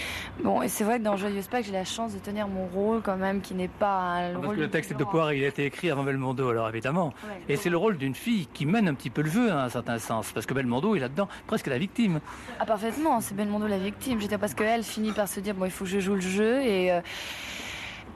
Bon, 0.42 0.62
et 0.62 0.70
c'est 0.70 0.86
vrai 0.86 1.00
que 1.00 1.04
dans 1.04 1.18
Joyeuse 1.18 1.48
Pâques, 1.48 1.66
j'ai 1.66 1.74
la 1.74 1.84
chance 1.84 2.14
de 2.14 2.20
tenir 2.20 2.48
mon 2.48 2.68
rôle 2.68 3.02
quand 3.02 3.18
même, 3.18 3.42
qui 3.42 3.54
n'est 3.54 3.68
pas 3.68 4.00
un 4.00 4.40
Parce 4.40 4.56
que 4.56 4.62
le 4.62 4.70
texte 4.70 4.94
de 4.94 5.04
Poire, 5.04 5.34
il 5.34 5.44
a 5.44 5.48
été 5.48 5.66
écrit 5.66 5.92
avant 5.92 6.06
Belmondo, 6.06 6.48
alors 6.48 6.70
évidemment. 6.70 7.14
et 7.50 7.58
c'est 7.58 7.70
le 7.70 7.76
rôle 7.76 7.98
d'une 7.98 8.16
fille 8.16 8.48
qui 8.54 8.66
mène 8.66 8.88
un 8.88 8.94
petit 8.94 9.10
peu 9.10 9.24
le 9.24 9.30
jeu, 9.30 9.52
à 9.52 9.66
un 9.66 9.70
certain 9.70 10.00
sens, 10.00 10.32
parce 10.32 10.46
que 10.46 10.54
Belmondo 10.54 10.96
est 10.96 11.00
là-dedans 11.00 11.28
presque 11.48 11.68
la 11.68 11.78
victime. 11.78 12.22
Ah, 12.62 12.66
parfaitement, 12.66 13.20
c'est 13.20 13.36
Belmondo 13.36 13.68
la 13.68 13.78
victime. 13.78 14.22
Je 14.22 14.28
parce 14.38 14.54
qu'elle 14.54 14.84
finit 14.84 15.12
par 15.12 15.28
se 15.28 15.42
dire, 15.42 15.54
bon, 15.54 15.66
il 15.66 15.72
faut 15.72 15.84
que 15.84 15.92
je 15.92 16.00
joue 16.00 16.16
le 16.16 16.22
jeu 16.22 16.62
et. 16.62 16.94
Euh, 16.94 17.02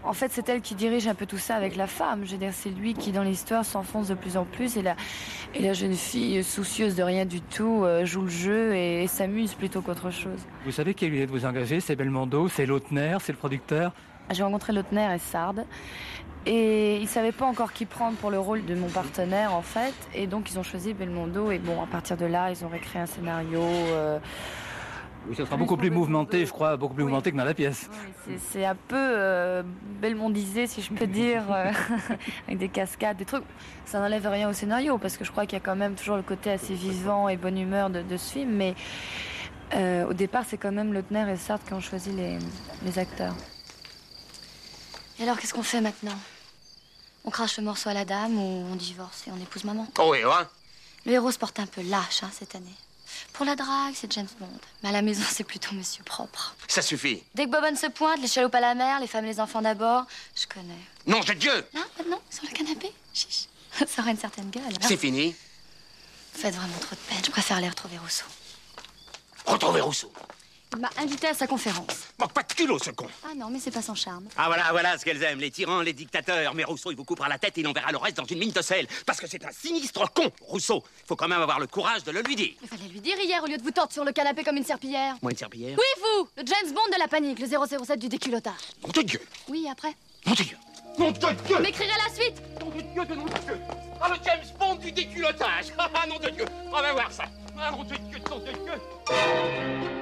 en 0.04 0.14
fait, 0.14 0.32
c'est 0.32 0.48
elle 0.50 0.62
qui 0.62 0.76
dirige 0.76 1.08
un 1.08 1.16
peu 1.16 1.26
tout 1.26 1.38
ça 1.38 1.56
avec 1.56 1.76
la 1.76 1.88
femme. 1.88 2.22
Je 2.26 2.32
veux 2.32 2.38
dire, 2.38 2.54
c'est 2.54 2.70
lui 2.70 2.94
qui, 2.94 3.12
dans 3.12 3.24
l'histoire, 3.24 3.66
s'enfonce 3.66 4.08
de 4.08 4.14
plus 4.14 4.38
en 4.38 4.46
plus. 4.46 4.78
Et 4.78 4.82
la, 4.82 4.96
et 5.54 5.62
la 5.62 5.74
jeune 5.74 5.94
fille, 5.94 6.44
soucieuse 6.44 6.96
de 6.96 7.04
rien 7.04 7.26
du 7.26 7.42
tout, 7.42 7.84
euh, 7.84 8.06
joue 8.06 8.22
le 8.22 8.30
jeu 8.30 8.76
et, 8.76 9.08
s'amuse 9.08 9.54
plutôt 9.54 9.82
qu'autre 9.82 10.12
chose. 10.12 10.40
Vous 10.66 10.72
savez 10.72 10.94
qui 10.94 11.06
est 11.06 11.26
de 11.26 11.32
vous 11.32 11.46
engager? 11.46 11.80
C'est 11.80 11.96
Belmondo, 11.96 12.48
c'est 12.48 12.66
Lautner, 12.66 13.18
c'est 13.22 13.32
le 13.32 13.38
producteur? 13.38 13.92
J'ai 14.32 14.44
rencontré 14.44 14.74
Lautner 14.74 15.14
et 15.14 15.20
Sard. 15.20 15.56
Et 16.46 16.98
ils 16.98 17.04
ne 17.04 17.08
savaient 17.08 17.34
pas 17.34 17.46
encore 17.46 17.74
qui 17.74 17.86
prendre 17.86 18.16
pour 18.18 18.32
le 18.32 18.40
rôle 18.40 18.66
de 18.66 18.74
mon 18.74 18.88
partenaire, 18.88 19.54
en 19.54 19.62
fait. 19.62 19.94
Et 20.16 20.26
donc, 20.26 20.50
ils 20.52 20.58
ont 20.58 20.64
choisi 20.64 20.94
Belmondo. 20.94 21.52
Et 21.52 21.60
bon, 21.60 21.82
à 21.84 21.88
partir 21.88 22.16
de 22.16 22.26
là, 22.26 22.50
ils 22.52 22.64
ont 22.64 22.70
réécrit 22.70 23.00
un 23.00 23.06
scénario. 23.06 23.62
Euh, 23.62 24.20
oui, 25.28 25.36
ça 25.36 25.46
sera 25.46 25.58
beaucoup 25.58 25.78
plus 25.78 25.92
mouvementé, 25.92 26.46
je 26.46 26.52
crois, 26.52 26.78
beaucoup 26.78 26.94
plus 26.94 27.04
mouvementé 27.04 27.32
que 27.32 27.38
dans 27.38 27.44
la 27.44 27.54
pièce. 27.54 27.90
c'est 28.52 28.66
un 28.66 28.76
peu 28.76 28.96
euh, 28.96 29.64
belmondisé, 30.02 30.66
si 30.68 30.82
je 30.82 30.92
peux 30.94 31.08
dire, 31.22 31.44
euh, 31.52 31.72
avec 32.48 32.58
des 32.58 32.70
cascades, 32.70 33.18
des 33.18 33.26
trucs. 33.26 33.44
Ça 33.86 34.00
n'enlève 34.00 34.26
rien 34.28 34.50
au 34.50 34.54
scénario, 34.54 34.98
parce 34.98 35.18
que 35.18 35.26
je 35.26 35.32
crois 35.32 35.46
qu'il 35.46 35.54
y 35.54 35.62
a 35.62 35.64
quand 35.64 35.76
même 35.76 35.96
toujours 35.96 36.16
le 36.16 36.24
côté 36.24 36.52
assez 36.52 36.74
vivant 36.74 37.30
et 37.30 37.38
bonne 37.38 37.58
humeur 37.58 37.90
de, 37.90 38.18
ce 38.18 38.34
film. 38.34 38.52
Mais 38.52 38.76
euh, 39.76 40.06
au 40.08 40.14
départ, 40.14 40.46
c'est 40.48 40.58
quand 40.58 40.72
même 40.72 40.94
Lautner 40.94 41.32
et 41.32 41.36
Sartre 41.36 41.66
qui 41.66 41.74
ont 41.74 41.82
choisi 41.82 42.12
les, 42.12 42.40
les 42.84 43.00
acteurs. 43.00 43.36
Et 45.20 45.24
alors, 45.24 45.38
qu'est-ce 45.38 45.54
qu'on 45.54 45.64
fait 45.64 45.82
maintenant? 45.82 46.18
On 47.26 47.30
crache 47.30 47.58
le 47.58 47.64
morceau 47.64 47.90
à 47.90 47.94
la 47.94 48.06
dame 48.06 48.38
ou 48.38 48.66
on 48.72 48.76
divorce 48.76 49.28
et 49.28 49.32
on 49.32 49.42
épouse 49.42 49.66
maman? 49.66 49.86
Oh 50.00 50.12
oui, 50.12 50.20
hein? 50.24 50.48
Le 51.06 51.12
héros 51.12 51.32
se 51.32 51.38
porte 51.38 51.60
un 51.60 51.66
peu 51.66 51.82
lâche 51.82 52.24
hein, 52.24 52.30
cette 52.32 52.56
année. 52.56 52.76
Pour 53.39 53.45
la 53.45 53.56
drague, 53.56 53.93
c'est 53.95 54.12
James 54.12 54.28
Bond. 54.38 54.49
Mais 54.84 54.89
à 54.89 54.91
la 54.91 55.02
maison, 55.02 55.23
c'est 55.32 55.45
plutôt 55.45 55.73
monsieur 55.73 56.04
propre. 56.04 56.54
Ça 56.67 56.82
suffit. 56.82 57.23
Dès 57.36 57.45
que 57.45 57.49
Bobonne 57.49 57.78
se 57.78 57.88
pointe, 57.88 58.19
les 58.21 58.28
chaloupes 58.28 58.54
à 58.54 58.60
la 58.60 58.75
mer, 58.75 58.99
les 58.99 59.08
femmes 59.08 59.23
et 59.23 59.30
les 59.30 59.39
enfants 59.39 59.62
d'abord, 59.62 60.04
je 60.36 60.45
connais. 60.45 60.75
Non, 61.08 61.21
de 61.21 61.32
Dieu 61.32 61.65
Hein, 61.73 61.86
maintenant, 61.97 62.19
sur 62.30 62.43
le 62.43 62.49
canapé? 62.49 62.91
Chiche. 63.13 63.45
Ça 63.88 64.02
aura 64.02 64.12
une 64.12 64.17
certaine 64.17 64.49
gueule. 64.49 64.63
C'est 64.82 64.97
fini. 64.97 65.34
Faites 66.34 66.54
vraiment 66.54 66.78
trop 66.80 66.95
de 66.97 66.99
peine. 67.08 67.23
Je 67.25 67.32
préfère 67.32 67.56
aller 67.56 67.69
retrouver 67.69 67.97
Rousseau. 67.99 68.25
Retrouver 69.45 69.80
Rousseau 69.80 70.12
il 70.76 70.80
m'a 70.80 70.90
invité 71.00 71.28
à 71.28 71.34
sa 71.34 71.48
conférence. 71.48 72.08
Manque 72.20 72.34
pas 72.34 72.44
de 72.44 72.54
culot, 72.54 72.78
ce 72.80 72.92
con. 72.92 73.08
Ah 73.26 73.34
non, 73.36 73.50
mais 73.50 73.60
c'est 73.60 73.72
pas 73.72 73.82
son 73.82 73.96
charme. 73.96 74.26
Ah 74.38 74.46
voilà, 74.48 74.66
voilà 74.72 74.98
ce 74.98 75.04
qu'elles 75.06 75.22
aiment, 75.24 75.40
les 75.40 75.50
tyrans, 75.50 75.82
les 75.82 75.94
dictateurs. 75.94 76.54
Mais 76.54 76.64
Rousseau, 76.64 76.92
il 76.92 76.98
vous 76.98 77.04
coupera 77.04 77.28
la 77.28 77.40
tête 77.40 77.58
et 77.58 77.62
il 77.62 77.68
enverra 77.68 77.92
le 77.92 77.98
reste 77.98 78.18
dans 78.18 78.26
une 78.26 78.38
mine 78.40 78.52
de 78.52 78.62
sel. 78.62 78.88
Parce 79.06 79.20
que 79.20 79.28
c'est 79.28 79.44
un 79.46 79.52
sinistre 79.52 80.12
con, 80.14 80.32
Rousseau. 80.42 80.84
Faut 81.08 81.16
quand 81.16 81.28
même 81.28 81.42
avoir 81.42 81.60
le 81.60 81.68
courage 81.68 82.04
de 82.04 82.12
le 82.12 82.22
lui 82.22 82.36
dire. 82.36 82.54
Il 82.62 82.68
fallait 82.68 82.88
lui 82.88 83.02
dire 83.02 83.18
hier 83.20 83.44
au 83.44 83.48
lieu 83.48 83.58
de 83.58 83.64
vous 83.64 83.72
tordre 83.72 83.92
sur 83.92 84.06
le 84.06 84.12
canapé 84.12 84.44
comme 84.44 84.58
une 84.58 84.64
serpillière. 84.66 85.16
Moi, 85.22 85.32
une 85.32 85.38
serpillière 85.38 85.76
Oui, 85.78 86.02
vous 86.04 86.30
Le 86.38 86.44
James 86.46 86.74
Bond 86.74 86.94
de 86.94 87.00
la 87.00 87.08
panique, 87.08 87.40
le 87.40 87.48
007 87.48 87.98
du 88.00 88.08
déculottage. 88.10 88.54
Mon 88.84 88.90
de 88.90 89.02
Dieu 89.02 89.22
Oui, 89.48 89.68
après 89.72 89.96
Mon 90.26 90.34
de 90.34 90.44
Dieu 90.44 90.58
Mon 91.00 91.12
de 91.12 91.18
Dieu 91.18 91.56
Vous 91.56 91.62
m'écrirez 91.64 91.88
la 92.08 92.14
suite 92.14 92.36
Mon 92.62 92.70
de 92.70 92.82
Dieu 92.82 93.06
de 93.06 93.16
nom 93.16 93.26
de 93.26 93.40
Dieu 93.40 93.58
Ah, 94.02 94.10
le 94.10 94.16
James 94.24 94.46
Bond 94.60 94.76
du 94.76 94.92
déculottage 94.92 95.66
Ah, 95.80 96.06
nom 96.08 96.20
de 96.20 96.30
Dieu 96.30 96.46
On 96.68 96.72
va 96.80 96.94
voir 96.94 97.12
ça 97.12 97.24
Ah, 97.60 97.72
nom 97.72 97.84
de 97.84 97.96
Dieu, 97.96 98.20
nom 98.30 98.38
de 98.38 98.52
Dieu 98.52 99.99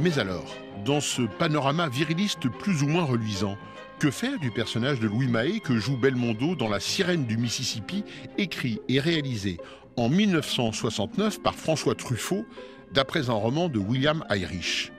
mais 0.00 0.18
alors, 0.18 0.54
dans 0.84 1.00
ce 1.00 1.22
panorama 1.22 1.88
viriliste 1.88 2.48
plus 2.48 2.82
ou 2.82 2.88
moins 2.88 3.04
reluisant, 3.04 3.56
que 3.98 4.10
faire 4.10 4.38
du 4.38 4.50
personnage 4.50 5.00
de 5.00 5.06
Louis 5.06 5.28
Mahé 5.28 5.60
que 5.60 5.78
joue 5.78 5.96
Belmondo 5.96 6.56
dans 6.56 6.68
La 6.68 6.80
sirène 6.80 7.26
du 7.26 7.36
Mississippi, 7.36 8.04
écrit 8.38 8.80
et 8.88 9.00
réalisé 9.00 9.58
en 9.96 10.08
1969 10.08 11.40
par 11.40 11.54
François 11.54 11.94
Truffaut, 11.94 12.44
d'après 12.92 13.30
un 13.30 13.34
roman 13.34 13.68
de 13.68 13.78
William 13.78 14.24
Irish 14.30 14.92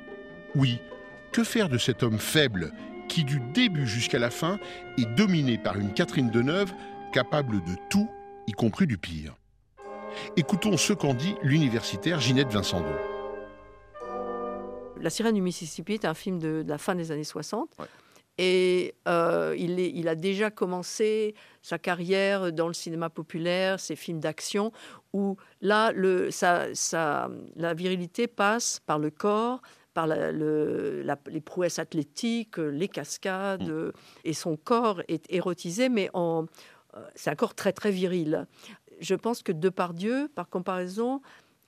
Oui, 0.56 0.80
que 1.32 1.44
faire 1.44 1.70
de 1.70 1.78
cet 1.78 2.04
homme 2.04 2.20
faible 2.20 2.72
qui, 3.10 3.24
du 3.24 3.42
début 3.54 3.88
jusqu'à 3.88 4.20
la 4.20 4.30
fin, 4.30 4.58
est 4.98 5.06
dominé 5.16 5.58
par 5.58 5.78
une 5.78 5.94
Catherine 5.94 6.32
Deneuve 6.32 6.74
capable 7.12 7.64
de 7.64 7.76
tout, 7.90 8.10
y 8.48 8.54
compris 8.54 8.88
du 8.88 8.98
pire? 8.98 9.36
Écoutons 10.38 10.78
ce 10.78 10.94
qu'en 10.94 11.14
dit 11.14 11.36
l'universitaire 11.44 12.22
Ginette 12.22 12.52
Vincendo. 12.52 13.15
La 15.02 15.10
sirène 15.10 15.36
du 15.36 15.42
Mississippi 15.42 15.94
est 15.94 16.06
un 16.06 16.14
film 16.14 16.40
de, 16.40 16.64
la 16.68 16.78
fin 16.78 16.96
des 16.96 17.12
années 17.12 17.24
60. 17.24 17.76
Et 18.38 18.96
euh, 19.08 19.56
il, 19.58 19.80
il, 19.80 20.08
a 20.10 20.16
déjà 20.16 20.52
commencé 20.52 21.36
sa 21.62 21.78
carrière 21.80 22.52
dans 22.52 22.68
le 22.68 22.74
cinéma 22.74 23.10
populaire, 23.10 23.80
ses 23.80 23.96
films 23.96 24.20
d'action, 24.20 24.74
où 25.14 25.38
là, 25.62 25.94
le, 25.94 26.30
la 27.56 27.74
virilité 27.74 28.28
passe 28.28 28.82
par 28.86 29.00
le 29.00 29.10
corps, 29.10 29.62
par 29.94 30.06
la- 30.08 30.34
le- 30.34 31.02
la- 31.02 31.18
les 31.28 31.40
prouesses 31.40 31.80
athlétiques, 31.80 32.58
les 32.58 32.90
cascades, 32.90 33.70
euh, 33.70 33.94
et 34.26 34.34
son 34.34 34.58
corps 34.58 35.02
est 35.08 35.26
érotisé, 35.32 35.88
mais 35.88 36.10
en, 36.14 36.46
euh, 36.98 37.06
c'est 37.16 37.30
un 37.30 37.36
corps 37.36 37.56
très 37.56 37.72
très 37.72 37.92
viril. 37.92 38.48
Je 39.00 39.16
pense 39.16 39.44
que 39.44 39.54
Depardieu, 39.54 40.30
par 40.36 40.50
comparaison, 40.50 41.22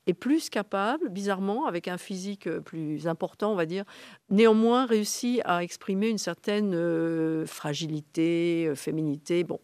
est 0.07 0.13
plus 0.13 0.49
capable, 0.49 1.09
bizarrement, 1.09 1.65
avec 1.67 1.87
un 1.87 1.97
physique 1.97 2.47
euh, 2.47 2.59
plus 2.61 3.07
important, 3.07 3.51
on 3.51 3.55
va 3.55 3.65
dire, 3.65 3.83
néanmoins 4.29 4.85
réussit 4.85 5.41
à 5.45 5.63
exprimer 5.63 6.07
une 6.09 6.17
certaine 6.17 6.73
euh, 6.73 7.45
fragilité, 7.45 8.65
euh, 8.67 8.75
féminité, 8.75 9.43
bon, 9.43 9.59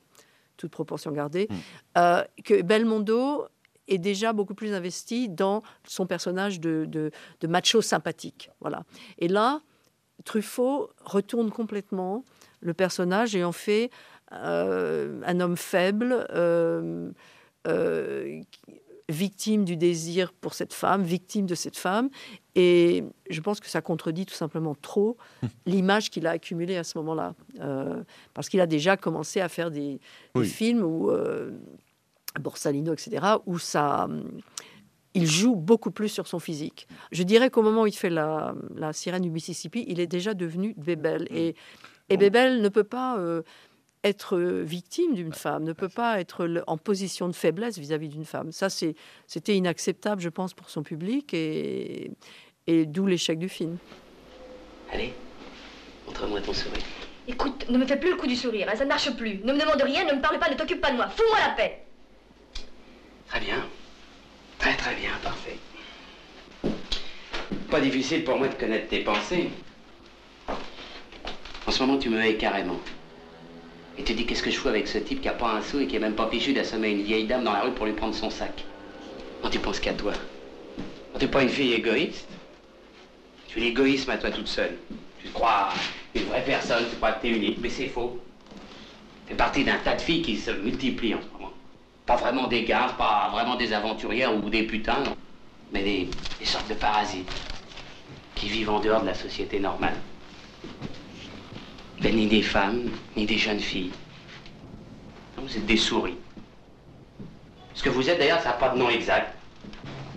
toute 0.58 0.72
proportion 0.72 1.12
gardée, 1.12 1.48
euh, 1.98 2.24
que 2.44 2.62
Belmondo 2.62 3.46
est 3.88 3.98
déjà 3.98 4.32
beaucoup 4.34 4.54
plus 4.54 4.74
investi 4.74 5.28
dans 5.30 5.62
son 5.86 6.06
personnage 6.06 6.60
de, 6.60 6.86
de- 6.88 7.12
de 7.42 7.48
macho 7.48 7.82
sympathique. 7.82 8.50
Voilà. 8.62 8.84
Et 9.18 9.28
là, 9.28 9.62
Truffaut 10.26 10.92
retourne 11.04 11.52
complètement 11.52 12.24
le 12.62 12.74
personnage 12.74 13.36
et 13.36 13.44
en 13.44 13.52
fait 13.52 13.90
euh, 14.32 15.22
un 15.26 15.40
homme 15.42 15.58
faible, 15.58 16.26
euh, 16.30 17.12
euh, 17.68 18.42
victime 19.10 19.66
du 19.66 19.76
désir 19.76 20.32
pour 20.34 20.54
cette 20.54 20.74
femme, 20.74 21.04
victime 21.04 21.46
de 21.46 21.56
cette 21.56 21.78
femme. 21.78 22.10
Et 22.56 23.04
je 23.30 23.42
pense 23.42 23.60
que 23.60 23.68
ça 23.68 23.82
contredit 23.82 24.26
tout 24.26 24.34
simplement 24.34 24.76
trop 24.76 25.18
l'image 25.66 26.10
qu'il 26.10 26.28
a 26.28 26.32
accumulée 26.32 26.78
à 26.78 26.84
ce 26.84 26.98
moment-là. 27.00 27.36
Euh, 27.60 28.04
parce 28.34 28.50
qu'il 28.50 28.62
a 28.62 28.68
déjà 28.68 28.98
commencé 28.98 29.42
à 29.42 29.50
faire 29.50 29.72
des, 29.72 30.00
films 30.44 30.84
où, 30.84 31.10
euh, 31.10 31.52
Borsalino, 32.40 32.94
etc., 32.94 33.26
où 33.46 33.60
ça, 33.60 34.08
il 35.14 35.28
joue 35.28 35.56
beaucoup 35.56 35.92
plus 35.92 36.10
sur 36.10 36.28
son 36.28 36.40
physique. 36.40 36.88
Je 37.12 37.24
dirais 37.24 37.50
qu'au 37.50 37.62
moment 37.62 37.84
où 37.84 37.88
il 37.88 37.96
fait 37.96 38.10
la, 38.10 38.56
la 38.76 38.94
sirène 38.94 39.22
du 39.22 39.32
Mississippi, 39.32 39.86
il 39.88 40.00
est 40.00 40.08
déjà 40.08 40.34
devenu 40.34 40.74
Bébel. 40.78 41.28
Et, 41.30 41.56
et 42.10 42.18
Bébel 42.18 42.62
ne 42.62 42.70
peut 42.70 42.84
pas 42.84 43.18
euh, 43.18 43.44
être 44.04 44.38
victime 44.38 45.14
d'une 45.16 45.34
femme, 45.34 45.64
ne 45.64 45.74
peut 45.74 45.90
pas 45.90 46.20
être 46.20 46.64
en 46.68 46.78
position 46.78 47.28
de 47.28 47.34
faiblesse 47.34 47.78
vis-à-vis 47.78 48.10
d'une 48.10 48.26
femme. 48.26 48.52
Ça, 48.52 48.70
c'est- 48.70 48.96
c'était 49.28 49.56
inacceptable, 49.56 50.22
je 50.22 50.30
pense, 50.30 50.54
pour 50.54 50.70
son 50.70 50.84
public, 50.84 51.34
et, 51.34 52.12
et 52.68 52.86
d'où 52.86 53.06
l'échec 53.08 53.40
du 53.40 53.48
film. 53.50 53.78
Allez, 54.92 55.14
montre-moi 56.06 56.42
ton 56.42 56.54
sourire. 56.54 56.84
Écoute, 57.28 57.70
ne 57.70 57.78
me 57.78 57.86
fais 57.86 57.98
plus 57.98 58.10
le 58.10 58.18
coup 58.18 58.28
du 58.28 58.36
sourire, 58.36 58.68
hein, 58.70 58.76
ça 58.76 58.84
ne 58.84 58.90
marche 58.90 59.10
plus. 59.16 59.40
Ne 59.46 59.54
me 59.54 59.60
demande 59.60 59.82
rien, 59.82 60.04
ne 60.06 60.14
me 60.18 60.22
parle 60.22 60.38
pas, 60.40 60.50
ne 60.50 60.56
t'occupe 60.56 60.82
pas 60.82 60.92
de 60.92 60.98
moi. 60.98 61.08
Fous-moi 61.08 61.38
la 61.48 61.54
paix. 61.54 61.84
Très 63.28 63.40
bien. 63.40 63.66
Très 64.60 64.76
très 64.76 64.96
bien, 64.96 65.12
parfait. 65.24 65.58
Pas 67.72 67.80
difficile 67.80 68.24
pour 68.26 68.38
moi 68.38 68.50
de 68.50 68.54
connaître 68.56 68.90
tes 68.90 69.00
pensées. 69.00 69.50
En 71.66 71.72
ce 71.72 71.82
moment, 71.84 71.98
tu 71.98 72.10
me 72.10 72.22
hais 72.22 72.36
carrément. 72.36 72.80
Et 73.98 74.04
tu 74.04 74.14
dis 74.14 74.26
qu'est-ce 74.26 74.44
que 74.44 74.50
je 74.52 74.58
fous 74.58 74.70
avec 74.70 74.88
ce 74.88 74.98
type 74.98 75.22
qui 75.22 75.30
a 75.30 75.34
pas 75.34 75.52
un 75.52 75.62
sou 75.62 75.80
et 75.80 75.88
qui 75.88 75.96
est 75.96 76.00
même 76.00 76.16
pas 76.16 76.30
fichu 76.30 76.54
d'assommer 76.54 76.90
une 76.92 77.04
vieille 77.04 77.28
dame 77.28 77.44
dans 77.44 77.54
la 77.54 77.62
rue 77.62 77.74
pour 77.74 77.86
lui 77.86 77.94
prendre 77.94 78.16
son 78.16 78.30
sac? 78.30 78.66
Non, 79.44 79.50
tu 79.50 79.60
penses 79.60 79.80
qu'à 79.80 79.94
toi. 79.94 80.14
Non, 81.14 81.20
T'es 81.20 81.28
pas 81.28 81.44
une 81.44 81.50
fille 81.50 81.74
égoïste? 81.74 82.28
Tu 83.48 83.60
es 83.60 83.62
l'égoïsme 83.62 84.10
à 84.10 84.18
toi 84.18 84.32
toute 84.32 84.48
seule. 84.48 84.80
Tu 85.20 85.28
te 85.28 85.34
crois 85.34 85.70
une 86.16 86.24
vraie 86.24 86.44
personne, 86.44 86.90
tu 86.90 86.96
crois 86.96 87.14
que 87.14 87.22
t'es 87.22 87.30
unique, 87.30 87.60
mais 87.62 87.70
c'est 87.70 87.88
faux. 87.88 88.20
T'es 89.28 89.36
partie 89.36 89.64
d'un 89.64 89.78
tas 89.78 89.96
de 89.96 90.02
filles 90.02 90.22
qui 90.22 90.38
se 90.38 90.52
multiplient 90.52 91.16
en 91.16 91.22
ce 91.22 91.28
moment. 91.28 91.54
Pas 92.06 92.16
vraiment 92.18 92.48
des 92.48 92.64
gars, 92.66 92.96
pas 92.98 93.30
vraiment 93.32 93.56
des 93.56 93.74
aventurières 93.74 94.36
ou 94.36 94.50
des 94.50 94.64
putains, 94.64 95.04
non. 95.04 95.16
Mais 95.72 95.84
des 96.40 96.46
sortes 96.46 96.68
de 96.70 96.74
parasites 96.76 97.28
qui 98.36 98.50
vivent 98.50 98.70
en 98.70 98.80
dehors 98.80 99.02
de 99.02 99.08
la 99.08 99.14
société 99.14 99.60
normale. 99.60 100.02
Ben, 102.04 102.18
ni 102.18 102.28
des 102.28 102.42
femmes, 102.42 102.90
ni 103.16 103.26
des 103.26 103.38
jeunes 103.38 103.62
filles. 103.62 103.94
Vous 105.38 105.56
êtes 105.56 105.66
des 105.66 105.78
souris. 105.78 106.18
Ce 107.74 107.82
que 107.82 107.88
vous 107.88 108.10
êtes 108.10 108.20
d'ailleurs, 108.20 108.42
ça 108.42 108.50
n'a 108.50 108.56
pas 108.56 108.70
de 108.72 108.78
nom 108.78 108.90
exact. 108.90 109.34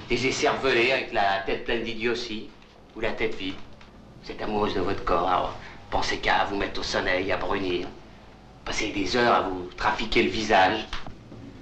Des 0.09 0.27
écervelés 0.27 0.91
avec 0.91 1.13
la 1.13 1.43
tête 1.47 1.65
pleine 1.65 1.85
d'idiotie 1.85 2.49
ou 2.97 3.01
la 3.01 3.13
tête 3.13 3.37
vide. 3.37 3.55
Vous 4.25 4.33
êtes 4.33 4.43
amoureuse 4.43 4.75
de 4.75 4.81
votre 4.81 5.05
corps, 5.05 5.29
alors 5.29 5.57
pensez 5.89 6.19
qu'à 6.19 6.47
vous 6.51 6.57
mettre 6.57 6.81
au 6.81 6.83
soleil, 6.83 7.31
à 7.31 7.37
brunir. 7.37 7.87
Passez 8.65 8.91
des 8.91 9.17
heures 9.17 9.35
à 9.35 9.41
vous 9.43 9.71
trafiquer 9.77 10.25
le 10.25 10.31
visage. 10.31 10.85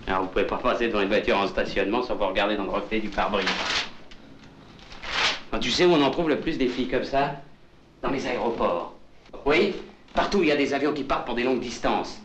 Alors 0.07 0.23
vous 0.23 0.29
pouvez 0.29 0.47
pas 0.47 0.57
passer 0.57 0.89
devant 0.89 1.03
une 1.03 1.09
voiture 1.09 1.37
en 1.37 1.49
stationnement 1.49 2.03
sans 2.03 2.17
vous 2.17 2.27
regarder 2.27 2.57
dans 2.57 2.65
le 2.65 2.71
reflet 2.71 2.99
du 2.99 3.11
pare-brise. 3.11 3.45
Tu 5.61 5.71
sais 5.71 5.85
où 5.85 5.93
on 5.93 6.03
en 6.03 6.11
trouve 6.11 6.31
le 6.31 6.41
plus 6.41 6.57
des 6.57 6.69
filles 6.69 6.89
comme 6.89 7.05
ça? 7.05 7.43
Dans 8.01 8.11
les 8.11 8.27
aéroports. 8.27 8.95
Oui? 9.45 9.75
Partout 10.15 10.43
il 10.43 10.49
y 10.49 10.53
a 10.53 10.57
des 10.57 10.73
avions 10.73 10.93
qui 10.93 11.03
partent 11.03 11.27
pour 11.27 11.35
des 11.35 11.43
longues 11.43 11.61
distances. 11.61 12.21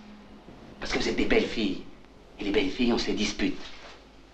Parce 0.79 0.93
que 0.93 0.99
vous 0.99 1.09
êtes 1.09 1.15
des 1.15 1.25
belles 1.25 1.43
filles. 1.43 1.81
Et 2.39 2.45
les 2.45 2.51
belles 2.51 2.69
filles, 2.69 2.93
on 2.93 2.97
se 2.97 3.07
les 3.07 3.13
dispute. 3.13 3.57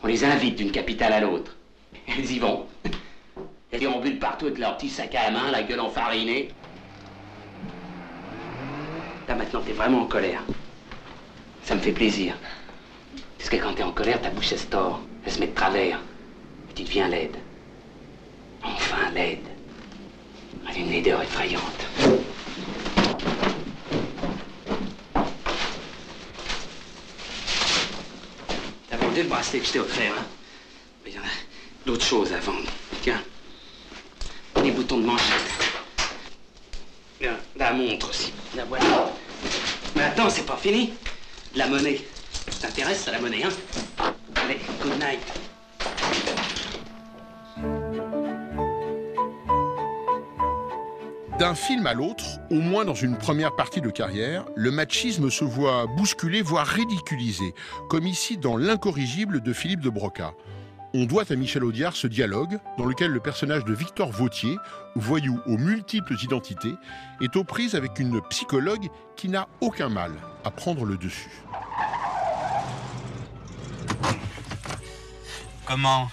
On 0.04 0.08
les 0.08 0.24
invite 0.24 0.58
d'une 0.58 0.72
capitale 0.72 1.14
à 1.14 1.22
l'autre. 1.22 1.56
Elles 2.08 2.30
y 2.32 2.38
vont. 2.38 2.66
Elles 3.72 3.80
déambulent 3.80 4.20
partout 4.20 4.46
avec 4.46 4.60
leur 4.60 4.78
petit 4.78 4.90
sac 4.90 5.16
à 5.16 5.24
la 5.24 5.32
main, 5.32 5.52
la 5.52 5.64
gueule 5.64 5.80
enfarinée. 5.80 6.50
Là 9.28 9.36
maintenant, 9.36 9.62
t'es 9.62 9.72
vraiment 9.72 10.02
en 10.02 10.06
colère. 10.06 10.44
Ça 11.64 11.74
me 11.74 11.80
fait 11.80 11.94
plaisir. 11.94 12.36
Parce 13.38 13.50
que 13.50 13.56
quand 13.56 13.74
t'es 13.74 13.84
en 13.84 13.92
colère, 13.92 14.22
ta 14.22 14.30
bouche 14.30 14.52
elle 14.52 14.60
se 14.60 14.68
tord. 14.68 15.02
Elle 15.26 15.32
se 15.32 15.40
met 15.40 15.48
de 15.48 15.56
travers. 15.56 16.00
Et 16.70 16.74
tu 16.74 16.84
deviens 16.84 17.08
laide. 17.08 17.38
Enfin 18.64 19.10
laide. 19.16 19.40
Elle 20.70 20.76
a 20.76 20.78
une 20.78 20.92
laideur 20.92 21.22
effrayante. 21.22 21.88
Le 29.16 29.24
bracelet 29.24 29.60
que 29.60 29.66
je 29.66 29.72
t'ai 29.72 29.80
offert, 29.80 30.12
hein 30.12 30.26
Mais 31.06 31.12
il 31.12 31.16
y 31.16 31.20
en 31.20 31.22
a 31.22 31.86
d'autres 31.86 32.04
choses 32.06 32.34
à 32.34 32.40
vendre. 32.40 32.70
Tiens. 33.02 33.22
Les 34.62 34.72
boutons 34.72 34.98
de 34.98 35.06
manchette. 35.06 35.52
La 37.56 37.72
montre 37.72 38.10
aussi. 38.10 38.34
La 38.58 38.66
voilà. 38.66 39.14
Mais 39.96 40.04
attends, 40.04 40.30
c'est 40.30 40.46
pas 40.46 40.58
fini. 40.58 40.94
La 41.56 41.68
monnaie. 41.68 42.02
T'intéresse, 42.60 43.04
ça, 43.06 43.12
la 43.12 43.20
monnaie, 43.20 43.44
hein 43.44 43.50
Allez, 44.36 44.60
good 44.82 45.00
night. 45.00 45.45
D'un 51.40 51.54
film 51.54 51.86
à 51.86 51.94
l'autre, 51.94 52.40
au 52.50 52.62
moins 52.62 52.86
dans 52.86 52.94
une 52.94 53.18
première 53.18 53.58
partie 53.58 53.82
de 53.82 53.90
carrière, 53.90 54.46
le 54.56 54.72
machisme 54.72 55.30
se 55.30 55.44
voit 55.44 55.86
bousculé, 55.86 56.42
voire 56.42 56.66
ridiculisé, 56.66 57.54
comme 57.90 58.08
ici 58.08 58.38
dans 58.38 58.56
L'incorrigible 58.56 59.42
de 59.42 59.52
Philippe 59.52 59.82
de 59.82 59.90
Broca. 59.90 60.34
On 60.94 61.04
doit 61.04 61.26
à 61.30 61.36
Michel 61.36 61.66
Audiard 61.66 61.94
ce 61.94 62.08
dialogue 62.08 62.58
dans 62.78 62.86
lequel 62.86 63.12
le 63.12 63.20
personnage 63.20 63.66
de 63.66 63.74
Victor 63.74 64.12
Vautier, 64.12 64.56
voyou 64.96 65.42
aux 65.46 65.58
multiples 65.58 66.16
identités, 66.24 66.74
est 67.22 67.36
aux 67.36 67.44
prises 67.44 67.76
avec 67.76 68.00
une 68.00 68.22
psychologue 68.30 68.88
qui 69.18 69.28
n'a 69.28 69.50
aucun 69.60 69.90
mal 69.90 70.14
à 70.46 70.52
prendre 70.52 70.86
le 70.86 70.96
dessus. 70.96 71.44
Comment 75.66 76.10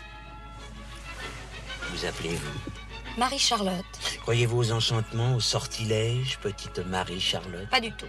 Vous 1.92 2.06
appelez-vous? 2.06 2.81
Marie-Charlotte. 3.18 3.84
Croyez-vous 4.22 4.58
aux 4.58 4.72
enchantements, 4.72 5.34
aux 5.34 5.40
sortilèges, 5.40 6.38
petite 6.38 6.78
Marie-Charlotte? 6.78 7.68
Pas 7.68 7.80
du 7.80 7.92
tout. 7.92 8.06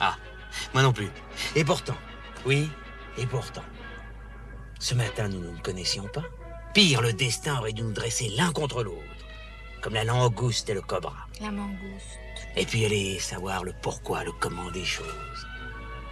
Ah, 0.00 0.16
moi 0.72 0.82
non 0.82 0.92
plus. 0.92 1.10
Et 1.54 1.64
pourtant, 1.64 1.96
oui, 2.44 2.70
et 3.18 3.26
pourtant. 3.26 3.64
Ce 4.78 4.94
matin, 4.94 5.28
nous 5.28 5.40
ne 5.40 5.50
nous 5.50 5.62
connaissions 5.62 6.08
pas. 6.08 6.24
Pire, 6.74 7.02
le 7.02 7.12
destin 7.12 7.58
aurait 7.58 7.72
dû 7.72 7.82
nous 7.82 7.92
dresser 7.92 8.28
l'un 8.30 8.52
contre 8.52 8.82
l'autre, 8.82 9.02
comme 9.82 9.94
la 9.94 10.04
langouste 10.04 10.68
et 10.68 10.74
le 10.74 10.82
cobra. 10.82 11.26
La 11.40 11.50
mangouste. 11.50 12.18
Et 12.56 12.66
puis 12.66 12.84
aller 12.84 13.18
savoir 13.18 13.64
le 13.64 13.74
pourquoi, 13.82 14.24
le 14.24 14.32
comment 14.32 14.70
des 14.70 14.84
choses. 14.84 15.46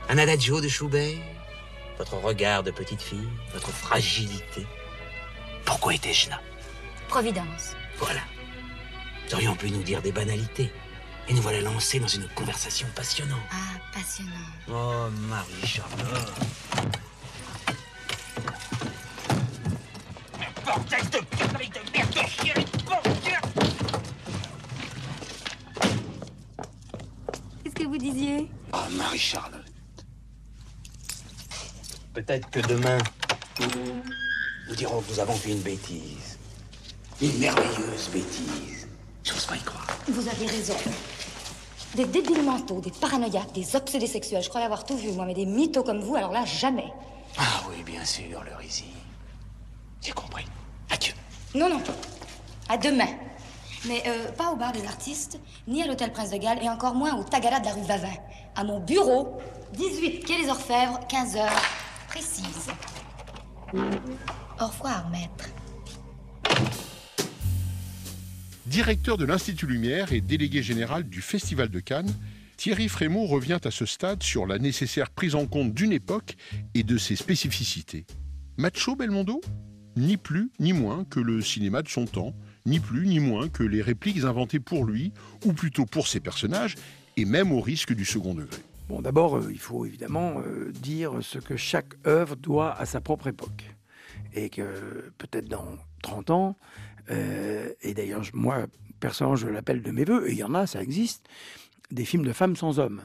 Un 0.09 0.19
adagio 0.19 0.61
de 0.61 0.69
Schubert, 0.69 1.19
votre 1.99 2.17
regard 2.17 2.63
de 2.63 2.71
petite 2.71 3.03
fille, 3.03 3.29
votre 3.53 3.71
fragilité. 3.71 4.67
Pourquoi 5.65 5.95
étais-je 5.95 6.29
là? 6.31 6.41
Providence. 7.09 7.75
Voilà. 7.99 8.21
Nous 9.27 9.35
aurions 9.35 9.57
pu 9.57 9.71
nous 9.71 9.83
dire 9.83 10.03
des 10.03 10.13
banalités. 10.13 10.71
Et 11.29 11.33
nous 11.33 11.41
voilà 11.41 11.61
lancés 11.63 11.99
dans 11.99 12.07
une 12.07 12.29
conversation 12.29 12.87
passionnante. 12.95 13.41
Ah, 13.51 13.81
passionnant. 13.93 14.31
Oh, 14.69 15.09
Marie-Charlotte. 15.29 16.33
Bordel 20.65 21.01
de 21.11 21.19
conneries 21.37 21.69
de 21.71 21.97
merde 21.97 22.11
de 22.11 22.29
chien, 22.29 22.55
bordel 22.85 23.41
Qu'est-ce 27.63 27.75
que 27.75 27.85
vous 27.85 27.99
disiez? 27.99 28.51
Oh, 28.73 28.79
Marie-Charlotte. 28.93 29.65
Peut-être 32.13 32.51
que 32.51 32.61
demain, 32.61 32.99
nous 34.69 34.75
dirons 34.77 35.01
que 35.01 35.11
nous 35.11 35.21
avons 35.21 35.35
fait 35.35 35.51
une 35.51 35.63
bêtise. 35.63 36.39
Une 37.23 37.39
merveilleuse 37.39 38.09
bêtise. 38.13 38.74
Je 39.25 39.33
vous 39.33 39.41
Vous 40.13 40.29
avez 40.29 40.47
raison. 40.47 40.75
Des 41.95 42.05
débiles 42.05 42.43
mentaux, 42.43 42.81
des 42.81 42.91
paranoïaques, 42.91 43.53
des 43.53 43.75
obsédés 43.75 44.07
sexuels. 44.07 44.43
Je 44.43 44.49
croyais 44.51 44.67
avoir 44.67 44.85
tout 44.85 44.97
vu, 44.97 45.13
moi, 45.13 45.25
mais 45.25 45.33
des 45.33 45.47
mythos 45.47 45.83
comme 45.83 46.01
vous, 46.01 46.15
alors 46.15 46.31
là, 46.31 46.45
jamais. 46.45 46.93
Ah 47.39 47.63
oui, 47.71 47.83
bien 47.85 48.05
sûr, 48.05 48.43
le 48.45 48.55
Rizy. 48.57 48.85
J'ai 50.03 50.13
compris. 50.13 50.45
Adieu. 50.91 51.15
Non, 51.55 51.71
non. 51.71 51.81
À 52.69 52.77
demain. 52.77 53.09
Mais 53.87 54.03
euh, 54.07 54.31
pas 54.33 54.51
au 54.51 54.57
bar 54.57 54.73
des 54.73 54.85
artistes, 54.85 55.39
ni 55.67 55.83
à 55.83 55.87
l'hôtel 55.87 56.13
Prince 56.13 56.31
de 56.31 56.37
Galles, 56.37 56.63
et 56.63 56.69
encore 56.69 56.95
moins 56.95 57.17
au 57.17 57.25
Tagada 57.25 57.61
de 57.61 57.65
la 57.67 57.73
rue 57.73 57.83
Vavin. 57.83 58.15
À 58.57 58.65
mon 58.65 58.81
bureau, 58.81 59.39
18 59.73 60.21
quai 60.21 60.43
des 60.43 60.51
Orfèvres, 60.51 61.01
15 61.09 61.37
heures 61.37 61.63
précises. 62.09 62.69
Au 63.73 64.67
revoir, 64.67 65.09
maître. 65.11 65.54
Directeur 68.75 69.17
de 69.17 69.25
l'Institut 69.25 69.69
Lumière 69.69 70.13
et 70.13 70.21
délégué 70.21 70.61
général 70.61 71.05
du 71.05 71.21
Festival 71.21 71.69
de 71.69 71.79
Cannes, 71.79 72.13
Thierry 72.57 72.89
Frémaux 72.89 73.27
revient 73.27 73.61
à 73.63 73.71
ce 73.71 73.87
stade 73.87 74.25
sur 74.25 74.47
la 74.47 74.59
nécessaire 74.59 75.11
prise 75.11 75.37
en 75.37 75.47
compte 75.47 75.73
d'une 75.73 75.93
époque 75.93 76.35
et 76.75 76.83
de 76.83 76.99
ses 76.99 77.15
spécificités. 77.15 78.05
Macho 78.57 78.97
Belmondo? 78.97 79.41
Ni 79.95 80.17
plus 80.17 80.51
ni 80.59 80.73
moins 80.73 81.05
que 81.05 81.21
le 81.21 81.41
cinéma 81.41 81.83
de 81.83 81.89
son 81.89 82.07
temps, 82.07 82.35
ni 82.67 82.81
plus 82.81 83.07
ni 83.07 83.21
moins 83.21 83.49
que 83.49 83.63
les 83.63 83.81
répliques 83.81 84.25
inventées 84.25 84.59
pour 84.59 84.85
lui, 84.85 85.13
ou 85.45 85.53
plutôt 85.53 85.87
pour 85.87 86.09
ses 86.09 86.19
personnages, 86.19 86.75
et 87.17 87.27
même 87.27 87.53
au 87.53 87.61
risque 87.61 87.95
du 87.95 88.05
second 88.05 88.35
degré. 88.35 88.59
Bon, 88.89 89.01
d'abord, 89.01 89.37
euh, 89.37 89.53
il 89.53 89.61
faut 89.61 89.87
évidemment 89.87 90.41
euh, 90.45 90.73
dire 90.73 91.19
ce 91.21 91.39
que 91.39 91.57
chaque 91.57 91.95
œuvre 92.09 92.35
doit 92.35 92.77
à 92.77 92.87
sa 92.87 93.01
propre 93.01 93.29
époque. 93.29 93.73
Et 94.33 94.51
que 94.51 95.13
peut-être 95.17 95.49
dans 95.49 95.79
30 96.03 96.31
ans, 96.31 96.57
euh, 97.11 97.73
et 97.83 97.95
d'ailleurs, 97.95 98.23
moi, 98.33 98.67
personnellement, 99.01 99.37
je 99.37 99.49
l'appelle 99.49 99.83
de 99.83 99.91
mes 99.91 100.05
voeux, 100.05 100.29
et 100.29 100.33
il 100.33 100.39
y 100.39 100.45
en 100.45 100.55
a, 100.55 100.67
ça 100.67 100.83
existe, 100.83 101.27
des 101.91 102.05
films 102.05 102.25
de 102.25 102.33
femmes 102.33 102.57
sans 102.57 102.79
hommes. 102.79 103.03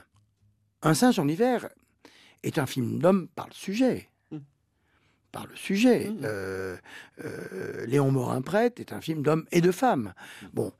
Un 0.81 0.93
singe 0.93 1.19
en 1.19 1.27
hiver 1.27 1.69
est 2.43 2.57
un 2.57 2.65
film 2.65 2.99
d'homme 2.99 3.27
par 3.35 3.47
le 3.47 3.53
sujet. 3.53 4.09
Par 5.31 5.45
le 5.45 5.55
sujet. 5.55 6.11
Euh, 6.23 6.75
euh, 7.23 7.85
Léon 7.85 8.11
Morin-Prêtre 8.11 8.79
est 8.79 8.93
un 8.93 9.01
film 9.01 9.21
d'hommes 9.21 9.45
et 9.51 9.61
de 9.61 9.71
femmes. 9.71 10.13
Bon, 10.53 10.71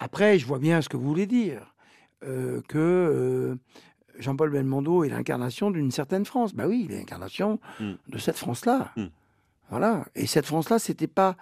après, 0.00 0.38
je 0.38 0.46
vois 0.46 0.58
bien 0.58 0.80
ce 0.82 0.88
que 0.88 0.96
vous 0.96 1.06
voulez 1.06 1.26
dire. 1.26 1.74
que 2.20 3.56
Jean-Paul 4.18 4.50
Belmondo 4.50 5.04
est 5.04 5.10
l'incarnation 5.10 5.70
d'une 5.70 5.90
certaine 5.90 6.24
France. 6.24 6.54
Bah 6.54 6.66
oui, 6.66 6.86
il 6.88 6.92
est 6.92 6.98
l'incarnation 6.98 7.60
de 7.80 8.18
cette 8.18 8.38
France-là. 8.38 8.92
Voilà. 9.70 10.06
Et 10.14 10.26
cette 10.26 10.46
France-là, 10.46 10.78
c'était 10.78 11.06
pas, 11.06 11.36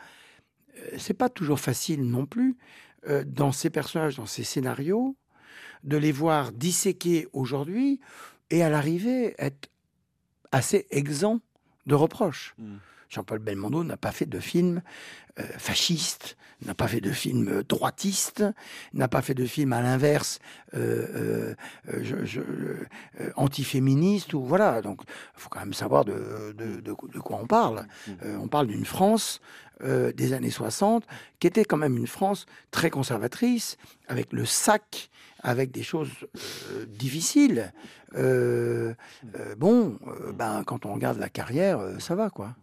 c'est 0.99 1.14
pas 1.14 1.29
toujours 1.29 1.61
facile 1.61 2.05
non 2.05 2.27
plus 2.27 2.57
euh, 3.09 3.25
dans 3.27 3.53
ces 3.53 3.70
personnages, 3.70 4.16
dans 4.16 4.27
ces 4.27 4.45
scénarios, 4.45 5.16
de 5.83 5.97
les 5.97 6.12
voir 6.12 6.53
disséquer 6.53 7.29
aujourd'hui 7.33 8.01
et 8.51 8.62
à 8.62 8.70
l'arrivée 8.70 9.35
être 9.39 9.68
assez 10.53 10.87
exempts 10.91 11.41
de 11.87 11.95
reproches. 11.95 12.55
Jean-Paul 13.15 13.39
Belmondo 13.39 13.85
n'a 13.85 13.97
pas 13.97 14.11
fait 14.12 14.27
de 14.27 14.41
film 14.41 14.83
euh, 15.39 15.43
fasciste, 15.59 16.37
n'a 16.67 16.75
pas 16.75 16.89
fait 16.89 17.01
de 17.01 17.11
film 17.12 17.49
euh, 17.49 17.62
droitiste, 17.62 18.45
n'a 18.93 19.07
pas 19.09 19.23
fait 19.23 19.35
de 19.35 19.45
film 19.47 19.73
à 19.73 19.81
l'inverse 19.83 20.41
euh, 20.75 21.55
euh, 21.93 22.05
euh, 23.21 23.31
antiféministe 23.37 24.35
ou 24.35 24.43
voilà. 24.45 24.83
Donc, 24.83 25.03
faut 25.35 25.49
quand 25.49 25.61
même 25.61 25.75
savoir 25.75 26.05
de, 26.05 26.53
de- 26.57 27.21
quoi 27.21 27.39
on 27.41 27.47
parle. 27.47 27.87
On 28.41 28.49
parle 28.49 28.67
d'une 28.67 28.85
France 28.85 29.41
des 29.83 30.33
années 30.33 30.51
60 30.51 31.05
qui 31.41 31.47
était 31.49 31.65
quand 31.65 31.77
même 31.77 31.97
une 31.97 32.07
France 32.07 32.47
très 32.71 32.91
conservatrice, 32.91 33.77
avec 34.09 34.33
le 34.33 34.45
sac, 34.45 35.11
avec 35.43 35.71
des 35.73 35.83
choses 35.83 36.11
difficiles. 36.89 37.73
Bon, 39.59 39.99
ben, 40.35 40.62
quand 40.65 40.87
on 40.87 40.95
regarde 40.95 41.19
la 41.19 41.29
carrière, 41.29 41.81
ça 41.99 42.15
va 42.15 42.31
quoi. 42.31 42.55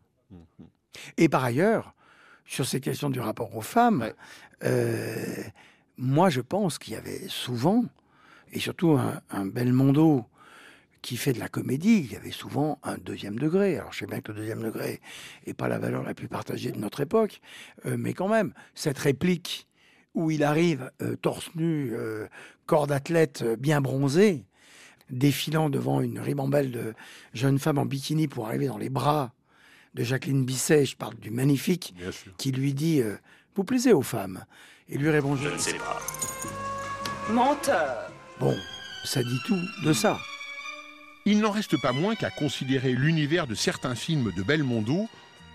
Et 1.18 1.30
par 1.30 1.44
ailleurs, 1.44 1.94
sur 2.46 2.66
ces 2.66 2.80
questions 2.80 3.10
du 3.10 3.20
rapport 3.20 3.56
aux 3.56 3.62
femmes, 3.62 4.12
euh, 4.64 5.44
moi 5.98 6.30
je 6.30 6.42
pense 6.42 6.78
qu'il 6.78 6.94
y 6.94 6.98
avait 6.98 7.28
souvent, 7.28 7.86
et 8.52 8.60
surtout 8.60 8.92
un, 8.92 9.22
un 9.30 9.46
Belmondo 9.46 10.26
qui 11.02 11.18
fait 11.18 11.34
de 11.34 11.40
la 11.40 11.48
comédie, 11.48 12.00
il 12.00 12.12
y 12.12 12.16
avait 12.16 12.32
souvent 12.32 12.78
un 12.84 12.98
deuxième 12.98 13.40
degré. 13.40 13.78
Alors 13.78 13.92
je 13.94 14.00
sais 14.00 14.06
bien 14.06 14.22
que 14.22 14.32
le 14.32 14.40
deuxième 14.40 14.62
degré 14.62 15.02
n'est 15.48 15.54
pas 15.54 15.68
la 15.68 15.80
valeur 15.80 16.04
la 16.04 16.14
plus 16.14 16.28
partagée 16.28 16.72
de 16.72 16.78
notre 16.78 17.02
époque, 17.02 17.42
euh, 17.86 17.96
mais 17.98 18.14
quand 18.14 18.28
même, 18.28 18.54
cette 18.76 19.00
réplique 19.00 19.68
où 20.14 20.30
il 20.30 20.44
arrive 20.44 20.92
euh, 21.02 21.16
torse 21.16 21.50
nu, 21.56 21.94
corps 22.66 22.86
d'athlète 22.86 23.44
bien 23.58 23.80
bronzé, 23.80 24.46
défilant 25.10 25.70
devant 25.70 26.02
une 26.02 26.20
ribambelle 26.20 26.72
de 26.72 26.94
jeunes 27.34 27.60
femmes 27.60 27.78
en 27.78 27.86
bikini 27.86 28.28
pour 28.28 28.48
arriver 28.48 28.68
dans 28.68 28.78
les 28.78 28.90
bras 28.90 29.34
de 29.94 30.04
Jacqueline 30.04 30.46
Bisset, 30.46 30.86
je 30.86 30.96
parle 30.96 31.16
du 31.16 31.32
magnifique, 31.32 31.94
qui 32.38 32.52
lui 32.52 32.74
dit 32.74 33.02
euh, 33.02 33.18
Vous 33.56 33.64
plaisez 33.64 33.94
aux 33.94 34.02
femmes 34.02 34.46
Et 34.90 34.98
lui 34.98 35.10
répond 35.10 35.36
Je 35.36 35.50
ne 35.50 35.58
sais 35.58 35.78
pas. 35.78 36.02
Menteur. 37.30 38.12
Bon, 38.40 38.56
ça 39.04 39.22
dit 39.24 39.40
tout 39.46 39.60
de 39.84 39.94
ça. 39.94 40.20
Il 41.26 41.40
n'en 41.40 41.52
reste 41.52 41.80
pas 41.82 41.92
moins 41.92 42.16
qu'à 42.16 42.32
considérer 42.32 42.94
l'univers 42.94 43.46
de 43.46 43.54
certains 43.54 43.96
films 43.96 44.32
de 44.36 44.42
Belmondo, 44.42 45.08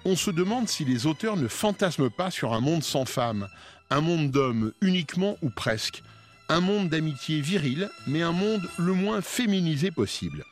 on 0.05 0.15
se 0.15 0.31
demande 0.31 0.69
si 0.69 0.85
les 0.85 1.07
auteurs 1.07 1.37
ne 1.37 1.49
fantasment 1.49 2.11
pas 2.11 2.31
sur 2.31 2.55
un 2.55 2.61
monde 2.61 2.85
sans 2.85 3.05
femmes, 3.05 3.49
un 3.91 4.01
monde 4.01 4.31
d'hommes 4.31 4.73
uniquement 4.81 5.37
ou 5.43 5.51
presque, 5.51 6.03
un 6.49 6.61
monde 6.61 6.89
d'amitié 6.89 7.41
virile, 7.41 7.91
mais 8.07 8.23
un 8.23 8.31
monde 8.31 8.63
le 8.79 8.93
moins 8.93 9.21
féminisé 9.21 9.91
possible. 9.91 10.45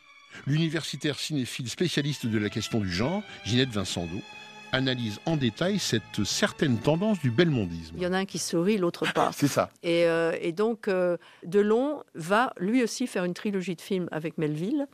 L'universitaire 0.47 1.19
cinéphile 1.19 1.69
spécialiste 1.69 2.27
de 2.27 2.39
la 2.39 2.51
question 2.51 2.81
du 2.81 2.91
genre, 2.91 3.23
Ginette 3.45 3.71
Vincendo, 3.71 4.21
analyse 4.75 5.21
en 5.25 5.37
détail 5.37 5.79
cette 5.79 6.25
certaine 6.25 6.79
tendance 6.79 7.21
du 7.21 7.31
belmondisme. 7.31 7.95
Il 7.97 8.03
y 8.03 8.07
en 8.07 8.13
a 8.13 8.19
un 8.19 8.25
qui 8.25 8.39
sourit, 8.39 8.77
l'autre 8.77 9.11
pas. 9.13 9.31
C'est 9.35 9.49
ça. 9.49 9.71
Et, 9.83 10.07
euh, 10.07 10.37
et 10.41 10.53
donc, 10.53 10.89
euh, 10.89 11.17
Delon 11.45 12.03
va 12.15 12.53
lui 12.59 12.83
aussi 12.83 13.07
faire 13.07 13.25
une 13.25 13.35
trilogie 13.35 13.77
de 13.77 13.81
films 13.81 14.09
avec 14.11 14.37
Melville, 14.37 14.87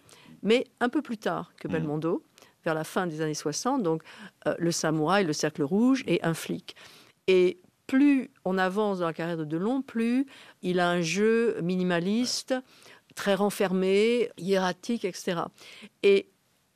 mais 0.43 0.67
un 0.81 0.89
peu 0.89 1.03
plus 1.03 1.19
tard 1.19 1.53
que 1.59 1.67
Belmondo, 1.67 2.23
vers 2.65 2.75
la 2.75 2.85
fin 2.85 3.07
des 3.07 3.23
années 3.23 3.35
60. 3.35 3.83
Donc, 3.83 4.03
euh, 4.47 4.55
Le 4.59 4.71
Samouraï, 4.71 5.25
Le 5.25 5.33
Cercle 5.33 5.63
Rouge 5.63 6.05
et 6.07 6.23
Un 6.23 6.35
flic. 6.35 6.77
Et 7.27 7.59
plus 7.87 8.31
on 8.45 8.59
avance 8.59 9.01
dans 9.01 9.07
la 9.07 9.13
carrière 9.13 9.37
de 9.37 9.45
Delon, 9.45 9.83
plus 9.83 10.27
il 10.63 10.79
a 10.79 10.89
un 10.91 11.01
jeu 11.01 11.61
minimaliste, 11.63 12.55
très 13.21 13.35
renfermé, 13.35 14.31
hiératique, 14.39 15.05
etc. 15.05 15.43
Et 16.03 16.27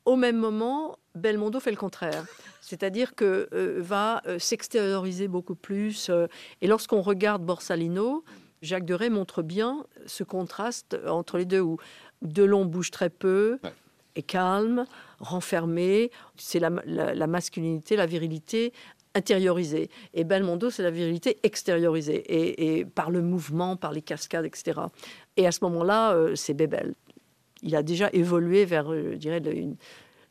au 0.05 0.15
même 0.15 0.37
moment, 0.37 0.99
Belmondo 1.15 1.59
fait 1.59 1.71
le 1.71 1.77
contraire. 1.77 2.23
C'est-à-dire 2.61 3.15
que 3.15 3.49
euh, 3.53 3.77
va 3.79 4.21
euh, 4.27 4.37
s'extérioriser 4.37 5.27
beaucoup 5.27 5.55
plus. 5.55 6.09
euh, 6.11 6.27
et 6.61 6.67
lorsqu'on 6.67 7.01
regarde 7.01 7.41
Borsalino, 7.43 8.23
Jacques 8.61 8.85
Deray 8.85 9.09
montre 9.09 9.41
bien 9.41 9.85
ce 10.05 10.23
contraste 10.23 10.95
entre 11.07 11.39
les 11.39 11.45
deux, 11.45 11.61
où 11.61 11.77
Delon 12.21 12.65
bouge 12.65 12.91
très 12.91 13.09
peu, 13.09 13.57
est 14.15 14.21
calme, 14.21 14.85
renfermé. 15.19 16.11
C'est 16.37 16.59
la, 16.59 16.69
la- 16.85 17.15
la 17.15 17.27
masculinité, 17.27 17.95
la 17.95 18.05
virilité 18.05 18.71
intériorisée. 19.15 19.89
Et 20.13 20.23
Belmondo, 20.25 20.69
c'est 20.69 20.83
la 20.83 20.91
virilité 20.91 21.37
extériorisée, 21.43 22.17
et, 22.17 22.77
et 22.79 22.85
par 22.85 23.09
le 23.09 23.21
mouvement, 23.21 23.77
par 23.77 23.91
les 23.93 24.01
cascades, 24.01 24.45
etc. 24.45 24.81
Et 25.37 25.47
à 25.47 25.51
ce 25.51 25.59
moment-là, 25.63 26.13
euh, 26.13 26.35
c'est 26.35 26.53
Bébel. 26.53 26.93
Il 27.61 27.75
a 27.75 27.83
déjà 27.83 28.09
évolué 28.13 28.65
vers, 28.65 28.91
euh, 28.91 29.11
je 29.13 29.17
dirais, 29.17 29.39
une 29.39 29.75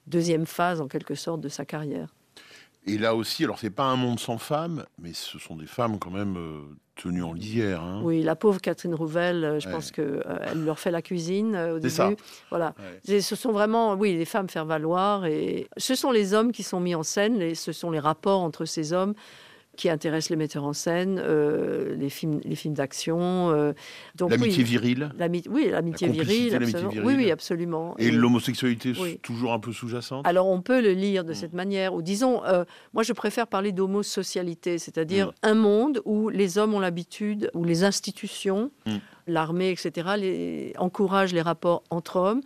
deuxième 0.07 0.47
phase, 0.47 0.81
en 0.81 0.89
quelque 0.89 1.15
sorte, 1.15 1.41
de 1.41 1.49
sa 1.49 1.65
carrière. 1.65 2.15
Et 2.87 2.99
là 2.99 3.15
aussi, 3.15 3.45
alors 3.45 3.59
c'est 3.59 3.71
pas 3.71 3.85
un 3.85 3.97
monde 3.97 4.21
sans 4.21 4.37
femmes, 4.37 4.85
mais 4.99 5.15
ce 5.15 5.39
sont 5.39 5.57
des 5.57 5.67
femmes 5.67 5.99
quand 5.99 6.11
même 6.11 6.37
euh, 6.37 6.61
tenues 6.97 7.23
en 7.23 7.33
lisière. 7.33 7.81
hein. 7.83 8.03
Oui, 8.05 8.23
la 8.23 8.37
pauvre 8.37 8.61
Catherine 8.61 8.95
Rouvel, 8.95 9.43
euh, 9.43 9.59
je 9.59 9.67
Ouais. 9.67 9.73
pense 9.73 9.91
qu'elle 9.91 10.65
leur 10.67 10.79
fait 10.79 10.91
la 10.91 11.01
cuisine 11.01 11.55
euh, 11.55 11.73
au 11.73 11.77
C'est 11.77 11.81
début. 11.81 11.95
ça. 11.97 12.11
Voilà. 12.51 12.75
Ouais. 13.09 13.15
Et 13.17 13.21
Ce 13.23 13.37
sont 13.37 13.53
vraiment, 13.53 13.95
oui, 13.95 14.15
les 14.15 14.27
femmes 14.27 14.51
faire 14.51 14.67
valoir. 14.67 15.25
Et 15.25 15.67
ce 15.79 15.95
sont 15.95 16.11
les 16.11 16.35
hommes 16.35 16.53
qui 16.53 16.63
sont 16.63 16.79
mis 16.79 16.95
en 16.95 17.03
scène, 17.03 17.41
et 17.41 17.55
ce 17.55 17.73
sont 17.73 17.91
les 17.91 18.01
rapports 18.01 18.41
entre 18.43 18.67
ces 18.67 18.93
hommes 18.93 19.15
qui 19.77 19.89
intéressent 19.91 20.31
les 20.31 20.37
metteurs 20.37 20.65
en 20.65 20.73
scène, 20.73 21.21
euh, 21.23 21.95
les 21.97 22.09
films, 22.11 22.41
les 22.45 22.55
films 22.55 22.75
d'action. 22.75 23.51
euh, 23.51 23.73
donc 24.15 24.31
L'amitié 24.31 24.63
oui, 24.63 24.71
virile 24.71 25.13
Oui, 25.51 25.69
l'amitié 25.71 26.07
La 26.09 26.13
virile. 26.13 26.53
l'amitié 26.53 26.57
absolument. 26.57 26.91
virile. 26.91 27.07
Oui, 27.07 27.15
oui, 27.17 27.31
absolument. 27.31 27.95
Et 27.99 28.11
l'homosexualité 28.11 28.93
oui. 29.01 29.19
toujours 29.23 29.53
un 29.53 29.59
peu 29.59 29.73
sous-jacente? 29.73 30.27
Alors 30.27 30.47
on 30.49 30.61
peut 30.63 30.81
le 30.81 30.93
lire 30.93 31.25
de 31.25 31.33
Mm. 31.33 31.35
cette 31.35 31.53
manière, 31.53 31.95
ou 31.95 32.03
disons, 32.03 32.45
euh, 32.45 32.65
moi 32.93 33.03
je 33.03 33.13
préfère 33.13 33.47
parler 33.47 33.73
d'homosocialité, 33.73 34.79
c'est-à-dire 34.79 35.29
Mm. 35.29 35.33
un 35.43 35.55
monde 35.55 36.03
où 36.05 36.29
les 36.29 36.59
hommes 36.59 36.75
ont 36.75 36.81
l'habitude, 36.81 37.51
où 37.55 37.65
les 37.65 37.85
institutions, 37.85 38.71
Mm. 38.87 38.97
l'armée, 39.27 39.71
etc., 39.71 40.11
les, 40.19 40.73
encouragent 40.79 41.33
les 41.35 41.43
rapports 41.43 41.83
entre 41.91 42.17
hommes. 42.17 42.41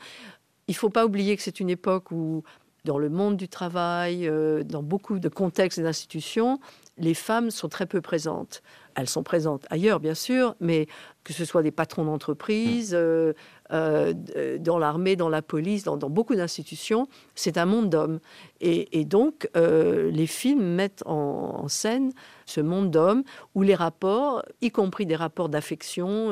Il 0.69 0.73
ne 0.73 0.77
faut 0.77 0.91
pas 0.91 1.05
oublier 1.07 1.37
que 1.37 1.43
c'est 1.43 1.61
une 1.61 1.71
époque 1.71 2.11
où, 2.11 2.43
dans 2.85 2.99
le 2.99 3.09
monde 3.11 3.37
du 3.37 3.49
travail, 3.49 4.31
dans 4.65 4.83
beaucoup 4.83 5.19
de 5.19 5.29
contextes 5.29 5.79
et 5.79 5.83
d'institutions, 5.83 6.59
les 6.99 7.15
femmes 7.15 7.51
sont 7.51 7.69
très 7.69 7.87
peu 7.87 8.01
présentes. 8.01 8.63
Elles 8.95 9.09
sont 9.09 9.23
présentes 9.23 9.65
ailleurs, 9.71 10.01
bien 10.01 10.15
sûr, 10.15 10.57
mais 10.61 10.87
que 11.25 11.33
ce 11.33 11.45
soit 11.45 11.63
des 11.63 11.71
patrons 11.71 12.05
d'entreprise, 12.05 12.93
euh, 12.95 13.33
euh, 13.71 14.59
dans 14.59 14.79
l'armée, 14.79 15.15
dans 15.15 15.29
la 15.29 15.43
police, 15.43 15.85
dans, 15.85 15.97
beaucoup 15.97 16.35
d'institutions, 16.35 17.09
c'est 17.35 17.59
un 17.59 17.67
monde 17.67 17.91
d'hommes. 17.91 18.19
Et, 18.61 19.05
donc, 19.05 19.49
euh, 19.57 20.11
les 20.11 20.27
films 20.27 20.63
mettent 20.63 21.03
en, 21.07 21.69
scène 21.69 22.13
ce 22.47 22.61
monde 22.61 22.91
d'hommes 22.91 23.23
où 23.55 23.63
les 23.63 23.75
rapports, 23.75 24.43
y 24.61 24.71
compris 24.71 25.07
des 25.07 25.17
rapports 25.17 25.49
d'affection, 25.49 26.31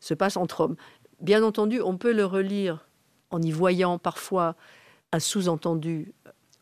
se 0.00 0.14
passent 0.14 0.36
entre 0.36 0.60
hommes. 0.62 0.76
Bien 1.20 1.42
entendu, 1.42 1.80
on 1.80 1.96
peut 1.96 2.12
le 2.12 2.24
relire 2.24 2.86
en 3.30 3.40
y 3.40 3.50
voyant 3.50 3.98
parfois 3.98 4.56
un 5.12 5.20
sous-entendu 5.20 6.12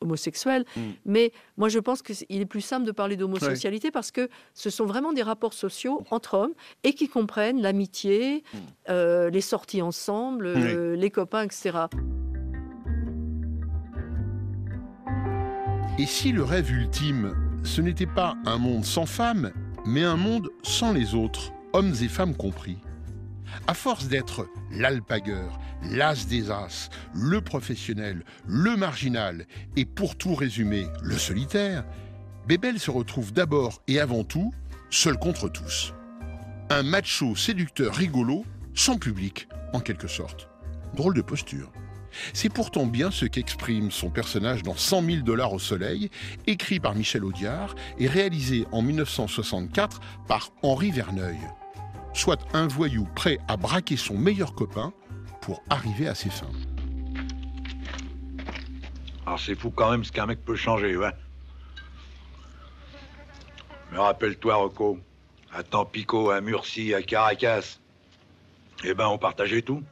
homosexuel. 0.01 0.65
Mm. 0.77 0.81
Mais 1.07 1.33
moi, 1.57 1.69
je 1.69 1.79
pense 1.79 2.03
qu'il 2.03 2.41
est 2.41 2.47
plus 2.47 2.61
simple 2.61 2.87
de 2.87 2.93
parler 2.93 3.17
d'homosexualité 3.17 3.91
parce 3.91 4.11
que 4.11 4.29
ce 4.55 4.71
sont 4.71 4.87
vraiment 4.87 5.13
des 5.13 5.23
rapports 5.23 5.55
sociaux 5.55 6.05
entre 6.11 6.35
hommes 6.35 6.55
et 6.85 6.93
qui 6.93 7.09
comprennent 7.09 7.61
l'amitié, 7.61 8.43
mm. 8.53 8.59
euh, 8.91 9.31
les 9.31 9.41
sorties 9.41 9.83
ensemble, 9.83 10.47
euh, 10.47 10.97
les 10.97 11.11
copains, 11.11 11.43
etc. 11.43 11.73
Et 15.99 16.07
si 16.07 16.33
le 16.33 16.43
rêve 16.43 16.71
ultime, 16.71 17.35
ce 17.63 17.81
n'était 17.81 18.07
pas 18.07 18.37
un 18.47 18.57
monde 18.57 18.85
sans 18.85 19.07
femmes, 19.07 19.53
mais 19.85 20.03
un 20.03 20.17
monde 20.17 20.51
sans 20.63 20.93
les 20.93 21.15
autres, 21.15 21.53
hommes 21.73 21.93
et 22.01 22.09
femmes 22.09 22.35
compris? 22.35 22.79
À 23.67 23.75
force 23.75 24.09
d'être 24.09 24.49
l'alpagueur, 24.71 25.59
l'as 25.83 26.27
des 26.27 26.51
as, 26.51 26.91
le 27.15 27.41
professionnel, 27.41 28.25
le 28.47 28.77
marginal 28.77 29.47
et 29.77 29.85
pour 29.85 30.17
tout 30.17 30.35
résumer, 30.35 30.87
le 31.03 31.17
solitaire, 31.17 31.85
Bébel 32.47 32.81
se 32.81 32.91
retrouve 32.91 33.33
d'abord 33.33 33.83
et 33.87 34.01
avant 34.01 34.25
tout 34.25 34.53
seul 34.91 35.17
contre 35.19 35.49
tous. 35.49 35.95
Un 36.71 36.83
macho 36.83 37.37
séducteur 37.37 37.95
rigolo, 37.95 38.45
sans 38.75 38.99
public, 38.99 39.49
en 39.73 39.81
quelque 39.81 40.09
sorte. 40.09 40.49
Drôle 40.95 41.15
de 41.15 41.23
posture. 41.23 41.71
C'est 42.33 42.49
pourtant 42.49 42.87
bien 42.87 43.11
ce 43.11 43.25
qu'exprime 43.25 43.91
son 43.91 44.11
personnage 44.11 44.63
dans 44.63 44.77
100 44.77 45.03
000 45.03 45.23
dollars 45.23 45.53
au 45.53 45.59
soleil, 45.59 46.11
écrit 46.47 46.81
par 46.81 46.95
Michel 46.95 47.25
Audiard 47.25 47.75
et 47.99 48.09
réalisé 48.09 48.67
en 48.73 48.83
1964 48.83 50.01
par 50.27 50.51
Henri 50.63 50.91
Verneuil 50.91 51.39
soit 52.21 52.47
un 52.53 52.69
voyou 52.69 53.09
prêt 53.15 53.39
à 53.49 53.57
braquer 53.57 53.97
son 53.97 54.15
meilleur 54.15 54.55
copain 54.55 54.93
pour 55.41 55.63
arriver 55.71 56.07
à 56.07 56.15
ses 56.15 56.29
fins. 56.29 56.51
Alors 59.25 59.41
c'est 59.41 59.55
fou 59.55 59.71
quand 59.71 59.91
même 59.91 60.05
ce 60.05 60.13
qu'un 60.13 60.27
mec 60.27 60.45
peut 60.45 60.55
changer, 60.55 60.99
ouais. 60.99 61.13
Mais 63.91 63.99
rappelle-toi, 63.99 64.55
Rocco, 64.55 64.99
à 65.51 65.63
Tampico, 65.63 66.29
à 66.29 66.43
Murcie, 66.43 66.93
à 66.93 67.01
Caracas, 67.01 67.79
eh 68.85 68.93
ben 68.93 69.09
on 69.09 69.17
partageait 69.17 69.63
tout. 69.63 69.83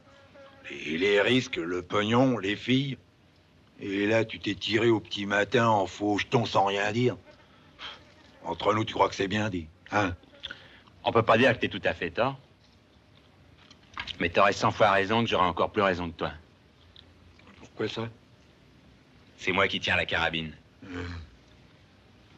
Et 0.85 0.99
les 0.99 1.21
risques, 1.21 1.55
le 1.55 1.81
pognon, 1.81 2.37
les 2.37 2.55
filles. 2.55 2.99
Et 3.79 4.05
là, 4.05 4.23
tu 4.23 4.39
t'es 4.39 4.53
tiré 4.53 4.89
au 4.89 4.99
petit 4.99 5.25
matin 5.25 5.67
en 5.67 5.87
faux 5.87 6.19
sans 6.45 6.65
rien 6.65 6.91
dire. 6.91 7.17
Entre 8.43 8.71
nous, 8.75 8.85
tu 8.85 8.93
crois 8.93 9.09
que 9.09 9.15
c'est 9.15 9.27
bien 9.27 9.49
dit, 9.49 9.67
hein? 9.91 10.13
On 11.03 11.11
peut 11.11 11.23
pas 11.23 11.37
dire 11.37 11.53
que 11.53 11.59
t'es 11.59 11.69
tout 11.69 11.81
à 11.83 11.93
fait 11.93 12.11
tort. 12.11 12.37
Mais 14.19 14.29
t'aurais 14.29 14.53
cent 14.53 14.71
fois 14.71 14.91
raison 14.91 15.23
que 15.23 15.29
j'aurais 15.29 15.45
encore 15.45 15.71
plus 15.71 15.81
raison 15.81 16.09
que 16.09 16.15
toi. 16.15 16.31
Pourquoi 17.59 17.87
ça? 17.87 18.09
C'est 19.37 19.51
moi 19.51 19.67
qui 19.67 19.79
tiens 19.79 19.95
la 19.95 20.05
carabine. 20.05 20.53
Euh. 20.85 21.07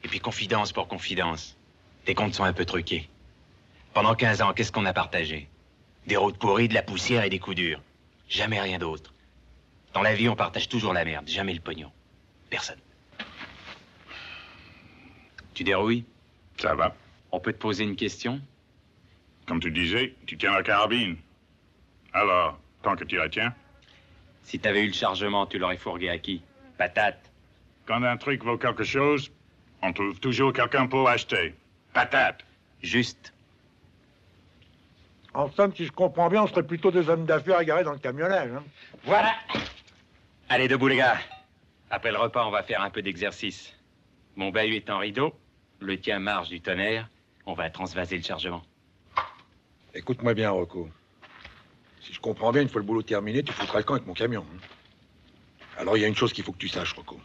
Et 0.03 0.07
puis 0.07 0.19
confidence 0.19 0.71
pour 0.71 0.87
confidence. 0.87 1.57
Tes 2.05 2.13
comptes 2.13 2.35
sont 2.35 2.43
un 2.43 2.53
peu 2.53 2.65
truqués. 2.65 3.09
Pendant 3.93 4.15
15 4.15 4.41
ans, 4.41 4.53
qu'est-ce 4.53 4.71
qu'on 4.71 4.85
a 4.85 4.93
partagé? 4.93 5.49
Des 6.07 6.17
routes 6.17 6.37
pourries, 6.37 6.67
de 6.67 6.73
la 6.73 6.83
poussière 6.83 7.23
et 7.23 7.29
des 7.29 7.39
coups 7.39 7.55
durs. 7.55 7.81
Jamais 8.29 8.59
rien 8.59 8.77
d'autre. 8.77 9.13
Dans 9.93 10.01
la 10.01 10.15
vie, 10.15 10.29
on 10.29 10.35
partage 10.35 10.69
toujours 10.69 10.93
la 10.93 11.03
merde, 11.03 11.27
jamais 11.27 11.53
le 11.53 11.59
pognon. 11.59 11.91
Personne. 12.49 12.79
Tu 15.53 15.63
dérouilles? 15.63 16.05
Ça 16.57 16.75
va. 16.75 16.95
On 17.31 17.39
peut 17.39 17.53
te 17.53 17.57
poser 17.57 17.83
une 17.83 17.95
question? 17.95 18.41
Comme 19.51 19.59
tu 19.59 19.69
disais, 19.69 20.15
tu 20.25 20.37
tiens 20.37 20.53
la 20.53 20.63
carabine. 20.63 21.17
Alors, 22.13 22.57
tant 22.83 22.95
que 22.95 23.03
tu 23.03 23.17
la 23.17 23.27
tiens. 23.27 23.53
Si 24.43 24.57
t'avais 24.57 24.81
eu 24.81 24.87
le 24.87 24.93
chargement, 24.93 25.45
tu 25.45 25.57
l'aurais 25.59 25.75
fourgué 25.75 26.07
à 26.07 26.17
qui? 26.17 26.41
Patate. 26.77 27.29
Quand 27.85 28.01
un 28.01 28.15
truc 28.15 28.45
vaut 28.45 28.57
quelque 28.57 28.85
chose, 28.85 29.29
on 29.81 29.91
trouve 29.91 30.17
toujours 30.21 30.53
quelqu'un 30.53 30.87
pour 30.87 31.03
l'acheter. 31.03 31.53
Patate. 31.91 32.45
Juste. 32.81 33.33
En 35.33 35.51
somme, 35.51 35.75
si 35.75 35.85
je 35.85 35.91
comprends 35.91 36.29
bien, 36.29 36.43
on 36.43 36.47
serait 36.47 36.63
plutôt 36.63 36.89
des 36.89 37.09
hommes 37.09 37.25
d'affaires 37.25 37.59
égarés 37.59 37.83
dans 37.83 37.91
le 37.91 37.99
camionnage. 37.99 38.51
Hein. 38.53 38.63
Voilà. 39.03 39.33
Allez, 40.47 40.69
debout, 40.69 40.87
les 40.87 40.95
gars. 40.95 41.17
Après 41.89 42.13
le 42.13 42.17
repas, 42.17 42.47
on 42.47 42.51
va 42.51 42.63
faire 42.63 42.81
un 42.81 42.89
peu 42.89 43.01
d'exercice. 43.01 43.75
Mon 44.37 44.49
bahut 44.51 44.77
est 44.77 44.89
en 44.89 44.99
rideau, 44.99 45.35
le 45.81 45.99
tien 45.99 46.19
marche 46.19 46.47
du 46.47 46.61
tonnerre. 46.61 47.09
On 47.45 47.53
va 47.53 47.69
transvaser 47.69 48.15
le 48.15 48.23
chargement. 48.23 48.63
Écoute-moi 49.93 50.33
bien, 50.33 50.51
Rocco. 50.51 50.89
Si 52.01 52.13
je 52.13 52.19
comprends 52.19 52.51
bien, 52.51 52.61
une 52.61 52.69
fois 52.69 52.79
le 52.79 52.87
boulot 52.87 53.01
terminé, 53.01 53.43
tu 53.43 53.51
foutras 53.51 53.79
le 53.79 53.83
camp 53.83 53.95
avec 53.95 54.07
mon 54.07 54.13
camion. 54.13 54.45
Hein. 54.49 54.59
Alors 55.77 55.97
il 55.97 56.01
y 56.01 56.05
a 56.05 56.07
une 56.07 56.15
chose 56.15 56.31
qu'il 56.31 56.45
faut 56.45 56.53
que 56.53 56.57
tu 56.57 56.69
saches, 56.69 56.93
Rocco. 56.93 57.19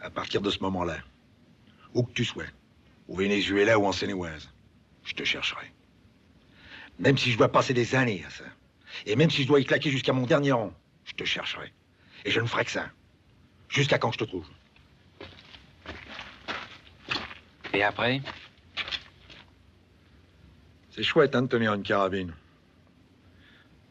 À 0.00 0.10
partir 0.10 0.42
de 0.42 0.50
ce 0.50 0.60
moment-là, 0.60 0.98
où 1.94 2.02
que 2.02 2.12
tu 2.12 2.24
sois, 2.24 2.44
au 3.08 3.16
Venezuela 3.16 3.78
ou 3.78 3.86
en 3.86 3.92
Seine-et-Oise, 3.92 4.50
je 5.04 5.14
te 5.14 5.24
chercherai. 5.24 5.72
Même 6.98 7.16
si 7.16 7.32
je 7.32 7.38
dois 7.38 7.50
passer 7.50 7.72
des 7.72 7.94
années 7.94 8.24
à 8.26 8.30
ça, 8.30 8.44
et 9.06 9.16
même 9.16 9.30
si 9.30 9.42
je 9.42 9.48
dois 9.48 9.60
y 9.60 9.64
claquer 9.64 9.90
jusqu'à 9.90 10.12
mon 10.12 10.26
dernier 10.26 10.52
rang, 10.52 10.72
je 11.04 11.14
te 11.14 11.24
chercherai. 11.24 11.72
Et 12.24 12.30
je 12.30 12.40
ne 12.40 12.46
ferai 12.46 12.64
que 12.64 12.70
ça. 12.70 12.90
Jusqu'à 13.68 13.98
quand 13.98 14.12
je 14.12 14.18
te 14.18 14.24
trouve. 14.24 14.46
Et 17.72 17.82
après? 17.82 18.20
C'est 20.98 21.04
chouette 21.04 21.36
hein, 21.36 21.42
de 21.42 21.46
tenir 21.46 21.74
une 21.74 21.84
carabine. 21.84 22.32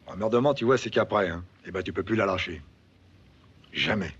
Emmerdement, 0.08 0.52
tu 0.52 0.66
vois, 0.66 0.76
c'est 0.76 0.90
qu'après, 0.90 1.30
hein, 1.30 1.42
eh 1.64 1.70
ben, 1.70 1.82
tu 1.82 1.90
peux 1.90 2.02
plus 2.02 2.16
la 2.16 2.26
lâcher. 2.26 2.60
Jamais. 3.72 4.12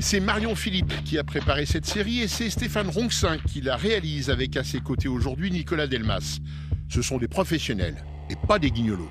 C'est 0.00 0.18
Marion 0.18 0.56
Philippe 0.56 0.92
qui 1.04 1.16
a 1.16 1.22
préparé 1.22 1.64
cette 1.64 1.86
série 1.86 2.22
et 2.22 2.26
c'est 2.26 2.50
Stéphane 2.50 2.88
Ronxin 2.88 3.38
qui 3.38 3.60
la 3.60 3.76
réalise 3.76 4.30
avec 4.30 4.56
à 4.56 4.64
ses 4.64 4.80
côtés 4.80 5.06
aujourd'hui 5.06 5.52
Nicolas 5.52 5.86
Delmas. 5.86 6.40
Ce 6.88 7.02
sont 7.02 7.18
des 7.18 7.28
professionnels 7.28 8.04
et 8.28 8.34
pas 8.48 8.58
des 8.58 8.72
guignolos. 8.72 9.10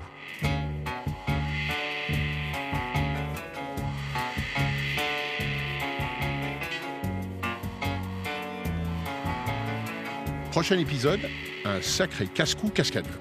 Prochain 10.50 10.78
épisode, 10.78 11.20
un 11.64 11.80
sacré 11.80 12.26
casse-cou 12.26 12.68
cascadeur. 12.68 13.12